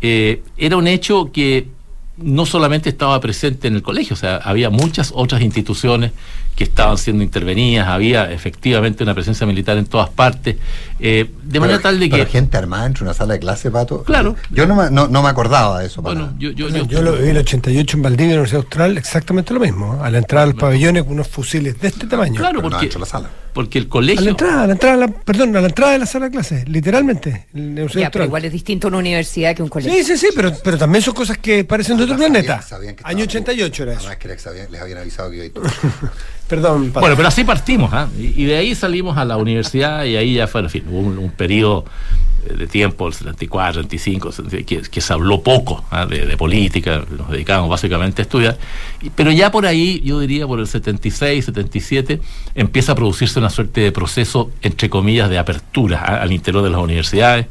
eh, 0.00 0.42
era 0.56 0.78
un 0.78 0.86
hecho 0.86 1.30
que 1.30 1.68
no 2.16 2.46
solamente 2.46 2.88
estaba 2.88 3.18
presente 3.20 3.66
en 3.66 3.74
el 3.74 3.82
colegio, 3.82 4.14
o 4.14 4.16
sea, 4.16 4.36
había 4.36 4.70
muchas 4.70 5.10
otras 5.14 5.42
instituciones 5.42 6.12
que 6.54 6.62
estaban 6.62 6.96
siendo 6.96 7.24
intervenidas, 7.24 7.88
había 7.88 8.30
efectivamente 8.30 9.02
una 9.02 9.14
presencia 9.14 9.44
militar 9.46 9.76
en 9.76 9.86
todas 9.86 10.10
partes, 10.10 10.56
eh, 11.00 11.28
de 11.42 11.60
manera 11.60 11.80
tal 11.80 11.98
de 11.98 12.08
que... 12.08 12.16
Pero 12.18 12.30
gente 12.30 12.56
armada 12.56 12.86
entre 12.86 13.02
una 13.02 13.14
sala 13.14 13.34
de 13.34 13.40
clase, 13.40 13.70
Pato. 13.72 14.04
Claro. 14.04 14.36
Yo 14.50 14.64
no 14.66 14.76
me, 14.76 14.90
no, 14.90 15.08
no 15.08 15.22
me 15.22 15.28
acordaba 15.28 15.80
de 15.80 15.86
eso. 15.86 16.02
para 16.02 16.14
Bueno, 16.20 16.34
yo, 16.38 16.52
yo, 16.52 16.68
Yo, 16.68 16.86
yo- 16.86 17.02
lo 17.02 17.12
viví 17.14 17.24
en 17.24 17.30
el 17.30 17.38
88 17.38 17.96
en 17.96 18.02
Valdivia, 18.04 18.24
en 18.26 18.30
la 18.30 18.34
Universidad 18.42 18.62
Austral, 18.62 18.96
exactamente 18.96 19.52
lo 19.52 19.58
mismo. 19.58 19.98
A 20.00 20.10
la 20.10 20.18
entrada 20.18 20.46
del 20.46 20.54
pabellón 20.54 20.96
con 21.02 21.14
unos 21.14 21.26
fusiles 21.26 21.80
de 21.80 21.88
este 21.88 22.06
tamaño. 22.06 22.34
Claro, 22.36 22.60
Pero 22.60 22.62
no 22.62 22.70
porque, 22.70 22.86
dentro 22.86 22.98
de 23.00 23.06
la 23.06 23.10
sala. 23.10 23.30
Porque 23.54 23.78
el 23.78 23.84
A 23.84 23.86
la 23.86 23.90
colegio... 23.90 24.28
entrada, 24.30 24.62
a 24.64 24.66
la 24.66 24.72
entrada, 24.74 24.94
a 24.94 24.98
la- 24.98 25.08
perdón, 25.08 25.56
a 25.56 25.60
la 25.60 25.68
entrada 25.68 25.92
de 25.92 25.98
la 26.00 26.06
sala 26.06 26.26
de 26.26 26.32
clases, 26.32 26.68
literalmente. 26.68 27.46
Ya, 27.94 28.10
pero 28.10 28.24
igual 28.26 28.44
es 28.44 28.52
distinto 28.52 28.88
una 28.88 28.98
universidad 28.98 29.54
que 29.56 29.62
un 29.62 29.68
colegio. 29.70 29.94
Sí, 29.94 30.04
sí, 30.04 30.18
sí, 30.18 30.28
pero, 30.34 30.52
pero 30.62 30.76
también 30.76 31.00
son 31.02 31.14
cosas 31.14 31.38
que 31.38 31.64
parecen 31.64 31.96
de 31.96 32.04
otro 32.04 32.16
planeta. 32.16 32.60
sabían 32.60 32.96
que 32.96 33.02
Año 33.06 33.24
estaba- 33.24 33.44
88 33.44 33.82
era 33.84 33.92
eso. 33.92 34.00
Además 34.00 34.16
que 34.18 34.28
les 34.28 34.46
habían, 34.46 34.70
les 34.72 34.80
habían 34.82 34.98
avisado 34.98 35.30
que 35.30 35.36
iba 35.36 35.42
a 35.44 35.46
ir 35.46 35.52
todo. 35.54 35.64
Perdón, 36.48 36.88
Pato. 36.88 37.00
Bueno, 37.00 37.16
pero 37.16 37.28
así 37.28 37.42
partimos, 37.42 37.92
¿ah? 37.92 38.08
y, 38.18 38.44
de 38.44 38.56
ahí 38.56 38.74
salimos 38.74 39.16
a 39.16 39.24
la 39.24 39.36
universidad 39.38 40.04
y 40.04 40.16
ahí 40.16 40.34
ya 40.34 40.46
fue, 40.46 40.60
en 40.60 40.70
fin, 40.70 40.84
un, 40.90 41.32
periodo 41.34 41.86
eh, 42.46 42.52
de 42.54 42.66
tiempo, 42.66 43.06
el 43.08 43.14
74, 43.14 43.82
75, 43.82 44.30
que, 44.66 44.82
que 44.82 45.00
se 45.00 45.12
habló 45.12 45.42
poco 45.42 45.82
¿ah? 45.90 46.04
de, 46.04 46.36
política, 46.36 47.02
nos 47.16 47.30
dedicábamos 47.30 47.70
básicamente 47.70 48.20
a 48.20 48.24
estudiar, 48.24 48.58
pero 49.14 49.32
ya 49.32 49.50
por 49.50 49.64
ahí, 49.64 50.02
yo 50.04 50.20
diría 50.20 50.46
por 50.46 50.60
el 50.60 50.66
76, 50.66 51.46
77, 51.46 52.20
empieza 52.54 52.92
a 52.92 52.94
producirse 52.94 53.38
una 53.38 53.48
suerte 53.48 53.80
de 53.80 53.92
proceso, 53.92 54.50
entre 54.60 54.90
comillas, 54.90 55.30
de 55.30 55.38
apertura 55.38 56.04
¿ah? 56.06 56.20
al 56.20 56.32
interior 56.32 56.62
de 56.62 56.70
las 56.70 56.80
universidades. 56.80 57.46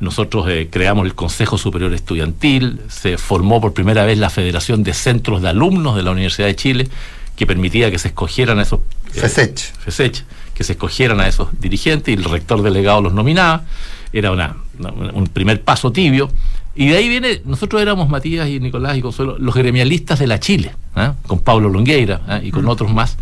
Nosotros 0.00 0.46
eh, 0.48 0.68
creamos 0.70 1.04
el 1.04 1.14
Consejo 1.14 1.58
Superior 1.58 1.92
Estudiantil, 1.92 2.80
se 2.88 3.18
formó 3.18 3.60
por 3.60 3.74
primera 3.74 4.06
vez 4.06 4.16
la 4.16 4.30
Federación 4.30 4.82
de 4.82 4.94
Centros 4.94 5.42
de 5.42 5.50
Alumnos 5.50 5.94
de 5.94 6.02
la 6.02 6.10
Universidad 6.10 6.46
de 6.46 6.56
Chile, 6.56 6.88
que 7.40 7.46
permitía 7.46 7.90
que 7.90 7.98
se 7.98 8.08
escogieran 8.08 8.58
a 8.58 8.62
esos... 8.62 8.80
eh, 9.14 9.20
FESECH. 9.20 9.58
FESECH, 9.78 10.24
que 10.52 10.62
se 10.62 10.72
escogieran 10.74 11.20
a 11.20 11.26
esos 11.26 11.48
dirigentes 11.58 12.14
y 12.14 12.18
el 12.18 12.24
rector 12.24 12.60
delegado 12.60 13.00
los 13.00 13.14
nominaba. 13.14 13.62
Era 14.12 14.30
una, 14.30 14.56
una- 14.78 14.90
un 15.14 15.26
primer 15.26 15.62
paso 15.62 15.90
tibio. 15.90 16.30
Y 16.74 16.88
de 16.88 16.98
ahí 16.98 17.08
viene, 17.08 17.40
nosotros 17.46 17.80
éramos 17.80 18.10
Matías 18.10 18.46
y 18.46 18.60
Nicolás 18.60 18.94
y 18.98 19.00
Consuelo, 19.00 19.38
los 19.38 19.54
gremialistas 19.54 20.18
de 20.18 20.26
la 20.26 20.38
Chile, 20.38 20.72
¿ah? 20.94 21.14
con 21.26 21.40
Pablo 21.40 21.70
Longueira 21.70 22.20
¿ah? 22.28 22.40
y 22.42 22.50
con 22.50 22.68
otros 22.68 22.92
más. 22.92 23.16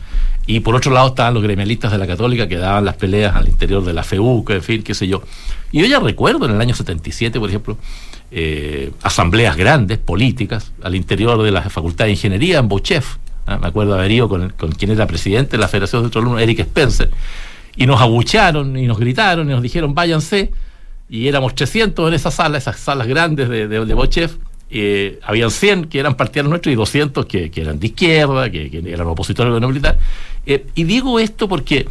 Y 0.49 0.59
por 0.61 0.75
otro 0.75 0.91
lado 0.93 1.07
estaban 1.11 1.33
los 1.35 1.45
gremialistas 1.45 1.93
de 1.93 1.99
la 1.99 2.09
Católica 2.09 2.49
que 2.49 2.57
daban 2.57 2.85
las 2.85 2.97
peleas 2.97 3.37
al 3.37 3.47
interior 3.49 3.85
de 3.85 3.93
la 3.93 4.03
FEU, 4.03 4.45
que, 4.45 4.55
en 4.55 4.63
fin, 4.65 4.83
qué 4.83 4.95
sé 4.95 5.07
yo. 5.07 5.23
Y 5.71 5.79
yo 5.81 5.87
ya 5.87 6.01
recuerdo 6.01 6.45
en 6.47 6.53
el 6.57 6.61
año 6.61 6.75
77, 6.75 7.39
por 7.39 7.49
ejemplo, 7.49 7.79
eh, 8.33 8.91
asambleas 9.03 9.57
grandes, 9.57 9.99
políticas, 9.99 10.73
al 10.83 10.97
interior 10.97 11.41
de 11.41 11.53
la 11.53 11.63
Facultad 11.71 12.07
de 12.07 12.11
Ingeniería 12.13 12.59
en 12.59 12.67
Bochef. 12.69 13.17
¿Ah? 13.49 13.59
Me 13.59 13.69
acuerdo 13.69 13.95
haber 13.95 14.11
ido 14.11 14.29
con, 14.29 14.51
con 14.51 14.73
quien 14.73 14.91
era 14.91 15.07
presidente 15.07 15.53
de 15.53 15.59
la 15.59 15.69
Federación 15.69 16.09
de 16.09 16.19
Alumnos, 16.19 16.43
Eric 16.43 16.61
Spencer, 16.61 17.11
y 17.77 17.87
nos 17.87 18.01
abucharon 18.01 18.77
y 18.77 18.87
nos 18.87 18.99
gritaron 18.99 19.49
y 19.49 19.53
nos 19.53 19.63
dijeron 19.63 19.95
váyanse, 19.95 20.53
y 21.09 21.27
éramos 21.27 21.55
300 21.55 22.09
en 22.09 22.15
esa 22.15 22.31
sala, 22.31 22.59
esas 22.59 22.79
salas 22.79 23.07
grandes 23.07 23.49
de, 23.49 23.67
de, 23.67 23.85
de 23.85 23.95
eh, 24.71 25.19
habían 25.23 25.51
100 25.51 25.87
que 25.87 25.99
eran 25.99 26.15
partidarios 26.15 26.51
nuestros 26.51 26.73
y 26.73 26.77
200 26.77 27.25
que, 27.27 27.51
eran 27.57 27.79
de 27.79 27.87
izquierda, 27.87 28.51
que, 28.51 28.71
que 28.71 28.79
eran 28.93 29.07
opositores 29.07 29.47
al 29.47 29.53
gobierno 29.53 29.69
militar. 29.69 29.99
Eh, 30.45 30.67
y 30.75 30.85
digo 30.85 31.19
esto 31.19 31.49
porque 31.49 31.89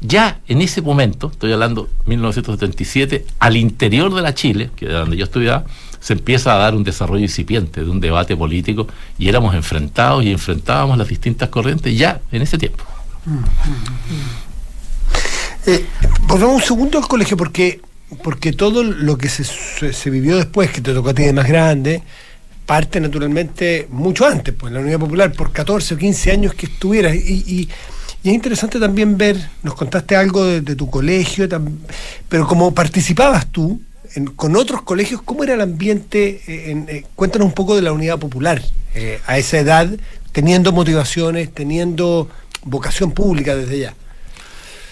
ya 0.00 0.40
en 0.48 0.62
ese 0.62 0.82
momento, 0.82 1.30
estoy 1.32 1.52
hablando 1.52 1.88
1977, 2.06 3.24
al 3.38 3.56
interior 3.56 4.14
de 4.14 4.22
la 4.22 4.34
Chile, 4.34 4.70
que 4.76 4.86
era 4.86 5.00
donde 5.00 5.16
yo 5.16 5.24
estudiaba, 5.24 5.64
se 6.02 6.12
empieza 6.14 6.52
a 6.52 6.58
dar 6.58 6.74
un 6.74 6.82
desarrollo 6.82 7.22
incipiente 7.22 7.82
de 7.84 7.88
un 7.88 8.00
debate 8.00 8.36
político 8.36 8.88
y 9.18 9.28
éramos 9.28 9.54
enfrentados 9.54 10.24
y 10.24 10.32
enfrentábamos 10.32 10.98
las 10.98 11.06
distintas 11.08 11.48
corrientes 11.48 11.96
ya 11.96 12.20
en 12.32 12.42
ese 12.42 12.58
tiempo. 12.58 12.84
Eh, 15.66 15.86
volvamos 16.26 16.56
un 16.56 16.62
segundo 16.62 16.98
al 16.98 17.06
colegio 17.06 17.36
porque 17.36 17.80
porque 18.22 18.52
todo 18.52 18.82
lo 18.82 19.16
que 19.16 19.28
se, 19.30 19.42
se- 19.44 20.10
vivió 20.10 20.36
después, 20.36 20.70
que 20.70 20.82
te 20.82 20.92
tocó 20.92 21.10
a 21.10 21.14
ti 21.14 21.22
de 21.22 21.32
más 21.32 21.48
grande, 21.48 22.02
parte 22.66 23.00
naturalmente 23.00 23.86
mucho 23.90 24.26
antes, 24.26 24.52
pues 24.54 24.70
la 24.70 24.80
Unidad 24.80 24.98
Popular, 24.98 25.32
por 25.32 25.50
14 25.50 25.94
o 25.94 25.96
15 25.98 26.30
años 26.30 26.52
que 26.52 26.66
estuvieras. 26.66 27.14
Y, 27.14 27.42
y- 27.46 27.68
es 28.22 28.32
interesante 28.34 28.78
también 28.78 29.16
ver, 29.16 29.36
nos 29.62 29.74
contaste 29.74 30.14
algo 30.14 30.44
de, 30.44 30.76
tu 30.76 30.90
colegio, 30.90 31.48
pero 32.28 32.46
como 32.46 32.74
participabas 32.74 33.46
tú 33.46 33.80
en- 34.14 34.26
con 34.26 34.56
otros 34.56 34.82
colegios, 34.82 35.22
¿cómo 35.22 35.44
era 35.44 35.54
el 35.54 35.60
ambiente? 35.60 36.40
eh, 36.46 36.70
en- 36.70 36.86
eh, 36.88 37.04
cuéntanos 37.14 37.46
un 37.46 37.54
poco 37.54 37.74
de 37.76 37.82
la 37.82 37.92
Unidad 37.92 38.18
Popular 38.18 38.62
eh, 38.94 39.20
a 39.26 39.38
esa 39.38 39.58
edad, 39.58 39.88
teniendo 40.32 40.72
motivaciones, 40.72 41.52
teniendo 41.52 42.28
vocación 42.64 43.12
pública 43.12 43.54
desde 43.56 43.78
ya. 43.78 43.94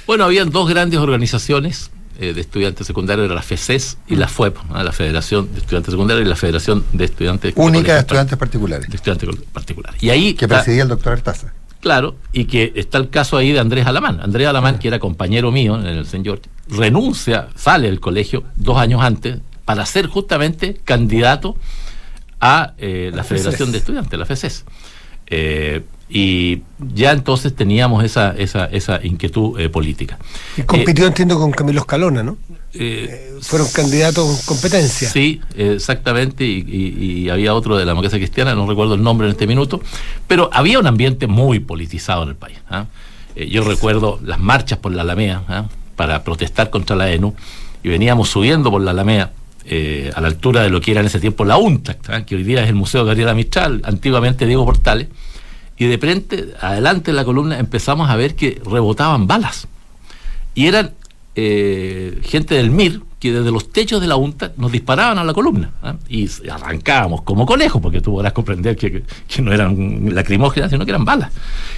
Bueno, 0.06 0.24
habían 0.24 0.50
dos 0.50 0.68
grandes 0.68 0.98
organizaciones 1.00 1.90
eh, 2.18 2.32
de 2.34 2.40
estudiantes 2.40 2.86
secundarios, 2.86 3.24
era 3.26 3.34
la 3.34 3.42
FECES 3.42 3.96
y 4.06 4.16
la 4.16 4.28
FUEP, 4.28 4.56
¿no? 4.68 4.82
la 4.82 4.92
Federación 4.92 5.52
de 5.54 5.60
Estudiantes 5.60 5.92
Secundarios 5.92 6.26
y 6.26 6.28
la 6.28 6.36
Federación 6.36 6.84
de 6.92 7.04
Estudiantes 7.06 7.54
Única 7.56 7.94
de 7.94 8.00
estudiantes 8.00 8.36
particulares. 8.36 8.88
de 8.88 8.96
estudiantes 8.96 9.28
particulares. 9.52 10.02
Y 10.02 10.10
ahí 10.10 10.34
Que 10.34 10.46
presidía 10.46 10.82
el 10.82 10.88
doctor 10.88 11.12
Artaza. 11.14 11.52
Claro, 11.80 12.16
y 12.32 12.44
que 12.44 12.72
está 12.76 12.98
el 12.98 13.08
caso 13.08 13.36
ahí 13.36 13.52
de 13.52 13.58
Andrés 13.58 13.86
Alamán. 13.86 14.20
Andrés 14.20 14.46
Alamán, 14.46 14.78
que 14.78 14.88
era 14.88 14.98
compañero 14.98 15.50
mío 15.50 15.76
en 15.78 15.86
el 15.86 16.00
St. 16.00 16.22
George, 16.22 16.44
renuncia, 16.68 17.48
sale 17.54 17.88
del 17.88 18.00
colegio 18.00 18.44
dos 18.56 18.76
años 18.76 19.00
antes 19.02 19.38
para 19.64 19.86
ser 19.86 20.06
justamente 20.06 20.74
candidato 20.84 21.56
a 22.40 22.74
eh, 22.78 23.10
la 23.14 23.24
Federación 23.24 23.72
de 23.72 23.78
Estudiantes, 23.78 24.18
la 24.18 24.26
FECES. 24.26 24.64
Eh, 25.26 25.82
y 26.10 26.62
ya 26.94 27.12
entonces 27.12 27.54
teníamos 27.54 28.02
esa, 28.04 28.34
esa, 28.36 28.66
esa 28.66 28.98
inquietud 29.04 29.58
eh, 29.60 29.68
política. 29.68 30.18
Y 30.56 30.62
compitió, 30.62 31.06
entiendo, 31.06 31.38
con 31.38 31.52
Camilo 31.52 31.80
Escalona, 31.80 32.22
¿no? 32.22 32.36
Eh, 32.74 33.36
Fueron 33.42 33.68
candidatos 33.72 34.42
con 34.44 34.56
competencia. 34.56 35.08
Sí, 35.08 35.40
eh, 35.56 35.72
exactamente, 35.76 36.44
y, 36.44 36.64
y- 36.68 37.18
y 37.24 37.30
había 37.30 37.54
otro 37.54 37.76
de 37.76 37.84
la 37.84 37.92
democracia 37.92 38.18
cristiana, 38.18 38.54
no 38.54 38.66
recuerdo 38.66 38.94
el 38.94 39.02
nombre 39.02 39.26
en 39.28 39.32
este 39.32 39.46
minuto, 39.46 39.80
pero 40.26 40.50
había 40.52 40.78
un 40.78 40.86
ambiente 40.86 41.26
muy 41.26 41.60
politizado 41.60 42.24
en 42.24 42.30
el 42.30 42.36
país. 42.36 42.58
¿ah? 42.70 42.86
Eh, 43.36 43.48
yo 43.48 43.62
recuerdo 43.62 44.18
las 44.24 44.40
marchas 44.40 44.78
por 44.78 44.92
la 44.92 45.02
Alameda 45.02 45.44
¿ah? 45.48 45.66
para 45.96 46.22
protestar 46.24 46.70
contra 46.70 46.96
la 46.96 47.10
ENU, 47.12 47.34
y 47.82 47.88
veníamos 47.88 48.28
subiendo 48.28 48.70
por 48.70 48.82
la 48.82 48.90
Alameda 48.90 49.32
eh, 49.64 50.10
a 50.14 50.20
la 50.20 50.28
altura 50.28 50.62
de 50.62 50.70
lo 50.70 50.80
que 50.80 50.90
era 50.90 51.00
en 51.00 51.06
ese 51.06 51.20
tiempo 51.20 51.44
la 51.44 51.56
UNTAC, 51.56 52.10
¿ah? 52.10 52.24
que 52.26 52.34
hoy 52.36 52.42
día 52.44 52.62
es 52.62 52.68
el 52.68 52.74
Museo 52.74 53.04
Gabriela 53.04 53.32
Mistral, 53.34 53.80
antiguamente 53.84 54.46
Diego 54.46 54.64
Portales, 54.64 55.08
y 55.80 55.86
de 55.86 55.96
frente, 55.96 56.52
adelante 56.60 57.10
en 57.10 57.16
la 57.16 57.24
columna, 57.24 57.58
empezamos 57.58 58.10
a 58.10 58.14
ver 58.14 58.34
que 58.34 58.60
rebotaban 58.66 59.26
balas. 59.26 59.66
Y 60.54 60.66
eran 60.66 60.92
eh, 61.34 62.20
gente 62.22 62.54
del 62.54 62.70
MIR 62.70 63.00
que 63.18 63.32
desde 63.32 63.50
los 63.50 63.72
techos 63.72 63.98
de 63.98 64.06
la 64.06 64.16
UNTA 64.16 64.52
nos 64.58 64.70
disparaban 64.70 65.16
a 65.16 65.24
la 65.24 65.32
columna. 65.32 65.70
¿ah? 65.82 65.96
Y 66.06 66.28
arrancábamos 66.50 67.22
como 67.22 67.46
conejos, 67.46 67.80
porque 67.80 68.02
tú 68.02 68.12
podrás 68.12 68.34
comprender 68.34 68.76
que 68.76 69.04
no 69.42 69.54
eran 69.54 70.14
lacrimógenas, 70.14 70.70
sino 70.70 70.84
que 70.84 70.90
eran 70.90 71.06
balas. 71.06 71.32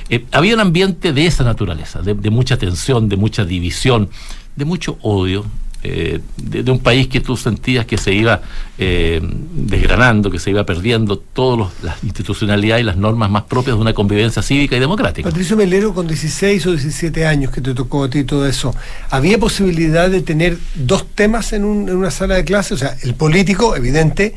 Eh, 0.08 0.26
había 0.32 0.54
un 0.54 0.60
ambiente 0.60 1.12
de 1.12 1.24
esa 1.24 1.44
naturaleza, 1.44 2.02
de, 2.02 2.14
de 2.14 2.30
mucha 2.30 2.56
tensión, 2.56 3.08
de 3.08 3.16
mucha 3.16 3.44
división, 3.44 4.10
de 4.56 4.64
mucho 4.64 4.98
odio. 5.02 5.44
Eh, 5.84 6.20
de, 6.36 6.70
un 6.70 6.78
país 6.78 7.08
que 7.08 7.20
tú 7.20 7.36
sentías 7.36 7.86
que 7.86 7.98
se 7.98 8.12
iba 8.14 8.40
eh, 8.78 9.20
desgranando, 9.22 10.30
que 10.30 10.38
se 10.38 10.50
iba 10.50 10.64
perdiendo 10.64 11.18
todas 11.18 11.72
las 11.82 12.02
institucionalidades 12.04 12.82
y 12.82 12.86
las 12.86 12.96
normas 12.96 13.30
más 13.30 13.42
propias 13.44 13.76
de 13.76 13.82
una 13.82 13.92
convivencia 13.92 14.42
cívica 14.42 14.76
y 14.76 14.80
democrática. 14.80 15.28
Patricio 15.28 15.56
Melero, 15.56 15.92
con 15.94 16.06
16 16.06 16.66
o 16.66 16.70
17 16.72 17.26
años 17.26 17.50
que 17.52 17.60
te 17.60 17.74
tocó 17.74 18.04
a 18.04 18.10
ti 18.10 18.24
todo 18.24 18.46
eso, 18.46 18.74
¿había 19.10 19.38
posibilidad 19.38 20.08
de 20.10 20.22
tener 20.22 20.58
dos 20.74 21.06
temas 21.14 21.52
en, 21.52 21.64
un- 21.64 21.88
en 21.88 21.96
una 21.96 22.10
sala 22.10 22.36
de 22.36 22.44
clase? 22.44 22.74
O 22.74 22.76
sea, 22.76 22.96
el 23.02 23.14
político, 23.14 23.74
evidente, 23.76 24.34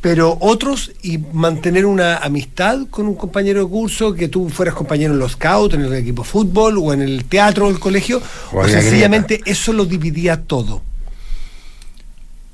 pero 0.00 0.38
otros 0.40 0.92
y 1.02 1.18
mantener 1.18 1.84
una 1.84 2.18
amistad 2.18 2.86
con 2.90 3.06
un 3.08 3.14
compañero 3.16 3.64
de 3.64 3.68
curso, 3.68 4.14
que 4.14 4.28
tú 4.28 4.48
fueras 4.48 4.74
compañero 4.74 5.12
en 5.12 5.18
los 5.18 5.32
scouts, 5.32 5.74
en 5.74 5.82
el 5.82 5.92
equipo 5.94 6.22
de 6.22 6.28
fútbol 6.28 6.78
o 6.78 6.92
en 6.92 7.02
el 7.02 7.24
teatro 7.24 7.66
del 7.68 7.80
colegio, 7.80 8.22
O 8.52 8.66
sencillamente 8.68 9.40
eso 9.44 9.72
lo 9.72 9.84
dividía 9.84 10.42
todo. 10.42 10.82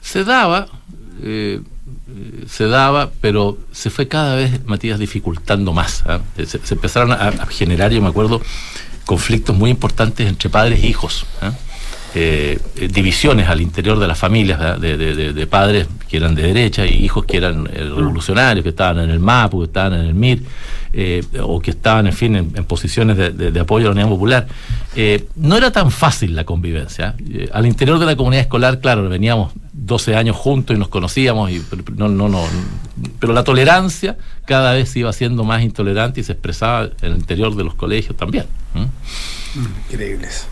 Se 0.01 0.25
daba, 0.25 0.69
eh, 1.23 1.61
eh, 2.09 2.45
se 2.49 2.67
daba, 2.67 3.11
pero 3.21 3.59
se 3.73 3.91
fue 3.91 4.09
cada 4.09 4.37
vez, 4.37 4.65
Matías, 4.67 4.99
dificultando 4.99 5.73
más. 5.73 6.03
¿ah? 6.07 6.21
Eh, 6.37 6.47
Se, 6.47 6.65
se 6.65 6.75
empezaron 6.75 7.13
a, 7.13 7.29
a 7.29 7.47
generar, 7.47 7.91
yo 7.93 8.01
me 8.01 8.09
acuerdo, 8.09 8.41
conflictos 9.05 9.57
muy 9.57 9.71
importantes 9.71 10.27
entre 10.27 10.49
padres 10.49 10.83
e 10.83 10.87
hijos. 10.87 11.27
¿ah? 11.43 11.49
Eh, 11.49 11.74
eh, 12.15 12.59
divisiones 12.91 13.49
al 13.49 13.61
interior 13.61 13.99
de 13.99 14.07
las 14.07 14.19
familias 14.19 14.81
de, 14.81 15.47
padres 15.51 15.87
que 16.09 16.17
eran 16.17 16.35
de 16.35 16.43
derecha 16.43 16.87
y 16.87 17.05
hijos 17.05 17.25
que 17.25 17.37
eran 17.37 17.67
eh, 17.73 17.91
revolucionarios, 17.95 18.63
que 18.63 18.71
estaban 18.71 18.99
en 18.99 19.11
el 19.11 19.21
MAPU, 19.21 19.61
que 19.61 19.67
estaban 19.67 19.95
en 19.95 20.07
el 20.07 20.15
MIR, 20.15 20.43
eh, 20.97 21.25
o 21.43 21.61
que 21.61 21.73
estaban, 21.73 22.07
en 22.07 22.13
fin, 22.13 22.37
en, 22.37 22.65
posiciones 22.67 23.17
de, 23.17 23.61
apoyo 23.61 23.87
a 23.87 23.89
la 23.89 23.93
Unidad 23.95 24.09
Popular. 24.09 24.47
Eh, 24.95 25.27
no 25.35 25.57
era 25.57 25.73
tan 25.73 25.91
fácil 25.91 26.37
la 26.37 26.45
convivencia. 26.45 27.17
¿eh? 27.29 27.51
al 27.53 27.67
interior 27.67 27.99
de 27.99 28.07
la 28.07 28.15
comunidad 28.15 28.43
escolar, 28.43 28.79
claro, 28.79 29.09
veníamos 29.09 29.53
12 29.73 30.15
años 30.15 30.37
juntos 30.37 30.77
y 30.77 30.79
nos 30.79 30.87
conocíamos, 30.87 31.51
y 31.51 31.61
no, 31.97 32.09
no, 32.09 32.29
no, 32.29 32.45
pero 33.19 33.33
la 33.33 33.43
tolerancia 33.43 34.17
cada 34.45 34.75
vez 34.75 34.95
iba 34.95 35.13
siendo 35.13 35.43
más 35.43 35.63
intolerante 35.63 36.21
y 36.21 36.23
se 36.23 36.31
expresaba 36.31 36.85
en 36.85 37.13
el 37.13 37.17
interior 37.17 37.57
de 37.57 37.65
los 37.65 37.75
colegios 37.75 38.17
también. 38.17 38.45
Increíbles. 39.91 40.47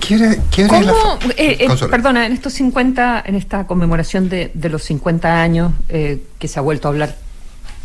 ¿Quiere, 0.00 0.40
¿Cómo, 0.68 1.18
eh, 1.36 1.56
eh, 1.60 1.68
perdona, 1.90 2.26
en 2.26 2.32
estos 2.32 2.52
50, 2.54 3.22
en 3.26 3.34
esta 3.36 3.66
conmemoración 3.66 4.28
de, 4.28 4.50
de 4.54 4.68
los 4.68 4.82
50 4.82 5.42
años 5.42 5.72
eh, 5.88 6.22
que 6.38 6.48
se 6.48 6.58
ha 6.58 6.62
vuelto 6.62 6.88
a 6.88 6.90
hablar 6.90 7.16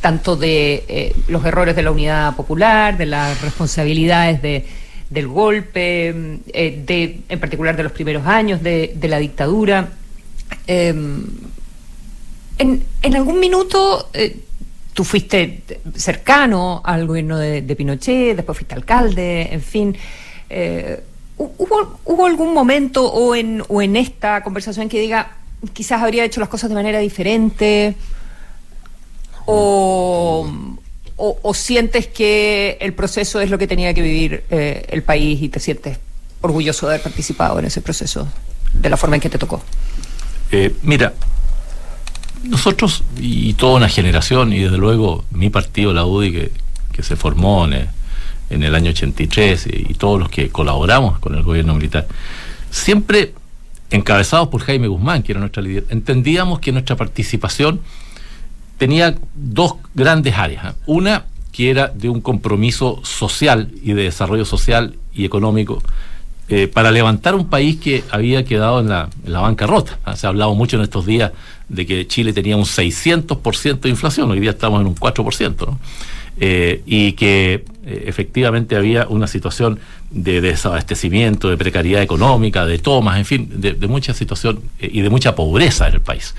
tanto 0.02 0.36
de 0.36 1.14
los 1.28 1.44
errores 1.46 1.76
de 1.76 1.84
la 1.84 1.92
unidad 1.92 2.36
popular, 2.36 2.98
de 2.98 3.08
las 3.08 3.42
responsabilidades 3.42 4.42
de, 4.42 4.66
del 5.10 5.28
golpe, 5.28 6.40
eh, 6.54 6.84
de, 6.86 7.22
en 7.30 7.40
particular 7.40 7.76
de 7.76 7.84
los 7.84 7.92
primeros 7.92 8.26
años 8.26 8.62
de, 8.62 8.94
de 8.96 9.08
la 9.08 9.20
dictadura. 9.20 9.90
Eh, 10.68 10.90
en, 12.58 12.84
en, 13.02 13.16
algún 13.16 13.40
minuto 13.40 14.10
tú 14.94 15.04
fuiste 15.04 15.64
cercano 15.96 16.82
al 16.84 17.06
gobierno 17.06 17.38
de, 17.38 17.62
de, 17.62 17.76
Pinochet, 17.76 18.36
después 18.36 18.58
fuiste 18.58 18.76
alcalde, 18.76 19.54
en 19.54 19.62
fin. 19.62 19.96
Eh, 20.50 21.04
¿hubo, 21.38 22.00
¿Hubo 22.06 22.26
algún 22.26 22.54
momento 22.54 23.06
o 23.12 23.36
en, 23.36 23.64
o 23.68 23.82
en 23.82 23.96
esta 23.96 24.44
conversación 24.44 24.90
que 24.90 25.00
diga 25.00 25.38
quizás 25.74 26.02
habría 26.02 26.24
hecho 26.24 26.40
las 26.40 26.50
cosas 26.50 26.70
de 26.70 26.76
manera 26.76 27.00
diferente? 27.00 27.96
O, 29.48 30.50
o, 31.18 31.54
sientes 31.54 32.08
que 32.08 32.78
el 32.82 32.94
proceso 32.94 33.40
es 33.40 33.52
lo 33.52 33.60
que 33.60 33.68
tenía 33.68 33.94
que 33.94 34.02
vivir 34.02 34.44
eh, 34.50 34.86
el 34.90 35.04
país 35.04 35.42
y 35.42 35.50
te 35.50 35.60
sientes 35.60 36.00
orgulloso 36.42 36.88
de 36.88 36.94
haber 36.94 37.04
participado 37.04 37.60
en 37.60 37.66
ese 37.66 37.82
proceso 37.82 38.28
de 38.74 38.90
la 38.90 38.98
forma 38.98 39.16
en 39.16 39.22
que 39.22 39.30
te 39.30 39.38
tocó? 39.38 39.62
Eh, 40.52 40.74
mira, 40.82 41.14
nosotros 42.44 43.04
y 43.18 43.54
toda 43.54 43.76
una 43.76 43.90
generación, 43.90 44.52
y 44.54 44.64
desde 44.64 44.78
luego 44.78 45.26
mi 45.32 45.50
partido, 45.50 45.94
la 45.94 46.06
UDI, 46.06 46.32
que, 46.32 46.52
que 46.92 47.04
se 47.04 47.16
formó 47.16 47.66
en 47.66 47.88
en 48.50 48.64
el 48.64 48.76
año 48.76 48.92
83, 48.92 49.68
y, 49.68 49.92
y 49.92 49.94
todos 49.96 50.20
los 50.20 50.30
que 50.30 50.50
colaboramos 50.50 51.20
con 51.20 51.36
el 51.36 51.44
gobierno 51.44 51.74
militar, 51.76 52.08
siempre 52.70 53.34
encabezados 53.92 54.50
por 54.50 54.62
Jaime 54.62 54.88
Guzmán, 54.88 55.24
que 55.24 55.32
era 55.32 55.40
nuestra 55.40 55.64
líder, 55.64 55.86
entendíamos 55.90 56.60
que 56.60 56.72
nuestra 56.72 56.96
participación 56.96 57.82
tenía 58.78 59.16
dos 59.34 59.76
grandes 59.94 60.36
áreas. 60.36 60.66
¿eh? 60.66 60.78
Una 60.86 61.26
que 61.52 61.70
era 61.70 61.88
de 61.88 62.10
un 62.10 62.20
compromiso 62.20 63.00
social 63.04 63.72
y 63.82 63.94
de 63.94 64.04
desarrollo 64.04 64.44
social 64.44 64.96
y 65.14 65.24
económico 65.24 65.82
eh, 66.50 66.68
para 66.68 66.92
levantar 66.92 67.34
un 67.34 67.48
país 67.48 67.80
que 67.80 68.04
había 68.12 68.44
quedado 68.44 68.82
en 68.82 68.90
la, 68.90 69.10
en 69.26 69.32
la 69.32 69.40
bancarrota. 69.40 69.98
¿eh? 70.06 70.18
Se 70.18 70.28
ha 70.28 70.30
hablado 70.30 70.54
mucho 70.56 70.76
en 70.78 70.84
estos 70.84 71.06
días 71.06 71.32
de 71.70 71.86
que 71.86 72.08
Chile 72.08 72.34
tenía 72.34 72.58
un 72.58 72.66
600% 72.66 73.80
de 73.80 73.90
inflación, 73.90 74.30
hoy 74.30 74.40
día 74.40 74.52
estamos 74.52 74.82
en 74.82 74.88
un 74.88 74.96
4%, 74.96 75.66
¿no? 75.66 75.80
Eh, 76.40 76.82
y 76.86 77.14
que 77.14 77.64
eh, 77.86 78.04
efectivamente 78.08 78.76
había 78.76 79.08
una 79.08 79.28
situación 79.28 79.80
de 80.12 80.42
desabastecimiento, 80.42 81.50
de 81.50 81.58
precariedad 81.58 82.02
económica, 82.02 82.66
de 82.66 82.78
tomas, 82.78 83.18
en 83.18 83.26
fin, 83.26 83.50
de, 83.56 83.74
de 83.74 83.88
mucha 83.88 84.14
situación 84.14 84.62
y 84.80 85.02
de 85.02 85.10
mucha 85.10 85.36
pobreza 85.36 85.88
en 85.88 85.96
el 85.96 86.02
país. 86.02 86.36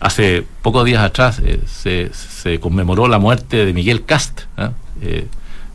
Hace 0.00 0.44
pocos 0.62 0.84
días 0.84 1.02
atrás 1.02 1.40
eh, 1.44 1.60
se, 1.66 2.10
se, 2.14 2.58
conmemoró 2.58 3.08
la 3.08 3.18
muerte 3.18 3.66
de 3.66 3.72
Miguel 3.74 4.04
Cast, 4.04 4.42
¿eh? 4.56 5.26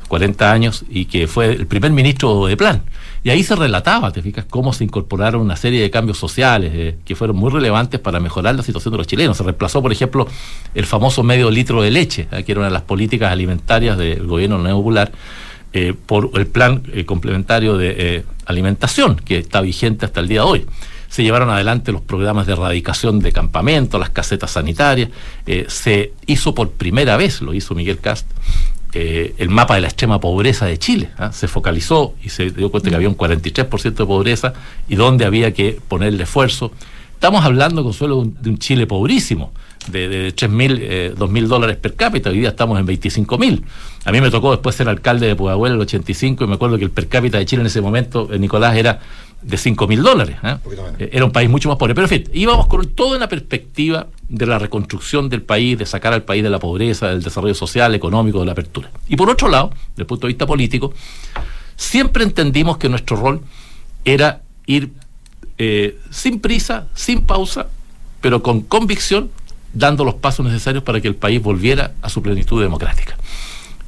40 0.08 0.52
años, 0.52 0.86
y 0.90 1.06
que 1.06 1.28
fue 1.28 1.52
el 1.52 1.68
primer 1.68 1.92
ministro 1.92 2.46
de 2.46 2.56
Plan. 2.56 2.84
Y 3.26 3.32
ahí 3.32 3.42
se 3.42 3.56
relataba, 3.56 4.12
te 4.12 4.22
fijas, 4.22 4.46
cómo 4.48 4.72
se 4.72 4.84
incorporaron 4.84 5.42
una 5.42 5.56
serie 5.56 5.82
de 5.82 5.90
cambios 5.90 6.20
sociales 6.20 6.72
eh, 6.76 6.98
que 7.04 7.16
fueron 7.16 7.36
muy 7.36 7.50
relevantes 7.50 8.00
para 8.00 8.20
mejorar 8.20 8.54
la 8.54 8.62
situación 8.62 8.92
de 8.92 9.00
los 9.00 9.08
chilenos. 9.08 9.36
Se 9.36 9.42
reemplazó, 9.42 9.82
por 9.82 9.92
ejemplo, 9.92 10.28
el 10.76 10.86
famoso 10.86 11.24
medio 11.24 11.50
litro 11.50 11.82
de 11.82 11.90
leche, 11.90 12.28
que 12.46 12.52
era 12.52 12.60
una 12.60 12.68
de 12.68 12.74
las 12.74 12.84
políticas 12.84 13.32
alimentarias 13.32 13.98
del 13.98 14.28
gobierno 14.28 14.60
neopopular, 14.60 15.12
eh, 15.74 15.96
por 16.06 16.30
el 16.36 16.46
plan 16.46 16.84
eh, 16.94 17.04
complementario 17.06 17.78
de 17.78 18.24
alimentación, 18.46 19.16
que 19.16 19.40
está 19.40 19.62
vigente 19.62 20.06
hasta 20.06 20.20
el 20.20 20.28
día 20.28 20.42
de 20.42 20.48
hoy. 20.48 20.66
Se 21.16 21.24
llevaron 21.24 21.50
adelante 21.50 21.94
los 21.94 22.02
programas 22.02 22.46
de 22.46 22.52
erradicación 22.52 23.20
de 23.20 23.32
campamentos, 23.32 24.00
las 24.00 24.10
casetas 24.10 24.52
sanitarias, 24.52 25.10
eh, 25.46 25.66
se 25.70 26.12
hizo 26.26 26.54
por 26.54 26.72
primera 26.72 27.16
vez, 27.16 27.42
lo 27.42 27.54
hizo 27.54 27.74
Miguel 27.74 28.00
Cast, 28.00 28.28
eh, 28.98 29.36
el 29.40 29.50
mapa 29.50 29.76
de 29.76 29.82
la 29.82 29.88
extrema 29.88 30.22
pobreza 30.22 30.66
de 30.66 30.80
Chile, 30.80 31.10
¿eh? 31.20 31.28
se 31.34 31.50
focalizó 31.50 32.14
y 32.24 32.30
se 32.30 32.50
dio 32.50 32.72
cuenta 32.72 32.90
que 32.90 32.96
había 32.96 33.10
un 33.10 33.18
43% 33.18 33.94
de 33.94 34.06
pobreza 34.06 34.54
y 34.88 34.96
donde 34.96 35.26
había 35.26 35.54
que 35.54 35.78
ponerle 35.86 36.24
esfuerzo. 36.24 36.72
Estamos 37.14 37.44
hablando, 37.44 37.84
Consuelo, 37.84 38.16
de 38.16 38.22
un, 38.22 38.38
de 38.42 38.50
un 38.52 38.58
Chile 38.58 38.88
pobrísimo, 38.88 39.52
de, 39.88 40.08
de 40.08 40.32
3 40.32 40.52
mil, 40.52 40.80
eh, 40.82 41.14
2 41.18 41.30
mil 41.30 41.48
dólares 41.48 41.78
per 41.78 41.96
cápita, 41.96 42.30
hoy 42.30 42.40
día 42.40 42.50
estamos 42.50 42.80
en 42.80 42.86
25 42.86 43.38
mil. 43.38 43.66
A 44.06 44.12
mí 44.12 44.22
me 44.22 44.30
tocó 44.30 44.52
después 44.52 44.76
ser 44.76 44.90
alcalde 44.90 45.28
de 45.28 45.36
Pudahuel 45.36 45.74
en 45.74 45.76
el 45.78 45.82
85 45.82 46.44
y 46.44 46.48
me 46.48 46.56
acuerdo 46.56 46.78
que 46.78 46.84
el 46.84 46.92
per 46.92 47.08
cápita 47.08 47.38
de 47.38 47.46
Chile 47.46 47.62
en 47.62 47.68
ese 47.68 47.82
momento, 47.82 48.32
eh, 48.32 48.40
Nicolás, 48.40 48.76
era 48.76 49.00
de 49.42 49.58
5 49.58 49.88
mil 49.88 50.02
dólares. 50.02 50.38
¿eh? 50.44 51.10
Era 51.12 51.26
un 51.26 51.32
país 51.32 51.50
mucho 51.50 51.70
más 51.70 51.78
pobre. 51.78 51.94
Pero 51.94 52.06
en 52.06 52.10
fin, 52.10 52.24
íbamos 52.34 52.68
con 52.68 52.88
toda 52.90 53.18
una 53.18 53.30
perspectiva 53.30 54.08
de 54.28 54.46
la 54.46 54.58
reconstrucción 54.58 55.30
del 55.30 55.44
país, 55.44 55.78
de 55.78 55.86
sacar 55.86 56.14
al 56.14 56.24
país 56.24 56.44
de 56.44 56.50
la 56.50 56.60
pobreza, 56.60 57.10
del 57.10 57.22
desarrollo 57.22 57.54
social, 57.54 57.94
económico, 57.94 58.40
de 58.40 58.48
la 58.48 58.54
apertura. 58.54 58.90
Y 59.08 59.16
por 59.16 59.30
otro 59.30 59.48
lado, 59.48 59.70
desde 59.90 60.04
el 60.04 60.08
punto 60.08 60.28
de 60.28 60.34
vista 60.34 60.48
político, 60.48 60.94
siempre 61.76 62.24
entendimos 62.24 62.78
que 62.78 62.90
nuestro 62.90 63.18
rol 63.18 63.42
era 64.04 64.42
ir 64.66 64.92
eh, 65.58 66.00
sin 66.10 66.40
prisa, 66.40 66.88
sin 66.96 67.22
pausa, 67.22 67.68
pero 68.22 68.42
con 68.42 68.62
convicción, 68.62 69.30
dando 69.76 70.04
los 70.04 70.16
pasos 70.16 70.46
necesarios 70.46 70.84
para 70.84 71.00
que 71.00 71.08
el 71.08 71.16
país 71.16 71.42
volviera 71.42 71.92
a 72.02 72.10
su 72.10 72.24
plenitud 72.24 72.62
democrática. 72.62 73.16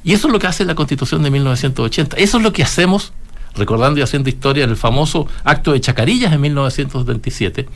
Y 0.03 0.13
eso 0.13 0.27
es 0.27 0.33
lo 0.33 0.39
que 0.39 0.47
hace 0.47 0.63
la 0.65 0.75
Constitución 0.75 1.23
de 1.23 1.31
1980. 1.31 2.17
Eso 2.17 2.37
es 2.37 2.43
lo 2.43 2.53
que 2.53 2.63
hacemos 2.63 3.13
recordando 3.55 3.99
y 3.99 4.03
haciendo 4.03 4.29
historia 4.29 4.63
en 4.63 4.69
el 4.69 4.77
famoso 4.77 5.27
acto 5.43 5.73
de 5.73 5.81
Chacarillas 5.81 6.31
en 6.31 6.41
1927, 6.41 7.67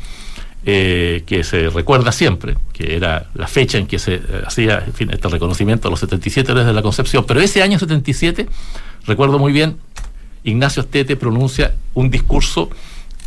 eh, 0.64 1.24
que 1.26 1.43
se 1.43 1.70
recuerda 1.70 2.12
siempre, 2.12 2.55
que 2.72 2.95
era 2.95 3.28
la 3.34 3.47
fecha 3.47 3.80
en 3.80 3.88
que 3.88 3.97
se 3.97 4.16
eh, 4.16 4.22
hacía 4.45 4.84
en 4.86 4.93
fin, 4.93 5.09
este 5.12 5.28
reconocimiento 5.28 5.88
a 5.88 5.91
los 5.91 5.99
77 5.99 6.53
desde 6.53 6.72
la 6.72 6.84
Concepción. 6.84 7.26
Pero 7.28 7.41
ese 7.41 7.64
año 7.64 7.80
77, 7.80 8.47
recuerdo 9.07 9.39
muy 9.39 9.51
bien, 9.51 9.78
Ignacio 10.43 10.84
Astete 10.84 11.16
pronuncia 11.16 11.74
un 11.93 12.09
discurso 12.09 12.70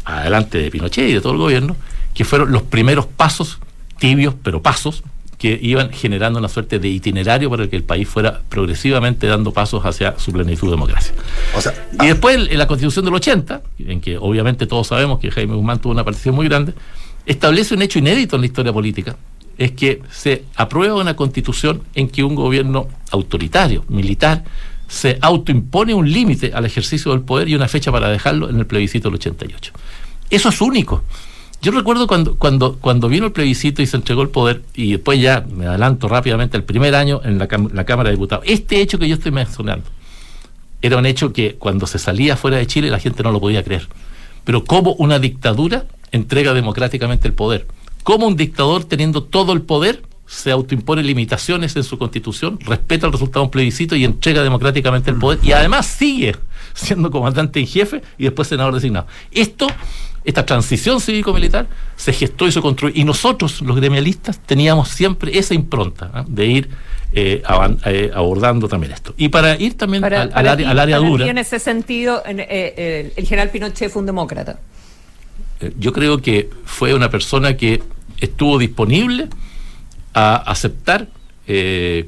adelante 0.05 0.59
de 0.59 0.71
Pinochet 0.71 1.09
y 1.09 1.15
de 1.15 1.21
todo 1.21 1.33
el 1.33 1.39
gobierno, 1.39 1.77
que 2.15 2.25
fueron 2.25 2.53
los 2.53 2.63
primeros 2.63 3.07
pasos, 3.07 3.59
tibios, 3.99 4.35
pero 4.43 4.63
pasos, 4.63 5.03
que 5.39 5.59
iban 5.61 5.91
generando 5.91 6.39
una 6.39 6.49
suerte 6.49 6.79
de 6.79 6.89
itinerario 6.89 7.51
para 7.51 7.69
que 7.69 7.77
el 7.77 7.83
país 7.83 8.09
fuera 8.09 8.41
progresivamente 8.49 9.27
dando 9.27 9.53
pasos 9.53 9.85
hacia 9.85 10.19
su 10.19 10.33
plenitud 10.33 10.69
de 10.69 10.71
democracia. 10.71 11.13
O 11.57 11.61
sea, 11.61 11.75
y 12.01 12.07
después 12.07 12.49
en 12.49 12.59
la 12.59 12.67
constitución 12.67 13.05
del 13.05 13.15
80, 13.15 13.63
en 13.81 14.01
que 14.01 14.17
obviamente 14.17 14.67
todos 14.67 14.87
sabemos 14.87 15.19
que 15.19 15.31
Jaime 15.31 15.55
Guzmán 15.55 15.81
tuvo 15.81 15.93
una 15.93 16.05
participación 16.05 16.37
muy 16.37 16.49
grande, 16.49 16.73
establece 17.27 17.75
un 17.75 17.83
hecho 17.83 17.99
inédito 17.99 18.37
en 18.37 18.43
la 18.43 18.47
historia 18.47 18.73
política, 18.73 19.17
es 19.59 19.73
que 19.73 20.03
se 20.11 20.45
aprueba 20.57 21.01
una 21.01 21.15
constitución 21.15 21.83
en 21.95 22.09
que 22.09 22.25
un 22.25 22.35
gobierno 22.35 22.89
autoritario, 23.11 23.85
militar, 23.89 24.45
se 24.89 25.19
autoimpone 25.21 25.95
un 25.95 26.11
límite 26.11 26.53
al 26.55 26.65
ejercicio 26.65 27.13
del 27.13 27.23
poder 27.23 27.49
y 27.49 27.55
una 27.55 27.69
fecha 27.69 27.91
para 27.91 28.09
dejarlo 28.09 28.49
en 28.51 28.59
el 28.59 28.67
plebiscito 28.67 29.09
del 29.09 29.17
88. 29.17 29.73
Eso 30.31 30.49
es 30.49 30.61
único. 30.61 31.03
Yo 31.65 31.73
recuerdo 31.73 32.07
cuando, 32.07 32.35
cuando, 32.35 32.77
cuando 32.77 33.09
vino 33.09 33.25
el 33.25 33.33
plebiscito 33.33 33.81
y 33.81 33.87
se 33.87 33.97
entregó 33.97 34.21
el 34.21 34.29
poder, 34.29 34.61
y 34.75 34.93
después 34.93 35.19
ya 35.19 35.47
me 35.51 35.67
adelanto 35.67 36.09
rápidamente, 36.09 36.59
el 36.59 36.63
primer 36.63 36.95
año 36.95 37.23
en 37.25 37.39
la, 37.39 37.49
la 37.73 37.85
Cámara 37.87 38.11
de 38.11 38.17
Diputados, 38.17 38.45
este 38.47 38.83
hecho 38.83 38.99
que 38.99 39.09
yo 39.09 39.15
estoy 39.15 39.33
mencionando, 39.33 39.89
era 40.83 40.99
un 40.99 41.07
hecho 41.07 41.33
que 41.33 41.55
cuando 41.55 41.87
se 41.87 41.99
salía 41.99 42.37
fuera 42.37 42.59
de 42.59 42.67
Chile 42.67 42.91
la 42.91 42.99
gente 42.99 43.23
no 43.23 43.33
lo 43.33 43.41
podía 43.41 43.65
creer. 43.65 43.89
Pero 44.45 44.63
cómo 44.63 44.93
una 44.97 45.19
dictadura 45.19 45.87
entrega 46.13 46.53
democráticamente 46.53 47.29
el 47.29 47.33
poder. 47.33 47.67
Cómo 48.03 48.27
un 48.27 48.37
dictador 48.37 48.85
teniendo 48.85 49.23
todo 49.23 49.55
el 49.55 49.63
poder 49.63 50.03
se 50.27 50.51
autoimpone 50.51 51.03
limitaciones 51.03 51.77
en 51.77 51.85
su 51.85 51.97
constitución, 51.97 52.59
respeta 52.61 53.07
el 53.07 53.13
resultado 53.13 53.41
de 53.41 53.47
un 53.47 53.51
plebiscito 53.51 53.97
y 53.97 54.05
entrega 54.05 54.43
democráticamente 54.43 55.11
el 55.11 55.17
poder 55.17 55.39
y 55.43 55.53
además 55.53 55.87
sigue 55.87 56.37
siendo 56.75 57.11
comandante 57.11 57.61
en 57.61 57.67
jefe 57.67 58.03
y 58.19 58.25
después 58.25 58.49
senador 58.49 58.75
designado. 58.75 59.07
Esto, 59.31 59.67
esta 60.25 60.47
transición 60.47 61.01
cívico-militar 61.01 61.67
se 61.97 62.13
gestó 62.13 62.47
y 62.47 62.53
se 62.53 62.61
construyó 62.63 62.95
y 62.99 63.05
nosotros 63.05 63.61
los 63.61 63.77
gremialistas 63.77 64.39
teníamos 64.39 64.89
siempre 64.89 65.39
esa 65.39 65.55
impronta 65.55 66.11
¿eh? 66.15 66.25
de 66.27 66.47
ir 66.47 66.71
eh, 67.17 67.43
eh, 67.87 68.11
abordando 68.13 68.67
también 68.67 68.93
esto. 68.93 69.15
Y 69.17 69.29
para 69.29 69.55
ir 69.55 69.77
también 69.77 70.01
para, 70.01 70.23
al, 70.23 70.29
para 70.31 70.41
al, 70.41 70.49
área, 70.49 70.71
al 70.71 70.79
área 70.81 70.99
para 70.99 71.09
dura. 71.09 71.27
En 71.29 71.39
ese 71.39 71.61
sentido, 71.61 72.21
en, 72.27 72.41
eh, 72.41 73.13
el 73.15 73.25
general 73.25 73.51
Pinochet 73.51 73.89
fue 73.89 74.01
un 74.01 74.07
demócrata. 74.07 74.59
Yo 75.79 75.93
creo 75.93 76.19
que 76.19 76.51
fue 76.65 76.93
una 76.93 77.11
persona 77.11 77.57
que 77.57 77.81
estuvo 78.19 78.59
disponible 78.59 79.29
a 80.13 80.35
aceptar 80.37 81.07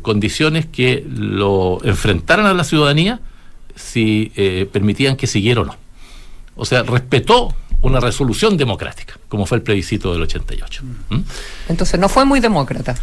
condiciones 0.03 0.67
que 0.67 1.05
lo 1.09 1.79
enfrentaran 1.85 2.47
a 2.47 2.55
la 2.55 2.65
ciudadanía 2.65 3.21
si 3.77 4.33
permitían 4.73 5.17
que 5.17 5.27
siguiera 5.27 5.61
o 5.61 5.65
no. 5.65 5.77
O 6.57 6.65
sea, 6.65 6.83
respetó 6.83 7.55
una 7.87 8.01
resolución 8.01 8.57
democrática, 8.57 9.19
como 9.29 9.47
fue 9.47 9.59
el 9.59 9.63
plebiscito 9.63 10.13
del 10.13 10.23
88. 10.23 10.83
¿Mm? 11.11 11.19
Entonces 11.69 11.99
no 12.01 12.09
fue 12.09 12.25
muy 12.25 12.41
demócrata. 12.41 12.95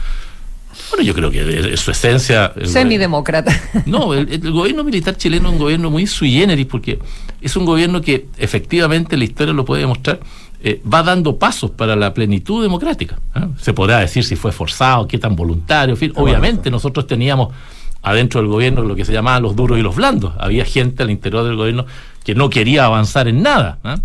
Bueno, 0.89 1.03
yo 1.03 1.13
creo 1.13 1.29
que 1.29 1.43
de, 1.43 1.77
su 1.77 1.91
esencia... 1.91 2.51
el 2.55 2.67
Semidemócrata. 2.67 3.51
No, 3.85 4.13
el, 4.13 4.31
el 4.31 4.51
gobierno 4.51 4.83
militar 4.83 5.15
chileno 5.15 5.49
es 5.49 5.53
un 5.53 5.59
gobierno 5.59 5.89
muy 5.91 6.07
sui 6.07 6.31
generis 6.31 6.65
porque 6.65 6.99
es 7.41 7.55
un 7.55 7.65
gobierno 7.65 8.01
que 8.01 8.27
efectivamente 8.37 9.17
la 9.17 9.23
historia 9.23 9.53
lo 9.53 9.65
puede 9.65 9.81
demostrar, 9.81 10.19
eh, 10.65 10.81
va 10.91 11.03
dando 11.03 11.37
pasos 11.37 11.71
para 11.71 11.95
la 11.95 12.13
plenitud 12.13 12.63
democrática. 12.63 13.19
¿eh? 13.35 13.41
Se 13.59 13.73
podrá 13.73 13.99
decir 13.99 14.23
si 14.23 14.35
fue 14.35 14.51
forzado, 14.51 15.07
qué 15.07 15.17
tan 15.17 15.35
voluntario, 15.35 15.93
en 15.93 15.97
fin. 15.97 16.13
Obviamente 16.15 16.71
nosotros 16.71 17.05
teníamos 17.05 17.53
adentro 18.01 18.39
del 18.41 18.49
gobierno 18.49 18.81
lo 18.81 18.95
que 18.95 19.03
se 19.03 19.11
llamaban 19.11 19.43
los 19.43 19.55
duros 19.55 19.77
y 19.77 19.81
los 19.81 19.95
blandos. 19.95 20.33
Había 20.39 20.63
gente 20.63 21.03
al 21.03 21.11
interior 21.11 21.43
del 21.43 21.57
gobierno 21.57 21.85
que 22.23 22.33
no 22.33 22.49
quería 22.49 22.85
avanzar 22.85 23.27
en 23.27 23.41
nada. 23.41 23.79
¿eh? 23.83 23.95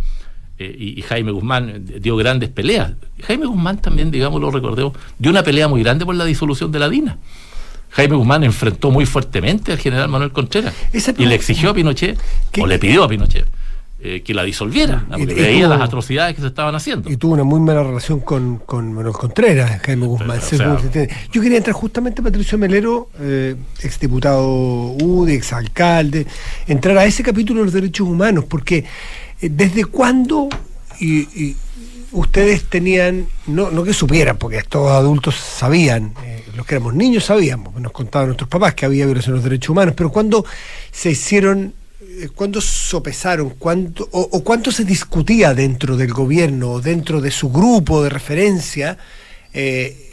Eh, 0.58 0.76
y, 0.76 0.98
y 0.98 1.02
Jaime 1.02 1.30
Guzmán 1.30 1.84
dio 2.00 2.16
grandes 2.16 2.48
peleas. 2.48 2.92
Jaime 3.22 3.46
Guzmán 3.46 3.78
también, 3.78 4.10
digamos, 4.10 4.40
lo 4.40 4.50
recordemos, 4.50 4.92
dio 5.18 5.30
una 5.30 5.42
pelea 5.42 5.68
muy 5.68 5.82
grande 5.82 6.04
por 6.04 6.14
la 6.14 6.24
disolución 6.24 6.72
de 6.72 6.78
la 6.78 6.88
DINA. 6.88 7.18
Jaime 7.90 8.16
Guzmán 8.16 8.44
enfrentó 8.44 8.90
muy 8.90 9.06
fuertemente 9.06 9.72
al 9.72 9.78
general 9.78 10.08
Manuel 10.08 10.32
Contreras 10.32 10.74
y 10.92 11.26
le 11.26 11.34
exigió 11.34 11.70
a 11.70 11.74
Pinochet, 11.74 12.18
o 12.60 12.66
le 12.66 12.78
pidió 12.78 13.02
a 13.02 13.08
Pinochet, 13.08 13.46
eh, 14.00 14.22
que 14.22 14.34
la 14.34 14.44
disolviera, 14.44 15.04
porque 15.08 15.34
veía 15.34 15.66
las 15.68 15.80
atrocidades 15.80 16.36
que 16.36 16.42
se 16.42 16.48
estaban 16.48 16.74
haciendo. 16.74 17.10
Y 17.10 17.16
tuvo 17.16 17.32
una 17.32 17.44
muy 17.44 17.60
mala 17.60 17.82
relación 17.82 18.20
con, 18.20 18.58
con 18.58 18.92
Manuel 18.92 19.14
Contreras, 19.14 19.80
Jaime 19.82 20.06
Guzmán. 20.06 20.38
o 20.38 20.40
sea-. 20.40 20.78
Yo 21.32 21.42
quería 21.42 21.56
entrar 21.56 21.74
justamente 21.74 22.22
Patricio 22.22 22.58
Melero, 22.58 23.08
eh, 23.20 23.56
exdiputado 23.82 24.46
UDI, 24.92 25.32
exalcalde, 25.34 26.26
entrar 26.66 26.98
a 26.98 27.04
ese 27.06 27.22
capítulo 27.22 27.60
de 27.60 27.64
los 27.66 27.74
derechos 27.74 28.06
humanos, 28.06 28.44
porque 28.44 28.78
eh, 28.78 28.84
desde 29.40 29.84
cuándo 29.84 30.48
y, 31.00 31.56
ustedes 32.10 32.64
tenían, 32.64 33.28
no, 33.46 33.84
que 33.84 33.92
supieran, 33.92 34.38
porque 34.38 34.62
todos 34.62 34.92
adultos 34.92 35.36
sabían, 35.36 36.14
eh, 36.24 36.42
los 36.56 36.66
que 36.66 36.76
éramos 36.76 36.94
niños 36.94 37.26
sabíamos, 37.26 37.74
nos 37.80 37.92
contaban 37.92 38.28
nuestros 38.28 38.48
papás 38.48 38.74
que 38.74 38.86
había 38.86 39.04
violación 39.04 39.34
de 39.34 39.36
los 39.36 39.44
derechos 39.44 39.70
humanos, 39.70 39.94
pero 39.96 40.10
cuando 40.10 40.44
se 40.90 41.10
hicieron 41.10 41.74
eh, 42.20 42.28
¿Cuándo 42.34 42.60
sopesaron? 42.60 43.50
¿Cuánto, 43.58 44.08
o, 44.10 44.42
cuánto 44.42 44.72
se 44.72 44.84
discutía 44.84 45.54
dentro 45.54 45.96
del 45.96 46.12
gobierno 46.12 46.72
o 46.72 46.80
dentro 46.80 47.20
de 47.20 47.30
su 47.30 47.50
grupo 47.50 48.02
de 48.02 48.08
referencia 48.08 48.98
eh, 49.52 49.96
eh, 50.00 50.07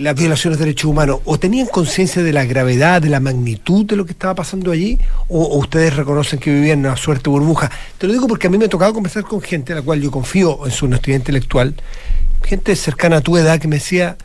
las 0.00 0.14
violaciones 0.14 0.58
de 0.58 0.64
derechos 0.64 0.90
humanos? 0.90 1.20
¿O 1.24 1.38
tenían 1.38 1.66
conciencia 1.66 2.22
de 2.22 2.32
la 2.32 2.44
gravedad, 2.44 3.02
de 3.02 3.08
la 3.08 3.20
magnitud 3.20 3.84
de 3.84 3.96
lo 3.96 4.04
que 4.06 4.12
estaba 4.12 4.34
pasando 4.34 4.70
allí? 4.70 4.98
¿O, 5.28 5.42
o 5.42 5.58
ustedes 5.58 5.96
reconocen 5.96 6.38
que 6.38 6.52
vivían 6.52 6.80
una 6.80 6.96
suerte 6.96 7.30
burbuja? 7.30 7.70
Te 7.98 8.06
lo 8.06 8.12
digo 8.12 8.26
porque 8.26 8.46
a 8.46 8.50
mí 8.50 8.58
me 8.58 8.66
ha 8.66 8.68
tocado 8.68 8.92
conversar 8.92 9.24
con 9.24 9.40
gente 9.40 9.72
a 9.72 9.76
la 9.76 9.82
cual 9.82 10.00
yo 10.00 10.10
confío 10.10 10.64
en 10.66 10.72
su 10.72 10.86
honestidad 10.86 11.16
intelectual, 11.16 11.74
gente 12.44 12.74
cercana 12.76 13.18
a 13.18 13.20
tu 13.20 13.36
edad 13.36 13.60
que 13.60 13.68
me 13.68 13.76
decía, 13.76 14.16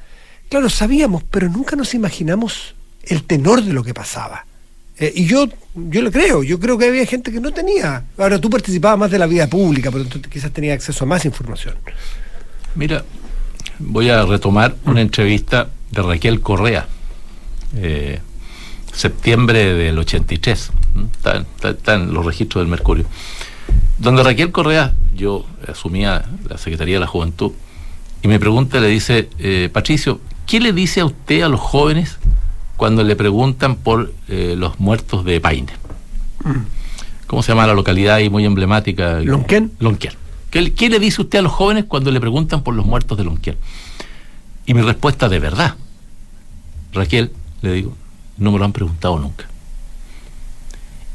claro, 0.49 0.69
sabíamos, 0.69 1.23
pero 1.29 1.49
nunca 1.49 1.75
nos 1.75 1.93
imaginamos 1.93 2.75
el 3.03 3.23
tenor 3.23 3.63
de 3.63 3.73
lo 3.73 3.83
que 3.83 3.93
pasaba. 3.93 4.45
Eh, 4.99 5.11
y 5.15 5.25
yo, 5.25 5.47
yo 5.75 6.01
lo 6.01 6.11
creo, 6.11 6.43
yo 6.43 6.59
creo 6.59 6.77
que 6.77 6.85
había 6.85 7.05
gente 7.05 7.31
que 7.31 7.39
no 7.39 7.51
tenía. 7.51 8.05
Ahora 8.17 8.39
tú 8.39 8.49
participabas 8.49 8.99
más 8.99 9.11
de 9.11 9.19
la 9.19 9.25
vida 9.25 9.47
pública, 9.47 9.91
pero 9.91 10.03
entonces 10.03 10.31
quizás 10.31 10.51
tenías 10.51 10.75
acceso 10.75 11.03
a 11.03 11.07
más 11.07 11.25
información. 11.25 11.75
Mira, 12.75 13.03
voy 13.79 14.09
a 14.09 14.25
retomar 14.25 14.75
una 14.85 15.01
entrevista 15.01 15.69
de 15.91 16.01
Raquel 16.01 16.41
Correa, 16.41 16.87
eh, 17.75 18.19
septiembre 18.93 19.73
del 19.73 19.97
83, 19.99 20.71
¿m? 20.95 21.05
está, 21.11 21.37
está- 21.37 21.69
está 21.71 21.93
en 21.95 22.13
los 22.13 22.25
registros 22.25 22.61
del 22.63 22.69
Mercurio, 22.69 23.05
donde 23.97 24.23
Raquel 24.23 24.51
Correa, 24.51 24.93
yo 25.15 25.45
asumía 25.67 26.25
la 26.49 26.57
Secretaría 26.57 26.95
de 26.95 26.99
la 27.01 27.07
Juventud, 27.07 27.51
y 28.21 28.27
me 28.27 28.39
pregunta, 28.39 28.79
le 28.79 28.87
dice, 28.87 29.29
eh, 29.39 29.69
Patricio, 29.71 30.19
¿qué 30.45 30.59
le 30.59 30.71
dice 30.73 31.01
a 31.01 31.05
usted 31.05 31.41
a 31.41 31.49
los 31.49 31.59
jóvenes 31.59 32.17
cuando 32.77 33.03
le 33.03 33.15
preguntan 33.15 33.75
por 33.75 34.13
eh, 34.29 34.55
los 34.57 34.79
muertos 34.79 35.25
de 35.25 35.41
Paine? 35.41 35.71
¿Cómo 37.27 37.41
se 37.43 37.51
llama 37.51 37.67
la 37.67 37.73
localidad 37.73 38.15
ahí 38.15 38.29
muy 38.29 38.45
emblemática? 38.45 39.19
¿Lonquén? 39.21 39.71
Lonquén. 39.79 40.13
¿Qué, 40.53 40.87
le 40.87 40.99
dice 40.99 41.19
usted 41.19 41.39
a 41.39 41.41
los 41.41 41.51
jóvenes 41.51 41.85
cuando 41.85 42.11
le 42.11 42.19
preguntan 42.19 42.61
por 42.61 42.75
los 42.75 42.85
muertos 42.85 43.17
de 43.17 43.23
Lonquén? 43.23 43.57
Y 44.67 44.75
mi 44.75 44.83
respuesta 44.83 45.27
de 45.27 45.39
verdad, 45.39 45.73
Raquel, 46.91 47.31
le 47.63 47.73
digo, 47.73 47.97
no 48.37 48.51
me 48.51 48.59
lo 48.59 48.65
han 48.65 48.71
preguntado 48.71 49.17
nunca. 49.17 49.45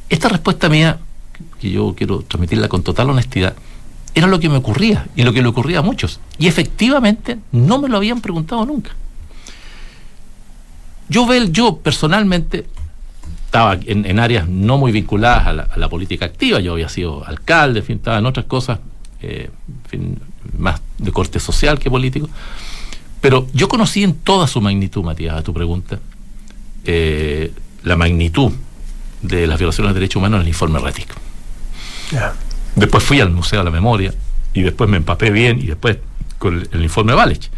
Esta 0.09 0.28
respuesta 0.28 0.68
mía, 0.68 0.99
que 1.61 1.70
yo 1.70 1.95
quiero 1.97 2.22
transmitirla 2.22 2.68
con 2.68 2.82
total 2.82 3.11
honestidad, 3.11 3.55
era 4.12 4.26
lo 4.26 4.41
que 4.41 4.49
me 4.49 4.57
ocurría 4.57 5.07
y 5.14 5.22
lo 5.22 5.32
que 5.32 5.41
le 5.41 5.47
ocurría 5.47 5.78
a 5.78 5.82
muchos. 5.82 6.18
Y 6.41 6.49
efectivamente 6.49 7.39
no 7.53 7.78
me 7.78 7.89
lo 7.89 7.99
habían 7.99 8.20
preguntado 8.20 8.66
nunca. 8.66 8.91
Yo, 11.09 11.32
yo 11.45 11.76
personalmente 11.76 12.66
estaba 13.45 13.74
en, 13.86 14.05
en 14.05 14.18
áreas 14.18 14.49
no 14.49 14.78
muy 14.78 14.91
vinculadas 14.91 15.47
a 15.47 15.53
la, 15.53 15.62
a 15.62 15.78
la 15.78 15.89
política 15.89 16.24
activa, 16.24 16.59
yo 16.59 16.72
había 16.72 16.89
sido 16.89 17.24
alcalde, 17.24 17.78
en 17.78 17.86
fin, 17.86 17.97
estaba 17.99 18.18
en 18.18 18.26
otras 18.26 18.47
cosas 18.47 18.80
eh, 19.22 19.50
en 19.68 19.90
fin, 19.90 20.18
más 20.58 20.80
de 20.98 21.12
corte 21.12 21.40
social 21.40 21.78
que 21.78 21.90
político, 21.90 22.28
pero 23.20 23.46
yo 23.52 23.68
conocí 23.68 24.02
en 24.04 24.14
toda 24.14 24.46
su 24.46 24.60
magnitud, 24.60 25.02
Matías, 25.02 25.36
a 25.36 25.42
tu 25.42 25.52
pregunta, 25.52 25.98
eh, 26.84 27.52
la 27.82 27.96
magnitud 27.96 28.52
de 29.22 29.46
las 29.46 29.58
violaciones 29.58 29.92
de 29.94 30.00
derechos 30.00 30.16
humanos 30.20 30.38
en 30.38 30.42
el 30.42 30.48
informe 30.48 30.78
Retic. 30.78 31.08
Después 32.76 33.02
fui 33.02 33.20
al 33.20 33.30
Museo 33.30 33.58
de 33.58 33.64
la 33.64 33.70
Memoria 33.70 34.14
y 34.54 34.62
después 34.62 34.88
me 34.88 34.96
empapé 34.96 35.30
bien 35.30 35.58
y 35.58 35.66
después 35.66 35.98
con 36.38 36.54
el, 36.60 36.68
el 36.72 36.82
informe 36.82 37.12
Valech. 37.14 37.50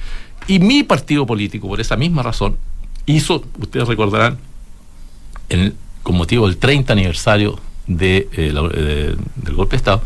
Y 0.47 0.59
mi 0.59 0.83
partido 0.83 1.27
político, 1.27 1.69
por 1.69 1.81
esa 1.81 1.97
misma 1.97 2.23
razón, 2.23 2.57
hizo, 3.07 3.45
ustedes 3.59 3.87
recordarán, 3.87 4.39
en 5.51 5.75
con 6.03 6.17
motivo 6.17 6.47
del 6.47 6.57
30 6.57 6.93
aniversario 6.95 7.59
de, 7.87 8.29
eh, 8.33 8.51
la- 8.53 8.63
de- 8.69 9.17
del 9.37 9.55
golpe 9.55 9.73
de 9.73 9.77
Estado, 9.77 10.03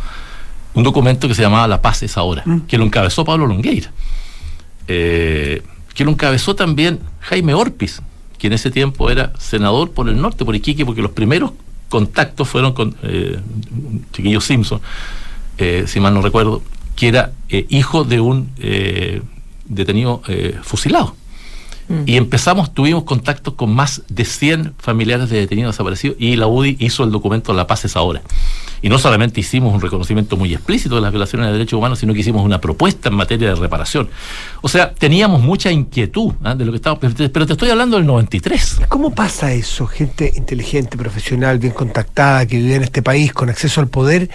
un 0.74 0.82
documento 0.82 1.28
que 1.28 1.34
se 1.34 1.42
llamaba 1.42 1.68
La 1.68 1.80
Paz 1.80 2.02
es 2.02 2.16
ahora, 2.16 2.44
que 2.68 2.78
lo 2.78 2.84
encabezó 2.84 3.24
Pablo 3.24 3.46
Longueira, 3.46 3.90
eh, 4.88 5.62
que 5.94 6.04
lo 6.04 6.10
encabezó 6.10 6.54
también 6.54 7.00
Jaime 7.20 7.54
Orpiz, 7.54 8.02
que 8.38 8.48
en 8.48 8.52
ese 8.52 8.70
tiempo 8.70 9.10
era 9.10 9.32
senador 9.38 9.92
por 9.92 10.08
el 10.08 10.20
norte, 10.20 10.44
por 10.44 10.54
Iquique, 10.54 10.84
porque 10.84 11.02
los 11.02 11.12
primeros 11.12 11.52
contactos 11.88 12.48
fueron 12.48 12.72
con 12.72 12.96
eh, 13.02 13.38
un 13.70 14.04
chiquillo 14.12 14.40
Simpson, 14.40 14.80
eh, 15.58 15.84
si 15.86 16.00
mal 16.00 16.12
no 16.12 16.22
recuerdo, 16.22 16.62
que 16.96 17.08
era 17.08 17.32
eh, 17.48 17.66
hijo 17.68 18.04
de 18.04 18.20
un 18.20 18.50
eh, 18.58 19.22
detenido 19.64 20.22
eh, 20.28 20.58
fusilado. 20.62 21.16
Y 22.06 22.16
empezamos, 22.16 22.72
tuvimos 22.72 23.04
contactos 23.04 23.54
con 23.54 23.74
más 23.74 24.04
de 24.08 24.24
100 24.24 24.72
familiares 24.78 25.28
de 25.28 25.40
detenidos 25.40 25.74
desaparecidos 25.74 26.16
y 26.18 26.34
la 26.36 26.46
UDI 26.46 26.78
hizo 26.80 27.04
el 27.04 27.10
documento 27.10 27.52
La 27.52 27.66
Paz 27.66 27.84
es 27.84 27.94
ahora. 27.94 28.22
Y 28.84 28.90
no 28.90 28.98
solamente 28.98 29.40
hicimos 29.40 29.72
un 29.72 29.80
reconocimiento 29.80 30.36
muy 30.36 30.52
explícito 30.52 30.96
de 30.96 31.00
las 31.00 31.10
violaciones 31.10 31.46
de 31.46 31.52
derechos 31.54 31.78
humanos, 31.78 31.98
sino 32.00 32.12
que 32.12 32.20
hicimos 32.20 32.44
una 32.44 32.60
propuesta 32.60 33.08
en 33.08 33.14
materia 33.14 33.48
de 33.48 33.54
reparación. 33.54 34.10
O 34.60 34.68
sea, 34.68 34.92
teníamos 34.92 35.40
mucha 35.40 35.72
inquietud 35.72 36.34
¿ah? 36.44 36.54
de 36.54 36.66
lo 36.66 36.70
que 36.72 36.76
estábamos... 36.76 37.14
Pero 37.16 37.46
te- 37.46 37.52
estoy 37.54 37.70
hablando 37.70 37.96
del 37.96 38.04
93. 38.04 38.82
¿Cómo 38.90 39.14
pasa 39.14 39.54
eso? 39.54 39.86
Gente 39.86 40.30
inteligente, 40.36 40.98
profesional, 40.98 41.58
bien 41.58 41.72
contactada, 41.72 42.44
que 42.44 42.58
vivía 42.58 42.76
en 42.76 42.82
este 42.82 43.00
país 43.00 43.32
con 43.32 43.48
acceso 43.48 43.80
al 43.80 43.88
poder, 43.88 44.28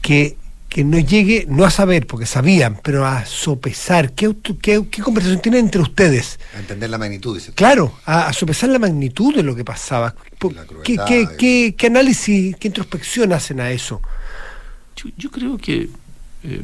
que, 0.00 0.38
que 0.74 0.82
no 0.82 0.98
llegue, 0.98 1.46
no 1.48 1.64
a 1.64 1.70
saber, 1.70 2.04
porque 2.08 2.26
sabían, 2.26 2.80
pero 2.82 3.06
a 3.06 3.24
sopesar. 3.26 4.10
¿Qué, 4.12 4.26
auto- 4.26 4.58
qué, 4.60 4.84
qué 4.90 5.02
conversación 5.02 5.40
tienen 5.40 5.66
entre 5.66 5.80
ustedes? 5.80 6.40
A 6.52 6.58
entender 6.58 6.90
la 6.90 6.98
magnitud, 6.98 7.32
dice. 7.32 7.52
Claro, 7.52 7.94
a, 8.04 8.26
a 8.26 8.32
sopesar 8.32 8.70
la 8.70 8.80
magnitud 8.80 9.32
de 9.36 9.44
lo 9.44 9.54
que 9.54 9.64
pasaba. 9.64 10.16
¿Qué, 10.40 10.48
crueldad, 10.66 11.06
qué, 11.06 11.28
qué- 11.38 11.74
qué 11.78 11.86
análisis, 11.86 12.56
qué 12.56 12.66
introspección 12.66 13.32
hacen 13.32 13.60
a 13.60 13.70
eso? 13.70 14.02
Yo, 14.96 15.10
yo 15.16 15.30
creo 15.30 15.56
que 15.58 15.88
eh, 16.42 16.60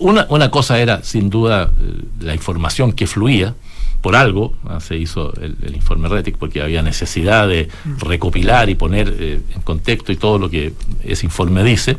una, 0.00 0.26
una 0.28 0.50
cosa 0.50 0.80
era 0.80 1.04
sin 1.04 1.30
duda 1.30 1.72
eh, 1.80 2.02
la 2.18 2.34
información 2.34 2.92
que 2.92 3.06
fluía, 3.06 3.54
por 4.02 4.16
algo 4.16 4.54
ah, 4.68 4.80
se 4.80 4.98
hizo 4.98 5.32
el, 5.40 5.74
informe 5.74 6.08
Retic, 6.08 6.36
porque 6.36 6.60
había 6.60 6.82
necesidad 6.82 7.48
de 7.48 7.68
recopilar 7.98 8.68
y 8.68 8.74
poner 8.74 9.14
eh, 9.18 9.40
en 9.54 9.62
contexto 9.62 10.12
y 10.12 10.16
todo 10.16 10.38
lo 10.38 10.50
que 10.50 10.74
ese 11.04 11.24
informe 11.24 11.62
dice. 11.64 11.96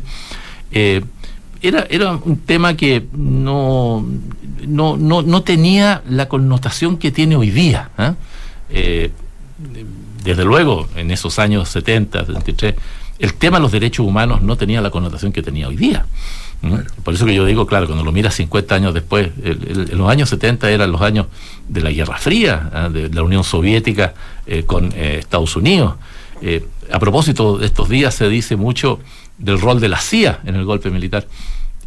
Eh, 0.70 1.02
era, 1.62 1.86
era 1.88 2.12
un 2.12 2.36
tema 2.40 2.76
que 2.76 3.06
no, 3.16 4.06
no, 4.66 4.98
no, 4.98 5.22
no 5.22 5.42
tenía 5.42 6.02
la 6.08 6.28
connotación 6.28 6.98
que 6.98 7.10
tiene 7.10 7.36
hoy 7.36 7.50
día. 7.50 7.90
Eh, 8.68 9.10
desde 10.22 10.44
luego, 10.44 10.86
en 10.96 11.10
esos 11.10 11.38
años 11.38 11.70
70, 11.70 12.26
73, 12.26 12.74
el 13.18 13.34
tema 13.34 13.56
de 13.56 13.62
los 13.62 13.72
derechos 13.72 14.06
humanos 14.06 14.42
no 14.42 14.56
tenía 14.56 14.82
la 14.82 14.90
connotación 14.90 15.32
que 15.32 15.42
tenía 15.42 15.68
hoy 15.68 15.76
día. 15.76 16.04
Por 17.02 17.14
eso 17.14 17.26
que 17.26 17.34
yo 17.34 17.44
digo, 17.44 17.66
claro, 17.66 17.86
cuando 17.86 18.04
lo 18.04 18.12
miras 18.12 18.34
50 18.34 18.74
años 18.74 18.94
después, 18.94 19.30
el- 19.42 19.66
el- 19.68 19.90
en 19.92 19.98
los 19.98 20.08
años 20.08 20.28
70 20.30 20.70
eran 20.70 20.90
los 20.92 21.00
años 21.02 21.26
de 21.68 21.80
la 21.80 21.90
Guerra 21.90 22.18
Fría, 22.18 22.70
¿ah? 22.72 22.88
de 22.88 23.08
la 23.10 23.22
Unión 23.22 23.44
Soviética 23.44 24.14
eh, 24.46 24.64
con 24.64 24.92
eh, 24.94 25.16
Estados 25.20 25.56
Unidos. 25.56 25.94
Eh, 26.42 26.64
a 26.92 26.98
propósito 26.98 27.58
de 27.58 27.66
estos 27.66 27.88
días 27.88 28.14
se 28.14 28.28
dice 28.28 28.56
mucho 28.56 28.98
del 29.38 29.60
rol 29.60 29.80
de 29.80 29.88
la 29.88 29.98
CIA 30.00 30.40
en 30.44 30.54
el 30.56 30.64
golpe 30.64 30.90
militar. 30.90 31.26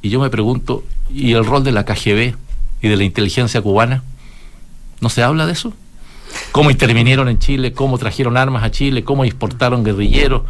Y 0.01 0.09
yo 0.09 0.19
me 0.19 0.30
pregunto, 0.30 0.84
¿y 1.13 1.34
el 1.34 1.45
rol 1.45 1.63
de 1.63 1.71
la 1.71 1.86
KGB 1.86 2.36
y 2.82 2.88
de 2.88 2.97
la 2.97 3.03
inteligencia 3.03 3.61
cubana? 3.61 4.03
¿No 5.01 5.09
se 5.09 5.23
habla 5.23 5.45
de 5.45 5.53
eso? 5.53 5.73
¿Cómo 6.51 6.71
intervinieron 6.71 7.30
en 7.30 7.39
Chile? 7.39 7.71
¿Cómo 7.73 7.97
trajeron 7.97 8.38
armas 8.38 8.63
a 8.63 8.71
Chile? 8.71 9.03
¿Cómo 9.03 9.23
exportaron 9.23 9.84
guerrilleros? 9.84 10.41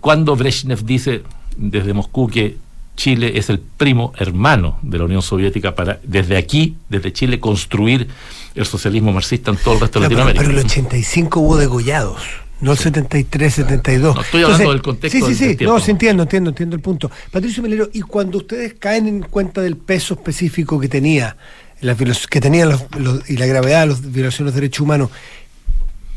¿Cuándo 0.00 0.36
Brezhnev 0.36 0.84
dice 0.84 1.22
desde 1.56 1.92
Moscú 1.92 2.28
que 2.28 2.56
Chile 2.96 3.32
es 3.36 3.50
el 3.50 3.58
primo 3.58 4.12
hermano 4.18 4.78
de 4.82 4.98
la 4.98 5.04
Unión 5.04 5.22
Soviética 5.22 5.74
para 5.74 5.98
desde 6.04 6.36
aquí, 6.36 6.76
desde 6.88 7.12
Chile, 7.12 7.40
construir 7.40 8.08
el 8.54 8.66
socialismo 8.66 9.12
marxista 9.12 9.50
en 9.50 9.56
todo 9.56 9.74
el 9.74 9.80
resto 9.80 9.98
de 10.00 10.04
Ya, 10.04 10.08
pero, 10.10 10.18
Latinoamérica? 10.24 10.44
pero 10.48 10.60
el 10.60 10.66
85 10.66 11.40
hubo 11.40 11.56
degollados. 11.56 12.20
No 12.60 12.72
el 12.72 12.78
73, 12.78 13.52
72. 13.52 14.14
No, 14.14 14.22
estoy 14.22 14.42
hablando 14.44 14.70
del 14.70 14.80
contexto 14.80 15.18
Sí, 15.18 15.32
sí, 15.32 15.34
sí. 15.38 15.46
del 15.48 15.56
tiempo. 15.56 15.74
No, 15.74 15.80
sí 15.80 15.90
entiendo, 15.90 16.22
entiendo, 16.22 16.50
entiendo 16.50 16.76
el 16.76 16.82
punto. 16.82 17.10
Patricio 17.30 17.62
Melero, 17.62 17.90
y 17.92 18.00
cuando 18.00 18.38
ustedes 18.38 18.74
caen 18.74 19.08
en 19.08 19.20
cuenta 19.22 19.60
del 19.60 19.76
peso 19.76 20.14
específico 20.14 20.78
que 20.80 20.88
tenía, 20.88 21.36
viola- 21.82 22.16
que 22.30 22.40
tenían 22.40 22.68
los, 22.70 22.84
los- 22.96 23.28
y 23.28 23.36
la 23.36 23.46
gravedad 23.46 23.80
de 23.82 23.86
las 23.88 24.00
violaciones 24.12 24.38
de 24.38 24.44
los 24.44 24.54
derechos 24.54 24.80
humanos, 24.80 25.10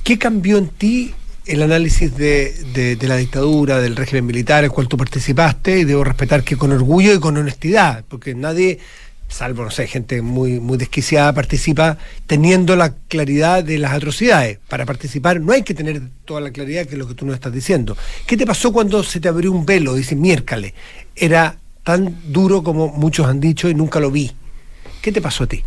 ¿qué 0.03 0.17
cambió 0.17 0.57
en 0.59 0.67
ti 0.69 1.13
el 1.47 1.63
análisis 1.63 2.15
de, 2.15 2.97
la 3.01 3.15
dictadura, 3.15 3.79
del 3.79 3.95
régimen 3.95 4.25
militar 4.25 4.63
en 4.63 4.71
cual 4.71 4.87
tú 4.87 4.97
participaste? 4.97 5.79
Y 5.79 5.85
debo 5.85 6.03
respetar 6.03 6.43
que 6.43 6.57
con 6.57 6.71
orgullo 6.71 7.13
y 7.13 7.19
con 7.19 7.37
honestidad, 7.37 8.03
porque 8.07 8.35
nadie, 8.35 8.79
salvo, 9.27 9.63
no 9.63 9.71
sé, 9.71 9.87
gente 9.87 10.21
muy, 10.21 10.59
muy 10.59 10.77
desquiciada, 10.77 11.33
participa 11.33 11.97
teniendo 12.25 12.75
la 12.75 12.93
claridad 13.07 13.63
de 13.63 13.77
las 13.77 13.93
atrocidades. 13.93 14.59
Para 14.67 14.85
participar 14.85 15.39
no 15.39 15.53
hay 15.53 15.63
que 15.63 15.73
tener 15.73 16.01
toda 16.25 16.41
la 16.41 16.51
claridad 16.51 16.85
que 16.85 16.93
es 16.93 16.97
lo 16.99 17.07
que 17.07 17.13
tú 17.13 17.25
nos 17.25 17.35
estás 17.35 17.53
diciendo. 17.53 17.97
¿Qué 18.25 18.37
te 18.37 18.45
pasó 18.45 18.71
cuando 18.71 19.03
se 19.03 19.19
te 19.19 19.27
abrió 19.27 19.51
un 19.51 19.65
velo? 19.65 19.95
Dice, 19.95 20.15
miércoles, 20.15 20.73
era 21.15 21.57
tan 21.83 22.17
duro 22.31 22.63
como 22.63 22.89
muchos 22.89 23.27
han 23.27 23.39
dicho 23.39 23.69
y 23.69 23.73
nunca 23.73 23.99
lo 23.99 24.11
vi. 24.11 24.31
¿Qué 25.01 25.11
te 25.11 25.21
pasó 25.21 25.45
a 25.45 25.47
ti? 25.47 25.63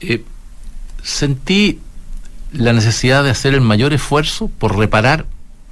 Eh, 0.00 0.22
sentí 1.02 1.78
la 2.54 2.72
necesidad 2.72 3.24
de 3.24 3.30
hacer 3.30 3.54
el 3.54 3.60
mayor 3.60 3.92
esfuerzo 3.92 4.50
por 4.58 4.76
reparar 4.76 5.26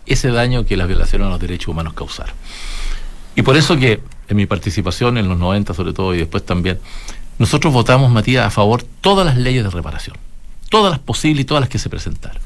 ese 0.07 0.29
daño 0.29 0.67
que 0.67 0.77
las 0.77 0.89
violaciones 0.89 1.27
a 1.27 1.31
los 1.31 1.41
derechos 1.41 1.69
humanos 1.69 1.95
causaron. 1.95 2.35
Y 3.35 3.43
por 3.43 3.57
eso 3.57 3.77
que 3.77 4.01
en 4.29 4.37
mi 4.37 4.47
participación 4.47 5.19
en 5.19 5.29
los 5.29 5.39
90 5.39 5.75
sobre 5.75 5.93
todo 5.93 6.15
y 6.15 6.19
después 6.19 6.45
también, 6.45 6.79
nosotros 7.39 7.73
votamos, 7.73 8.11
Matías, 8.11 8.47
a 8.47 8.51
favor 8.51 8.85
todas 9.01 9.25
las 9.25 9.37
leyes 9.37 9.65
de 9.65 9.71
reparación, 9.71 10.17
todas 10.71 10.91
las 10.91 11.01
posibles 11.01 11.43
y 11.43 11.45
todas 11.45 11.63
las 11.63 11.71
que 11.71 11.79
se 11.79 11.89
presentaron, 11.89 12.43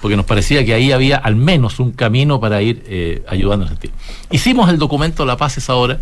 porque 0.00 0.16
nos 0.16 0.26
parecía 0.26 0.64
que 0.64 0.74
ahí 0.74 0.92
había 0.92 1.16
al 1.16 1.36
menos 1.36 1.78
un 1.80 1.92
camino 1.92 2.40
para 2.40 2.62
ir 2.62 2.84
eh, 2.86 3.22
ayudando 3.28 3.66
en 3.66 3.72
ese 3.72 3.80
sentido. 3.80 3.94
Hicimos 4.30 4.70
el 4.70 4.78
documento 4.78 5.24
La 5.24 5.36
Paz 5.36 5.58
es 5.58 5.70
ahora 5.70 6.00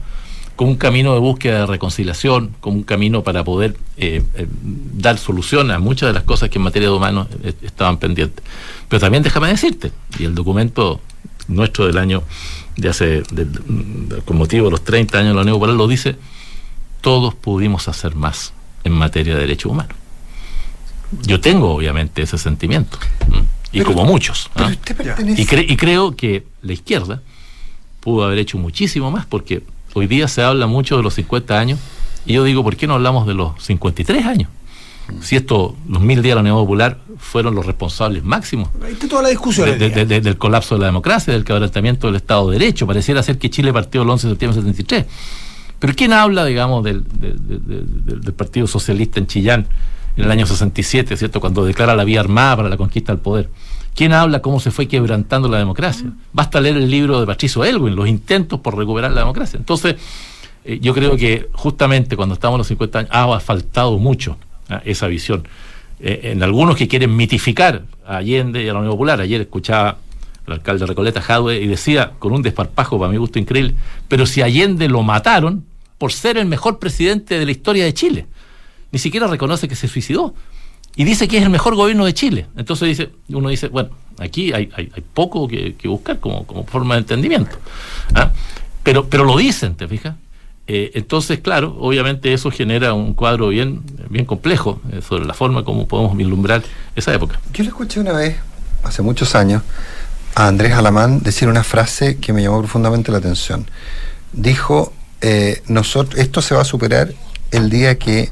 como 0.62 0.70
un 0.70 0.76
camino 0.78 1.12
de 1.14 1.18
búsqueda 1.18 1.60
de 1.60 1.66
reconciliación, 1.66 2.54
como 2.60 2.76
un 2.76 2.82
camino 2.84 3.24
para 3.24 3.42
poder 3.42 3.76
eh, 3.96 4.22
eh, 4.34 4.46
dar 4.94 5.18
solución 5.18 5.72
a 5.72 5.80
muchas 5.80 6.10
de 6.10 6.12
las 6.12 6.22
cosas 6.22 6.50
que 6.50 6.58
en 6.58 6.62
materia 6.62 6.88
de 6.88 6.94
humanos 6.94 7.26
eh, 7.42 7.52
estaban 7.62 7.96
pendientes. 7.98 8.44
Pero 8.88 9.00
también 9.00 9.24
déjame 9.24 9.48
decirte, 9.48 9.90
y 10.20 10.24
el 10.24 10.36
documento 10.36 11.00
nuestro 11.48 11.86
del 11.88 11.98
año 11.98 12.22
de 12.76 12.88
hace, 12.88 13.22
con 14.24 14.36
motivo 14.36 14.66
de 14.66 14.70
los 14.70 14.84
30 14.84 15.18
años 15.18 15.30
de 15.30 15.34
la 15.34 15.40
Unión 15.42 15.56
Popular 15.56 15.74
lo 15.74 15.88
dice, 15.88 16.14
todos 17.00 17.34
pudimos 17.34 17.88
hacer 17.88 18.14
más 18.14 18.52
en 18.84 18.92
materia 18.92 19.34
de 19.34 19.40
derechos 19.40 19.72
humanos. 19.72 19.96
Yo 21.26 21.40
tengo 21.40 21.74
obviamente 21.74 22.22
ese 22.22 22.38
sentimiento, 22.38 22.98
y 23.72 23.78
Pero- 23.78 23.94
como 23.94 24.04
muchos. 24.04 24.48
¿ah? 24.54 24.58
pero 24.58 24.68
usted 24.70 24.96
pertenece- 24.96 25.42
Y, 25.42 25.46
cre- 25.46 25.66
y 25.68 25.76
creo 25.76 26.14
que 26.14 26.44
la 26.62 26.72
izquierda 26.72 27.20
pudo 28.00 28.24
haber 28.24 28.38
hecho 28.38 28.58
muchísimo 28.58 29.10
más, 29.10 29.26
porque 29.26 29.62
hoy 29.94 30.06
día 30.06 30.28
se 30.28 30.42
habla 30.42 30.66
mucho 30.66 30.96
de 30.96 31.02
los 31.02 31.14
50 31.14 31.58
años, 31.58 31.78
y 32.26 32.34
yo 32.34 32.44
digo, 32.44 32.62
¿por 32.62 32.76
qué 32.76 32.86
no 32.86 32.94
hablamos 32.94 33.26
de 33.26 33.34
los 33.34 33.52
53 33.62 34.24
años? 34.26 34.48
Si 35.20 35.36
esto, 35.36 35.74
los 35.88 36.00
mil 36.00 36.22
días 36.22 36.30
de 36.32 36.34
la 36.36 36.40
Unión 36.42 36.56
Popular 36.56 36.98
fueron 37.18 37.54
los 37.54 37.66
responsables 37.66 38.22
máximos 38.24 38.68
Ahí 38.82 38.92
está 38.92 39.08
toda 39.08 39.22
la 39.22 39.28
discusión. 39.30 39.66
de- 39.66 39.72
hoy 39.72 39.78
de- 39.78 39.90
día. 39.90 40.04
de- 40.04 40.20
del 40.20 40.38
colapso 40.38 40.76
de 40.76 40.80
la 40.80 40.86
democracia, 40.86 41.32
del 41.32 41.44
quebrantamiento 41.44 42.06
del 42.06 42.16
Estado 42.16 42.48
de 42.50 42.58
Derecho. 42.58 42.86
Pareciera 42.86 43.22
ser 43.22 43.36
que 43.38 43.50
Chile 43.50 43.72
partió 43.72 44.02
el 44.02 44.08
11 44.10 44.28
de 44.28 44.32
septiembre 44.32 44.56
de 44.62 44.62
73. 44.62 45.06
Pero 45.80 45.92
¿quién 45.94 46.12
habla, 46.12 46.44
digamos, 46.44 46.84
del, 46.84 47.02
de- 47.04 47.32
de- 47.32 47.58
de- 47.58 47.82
del- 48.04 48.20
del 48.20 48.32
Partido 48.32 48.66
Socialista 48.68 49.18
en 49.18 49.26
Chillán 49.26 49.66
en 50.16 50.24
el 50.24 50.30
año 50.30 50.46
67, 50.46 51.16
¿cierto? 51.16 51.40
Cuando 51.40 51.64
declara 51.64 51.96
la 51.96 52.04
vía 52.04 52.20
armada 52.20 52.56
para 52.56 52.68
la 52.68 52.76
conquista 52.76 53.12
del 53.12 53.20
poder. 53.20 53.50
¿Quién 53.94 54.12
habla 54.12 54.40
cómo 54.40 54.58
se 54.58 54.70
fue 54.70 54.88
quebrantando 54.88 55.48
la 55.48 55.58
democracia? 55.58 56.10
Basta 56.32 56.60
leer 56.60 56.76
el 56.76 56.90
libro 56.90 57.20
de 57.20 57.26
Patricio 57.26 57.64
Elwin, 57.64 57.94
Los 57.94 58.08
intentos 58.08 58.60
por 58.60 58.76
recuperar 58.76 59.12
la 59.12 59.20
democracia. 59.20 59.58
Entonces, 59.58 59.96
eh, 60.64 60.78
yo 60.80 60.94
creo 60.94 61.16
que 61.16 61.48
justamente 61.52 62.16
cuando 62.16 62.34
estamos 62.34 62.56
en 62.56 62.58
los 62.58 62.66
50 62.68 62.98
años 63.00 63.10
ha 63.12 63.40
faltado 63.40 63.98
mucho 63.98 64.36
¿ah? 64.68 64.80
esa 64.84 65.06
visión. 65.08 65.46
Eh, 66.00 66.32
en 66.32 66.42
algunos 66.42 66.76
que 66.76 66.88
quieren 66.88 67.14
mitificar 67.14 67.84
a 68.06 68.16
Allende 68.16 68.62
y 68.62 68.68
a 68.68 68.72
la 68.72 68.80
Unión 68.80 68.92
Popular. 68.92 69.20
Ayer 69.20 69.40
escuchaba 69.42 69.98
al 70.46 70.52
alcalde 70.54 70.86
Recoleta 70.86 71.20
Jadwe 71.20 71.60
y 71.60 71.66
decía, 71.66 72.12
con 72.18 72.32
un 72.32 72.42
desparpajo 72.42 72.98
para 72.98 73.12
mi 73.12 73.18
gusto 73.18 73.38
increíble, 73.38 73.74
pero 74.08 74.26
si 74.26 74.42
Allende 74.42 74.88
lo 74.88 75.02
mataron 75.02 75.64
por 75.98 76.12
ser 76.12 76.36
el 76.36 76.46
mejor 76.46 76.78
presidente 76.80 77.38
de 77.38 77.44
la 77.44 77.52
historia 77.52 77.84
de 77.84 77.94
Chile. 77.94 78.26
Ni 78.90 78.98
siquiera 78.98 79.28
reconoce 79.28 79.68
que 79.68 79.76
se 79.76 79.86
suicidó. 79.86 80.34
Y 80.96 81.04
dice 81.04 81.26
que 81.28 81.38
es 81.38 81.42
el 81.42 81.50
mejor 81.50 81.74
gobierno 81.74 82.04
de 82.04 82.14
Chile. 82.14 82.46
Entonces 82.56 82.88
dice, 82.88 83.10
uno 83.28 83.48
dice, 83.48 83.68
bueno, 83.68 83.90
aquí 84.18 84.52
hay, 84.52 84.68
poco 85.14 85.48
que, 85.48 85.74
buscar 85.84 86.20
como, 86.20 86.46
como 86.46 86.64
forma 86.64 86.94
de 86.94 87.00
entendimiento. 87.00 87.56
¿ah? 88.14 88.30
Pero, 88.82 89.08
pero 89.08 89.24
lo 89.24 89.36
dicen, 89.36 89.74
¿te 89.74 89.88
fijas? 89.88 90.16
Eh, 90.66 90.92
entonces, 90.94 91.40
claro, 91.40 91.76
obviamente 91.80 92.32
eso 92.32 92.50
genera 92.50 92.94
un 92.94 93.14
cuadro 93.14 93.48
bien, 93.48 93.82
bien 94.08 94.24
complejo 94.24 94.80
eh, 94.92 95.00
sobre 95.02 95.24
la 95.24 95.34
forma 95.34 95.64
como 95.64 95.88
podemos 95.88 96.16
vislumbrar 96.16 96.62
esa 96.94 97.12
época. 97.12 97.40
Yo 97.52 97.64
le 97.64 97.70
escuché 97.70 98.00
una 98.00 98.12
vez, 98.12 98.36
hace 98.84 99.02
muchos 99.02 99.34
años, 99.34 99.62
a 100.34 100.46
Andrés 100.46 100.72
Alamán 100.72 101.20
decir 101.20 101.48
una 101.48 101.64
frase 101.64 102.18
que 102.18 102.32
me 102.32 102.42
llamó 102.42 102.60
profundamente 102.60 103.10
la 103.12 103.18
atención. 103.18 103.66
Dijo, 104.32 104.92
eh, 105.20 105.62
nosotros, 105.66 106.18
esto 106.20 106.40
se 106.42 106.54
va 106.54 106.62
a 106.62 106.64
superar 106.64 107.12
el 107.50 107.68
día 107.68 107.98
que 107.98 108.30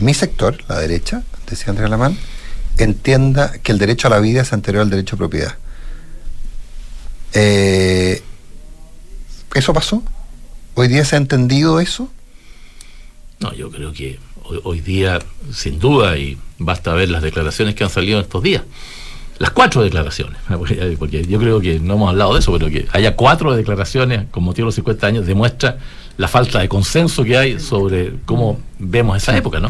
mi 0.00 0.12
sector, 0.12 0.58
la 0.68 0.78
derecha, 0.78 1.22
decía 1.50 1.70
Andrés 1.70 1.86
Alamán, 1.86 2.16
entienda 2.78 3.52
que 3.62 3.72
el 3.72 3.78
derecho 3.78 4.08
a 4.08 4.10
la 4.10 4.20
vida 4.20 4.42
es 4.42 4.52
anterior 4.52 4.82
al 4.82 4.90
derecho 4.90 5.16
a 5.16 5.18
propiedad. 5.18 5.56
Eh, 7.32 8.22
¿Eso 9.54 9.72
pasó? 9.72 10.02
¿Hoy 10.74 10.88
día 10.88 11.04
se 11.04 11.16
ha 11.16 11.18
entendido 11.18 11.80
eso? 11.80 12.10
No, 13.40 13.52
yo 13.52 13.70
creo 13.70 13.92
que 13.92 14.18
hoy, 14.44 14.60
hoy 14.64 14.80
día, 14.80 15.18
sin 15.52 15.78
duda, 15.78 16.16
y 16.16 16.38
basta 16.58 16.94
ver 16.94 17.10
las 17.10 17.22
declaraciones 17.22 17.74
que 17.74 17.84
han 17.84 17.90
salido 17.90 18.18
en 18.18 18.24
estos 18.24 18.42
días, 18.42 18.62
las 19.40 19.50
cuatro 19.50 19.82
declaraciones, 19.82 20.36
porque 20.98 21.26
yo 21.26 21.38
creo 21.40 21.60
que 21.60 21.80
no 21.80 21.94
hemos 21.94 22.10
hablado 22.10 22.34
de 22.34 22.38
eso, 22.40 22.52
pero 22.52 22.70
que 22.70 22.86
haya 22.92 23.16
cuatro 23.16 23.56
declaraciones 23.56 24.26
con 24.30 24.44
motivo 24.44 24.66
de 24.66 24.68
los 24.68 24.74
50 24.76 25.06
años 25.06 25.26
demuestra 25.26 25.78
la 26.18 26.28
falta 26.28 26.60
de 26.60 26.68
consenso 26.68 27.24
que 27.24 27.36
hay 27.36 27.58
sobre 27.58 28.12
cómo 28.26 28.60
vemos 28.78 29.16
esa 29.16 29.36
época, 29.36 29.58
¿no? 29.58 29.68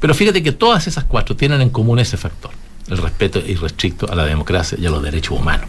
Pero 0.00 0.14
fíjate 0.14 0.42
que 0.42 0.50
todas 0.52 0.86
esas 0.88 1.04
cuatro 1.04 1.36
tienen 1.36 1.60
en 1.60 1.68
común 1.70 1.98
ese 2.00 2.16
factor, 2.16 2.50
el 2.88 2.96
respeto 2.98 3.38
irrestricto 3.40 4.10
a 4.10 4.14
la 4.16 4.24
democracia 4.24 4.76
y 4.80 4.86
a 4.86 4.90
los 4.90 5.02
derechos 5.02 5.38
humanos, 5.38 5.66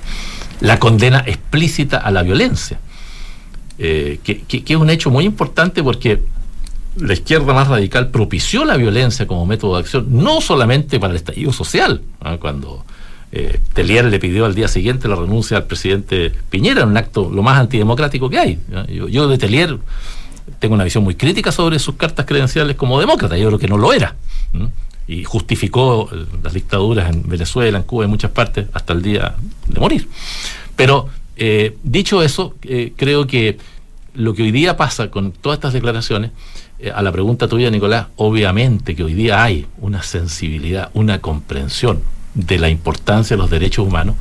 la 0.61 0.79
condena 0.79 1.23
explícita 1.27 1.97
a 1.97 2.09
la 2.11 2.23
violencia, 2.23 2.79
eh, 3.77 4.19
que, 4.23 4.41
que- 4.43 4.63
que 4.63 4.73
es 4.73 4.79
un 4.79 4.89
hecho 4.89 5.09
muy 5.09 5.25
importante 5.25 5.83
porque 5.83 6.23
la 6.95 7.11
izquierda 7.13 7.53
más 7.53 7.67
radical 7.67 8.09
propició 8.09 8.63
la 8.65 8.77
violencia 8.77 9.25
como 9.27 9.45
método 9.45 9.73
de 9.75 9.79
acción, 9.81 10.05
no 10.09 10.39
solamente 10.41 10.99
para 10.99 11.11
el 11.11 11.17
estallido 11.17 11.51
social, 11.51 12.01
cuando 12.39 12.85
eh, 13.35 13.59
Telier 13.73 14.05
le 14.05 14.19
pidió 14.19 14.45
al 14.45 14.53
día 14.53 14.67
siguiente 14.67 15.07
la 15.07 15.15
renuncia 15.15 15.57
al 15.57 15.65
presidente 15.65 16.31
Piñera, 16.51 16.85
un 16.85 16.95
acto 16.95 17.31
lo 17.33 17.41
más 17.41 17.57
antidemocrático 17.57 18.29
que 18.29 18.37
hay. 18.37 18.59
Yo, 19.09 19.27
de 19.27 19.39
Telier 19.39 19.79
tengo 20.59 20.75
una 20.75 20.83
visión 20.83 21.03
muy 21.03 21.15
crítica 21.15 21.51
sobre 21.51 21.79
sus 21.79 21.95
cartas 21.95 22.27
credenciales 22.27 22.75
como 22.75 22.99
demócrata, 22.99 23.35
yo 23.35 23.47
creo 23.47 23.57
que 23.57 23.67
no 23.67 23.79
lo 23.79 23.91
era. 23.91 24.15
Y 25.07 25.23
justificó 25.23 26.09
eh, 26.13 26.25
las 26.43 26.53
dictaduras 26.53 27.11
en 27.11 27.27
Venezuela, 27.27 27.79
en 27.79 27.83
Cuba, 27.85 28.03
en 28.03 28.11
muchas 28.11 28.29
partes, 28.29 28.67
hasta 28.71 28.93
el 28.93 29.01
día 29.01 29.33
de 29.67 29.79
morir. 29.79 30.07
Pero 30.75 31.09
eh, 31.35 31.75
dicho 31.81 32.21
eso, 32.21 32.53
eh, 32.61 32.93
creo 32.95 33.25
que 33.25 33.57
lo 34.13 34.35
que 34.35 34.43
hoy 34.43 34.51
día 34.51 34.77
pasa 34.77 35.09
con 35.09 35.31
todas 35.31 35.57
estas 35.57 35.73
declaraciones, 35.73 36.29
a 36.93 37.01
la 37.01 37.11
pregunta 37.11 37.47
tuya, 37.47 37.71
Nicolás, 37.71 38.07
obviamente 38.17 38.93
que 38.95 39.03
hoy 39.03 39.13
día 39.13 39.41
hay 39.41 39.65
una 39.79 40.03
sensibilidad, 40.03 40.91
una 40.93 41.19
comprensión 41.19 42.01
de 42.35 42.57
la 42.59 42.69
importancia 42.69 43.35
de 43.35 43.41
los 43.41 43.49
derechos 43.49 43.85
humanos 43.87 44.15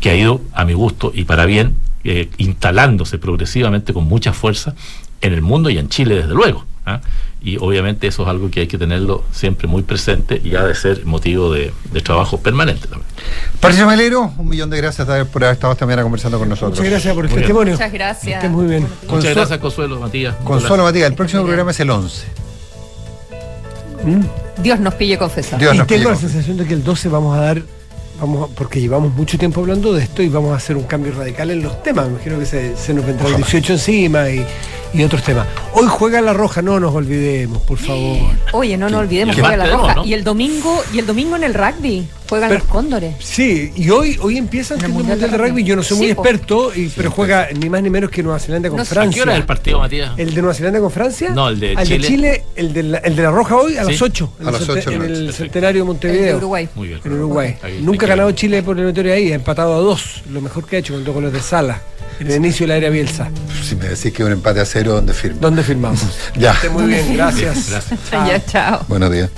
que 0.00 0.10
ha 0.10 0.14
ido, 0.16 0.40
a 0.52 0.64
mi 0.64 0.74
gusto 0.74 1.10
y 1.14 1.24
para 1.24 1.44
bien, 1.46 1.74
eh, 2.04 2.30
instalándose 2.38 3.18
progresivamente 3.18 3.92
con 3.92 4.04
mucha 4.04 4.32
fuerza 4.32 4.74
en 5.20 5.32
el 5.32 5.42
mundo 5.42 5.68
y 5.70 5.78
en 5.78 5.88
Chile, 5.88 6.14
desde 6.16 6.34
luego. 6.34 6.64
¿ah? 6.86 7.00
y 7.40 7.56
obviamente 7.58 8.06
eso 8.08 8.22
es 8.24 8.28
algo 8.28 8.50
que 8.50 8.60
hay 8.60 8.66
que 8.66 8.78
tenerlo 8.78 9.22
siempre 9.30 9.68
muy 9.68 9.82
presente 9.82 10.40
y 10.42 10.56
ha 10.56 10.64
de 10.64 10.74
ser 10.74 11.04
motivo 11.06 11.52
de, 11.52 11.72
de 11.92 12.00
trabajo 12.00 12.40
permanente 12.40 12.88
también. 12.88 13.06
Patricio 13.60 13.86
Melero, 13.86 14.32
un 14.38 14.48
millón 14.48 14.70
de 14.70 14.76
gracias 14.78 15.06
por 15.28 15.44
haber 15.44 15.54
estado 15.54 15.72
esta 15.72 15.86
mañana 15.86 16.02
conversando 16.02 16.38
con 16.38 16.48
nosotros. 16.48 16.78
Muchas 16.78 16.90
gracias 16.90 17.14
por 17.14 17.24
el 17.26 17.30
Muy 17.30 17.36
bien. 17.36 17.46
testimonio. 17.46 17.72
Muchas 17.74 17.92
gracias. 17.92 18.34
Estés 18.36 18.50
muy 18.50 18.66
bien. 18.66 18.82
Muchas 18.82 19.06
Consuelo- 19.08 19.34
gracias 19.36 19.58
Consuelo, 19.60 20.00
Matías. 20.00 20.34
Consuelo 20.42 20.82
Matías, 20.82 21.10
el 21.10 21.14
próximo 21.14 21.44
programa 21.44 21.70
es 21.70 21.78
el 21.80 21.90
11. 21.90 22.26
Dios 24.62 24.80
nos 24.80 24.94
pille 24.94 25.18
confesar. 25.18 25.58
Dios 25.58 25.74
y 25.74 25.78
nos 25.78 25.86
tengo 25.86 26.02
pille 26.02 26.14
la 26.14 26.20
sensación 26.20 26.56
de 26.56 26.66
que 26.66 26.74
el 26.74 26.84
12 26.84 27.08
vamos 27.08 27.36
a 27.36 27.40
dar, 27.40 27.62
vamos 28.20 28.50
porque 28.54 28.80
llevamos 28.80 29.12
mucho 29.14 29.38
tiempo 29.38 29.60
hablando 29.60 29.92
de 29.92 30.02
esto 30.02 30.22
y 30.22 30.28
vamos 30.28 30.52
a 30.52 30.56
hacer 30.56 30.76
un 30.76 30.84
cambio 30.84 31.12
radical 31.12 31.50
en 31.50 31.62
los 31.62 31.82
temas. 31.82 32.06
Me 32.06 32.12
imagino 32.14 32.38
que 32.38 32.46
se, 32.46 32.76
se 32.76 32.94
nos 32.94 33.06
vendrá 33.06 33.28
el 33.28 33.36
18 33.36 33.72
encima 33.74 34.30
y, 34.30 34.44
y 34.94 35.02
otros 35.02 35.22
temas. 35.22 35.46
Hoy 35.74 35.86
juega 35.88 36.20
la 36.20 36.32
roja, 36.32 36.62
no 36.62 36.80
nos 36.80 36.94
olvidemos, 36.94 37.62
por 37.62 37.78
favor. 37.78 38.30
Oye, 38.52 38.76
no 38.76 38.88
nos 38.88 39.00
olvidemos 39.00 39.36
Y 39.36 39.40
el 39.40 39.46
juega 39.46 39.64
la 39.66 39.76
roja. 39.76 39.94
¿no? 39.96 40.04
Y 40.04 40.14
el 40.14 40.24
domingo, 40.24 40.82
y 40.92 40.98
el 40.98 41.06
domingo 41.06 41.36
en 41.36 41.44
el 41.44 41.54
rugby 41.54 42.06
juegan 42.28 42.48
Pero- 42.50 42.60
los 42.60 42.68
cóndores. 42.68 43.14
Sí, 43.20 43.70
y 43.76 43.90
hoy, 43.90 44.18
hoy 44.20 44.36
empieza 44.38 44.74
el 44.74 44.80
Mundial, 44.88 45.18
Mundial 45.18 45.30
de 45.30 45.38
Rugby. 45.38 45.64
Yo 45.64 45.76
no 45.76 45.82
soy 45.82 45.96
muy 45.98 46.06
Sí, 46.06 46.12
experto, 46.12 46.72
y- 46.74 46.88
pero 46.88 47.10
juega 47.10 47.48
ni 47.54 47.68
más 47.70 47.82
ni 47.82 47.90
menos 47.90 48.10
que 48.10 48.22
Nueva 48.22 48.38
Zelanda 48.38 48.68
con 48.70 48.78
No 48.78 48.84
sé. 48.84 48.90
¿A 48.90 48.94
Francia. 48.94 49.14
qué 49.14 49.22
hora 49.22 49.32
es 49.34 49.40
el 49.40 49.46
partido, 49.46 49.78
Matías? 49.78 50.12
¿El 50.16 50.34
de 50.34 50.40
Nueva 50.42 50.54
Zelanda 50.54 50.80
con 50.80 50.90
Francia? 50.90 51.30
No, 51.30 51.48
el 51.48 51.60
de 51.60 51.76
Chile. 51.76 51.98
de 51.98 52.00
Chile, 52.06 52.44
el 52.56 52.72
de 52.72 52.82
la, 52.82 52.98
el 52.98 53.16
de 53.16 53.22
la 53.22 53.30
Roja 53.30 53.56
hoy 53.56 53.76
a 53.76 53.84
Sí. 53.84 53.92
las 53.92 54.02
8. 54.02 54.32
A 54.40 54.50
las 54.50 54.68
8 54.68 54.90
En 54.90 55.02
el 55.02 55.32
centenario 55.32 55.74
de 55.74 55.80
El 55.80 55.84
Montevideo. 55.86 56.26
de 56.26 56.34
Uruguay. 56.36 56.68
Muy 56.74 56.88
bien. 56.88 57.00
En 57.04 57.12
Uruguay. 57.12 57.56
Ahí, 57.62 57.80
Nunca 57.82 58.06
ha 58.06 58.08
ganado. 58.08 58.32
Chile 58.32 58.62
por 58.62 58.76
eliminatoria 58.76 59.14
ahí, 59.14 59.32
ha 59.32 59.34
empatado 59.34 59.74
a 59.74 59.78
dos. 59.78 60.22
Lo 60.30 60.40
mejor 60.40 60.66
que 60.66 60.76
ha 60.76 60.78
hecho 60.80 60.94
con 60.94 61.04
dos 61.04 61.14
goles 61.14 61.32
de 61.32 61.40
sala. 61.40 61.80
En 62.20 62.26
el 62.26 62.36
inicio 62.36 62.64
de 62.64 62.68
la 62.68 62.76
era 62.76 62.90
Bielsa. 62.90 63.28
Si 63.62 63.76
me 63.76 63.88
decís 63.88 64.12
que 64.12 64.24
un 64.24 64.32
empate 64.32 64.60
a 64.60 64.64
cero, 64.64 64.94
¿dónde 64.94 65.12
firmo? 65.12 65.38
¿Dónde 65.40 65.62
firmamos? 65.62 66.02
Ya. 66.36 66.52
Esté 66.52 66.68
muy 66.70 66.84
bien, 66.86 67.14
gracias. 67.14 67.70
Gracias. 67.70 68.00
Ya, 68.10 68.44
chao. 68.44 68.84
Buenos 68.88 69.10
días. 69.12 69.30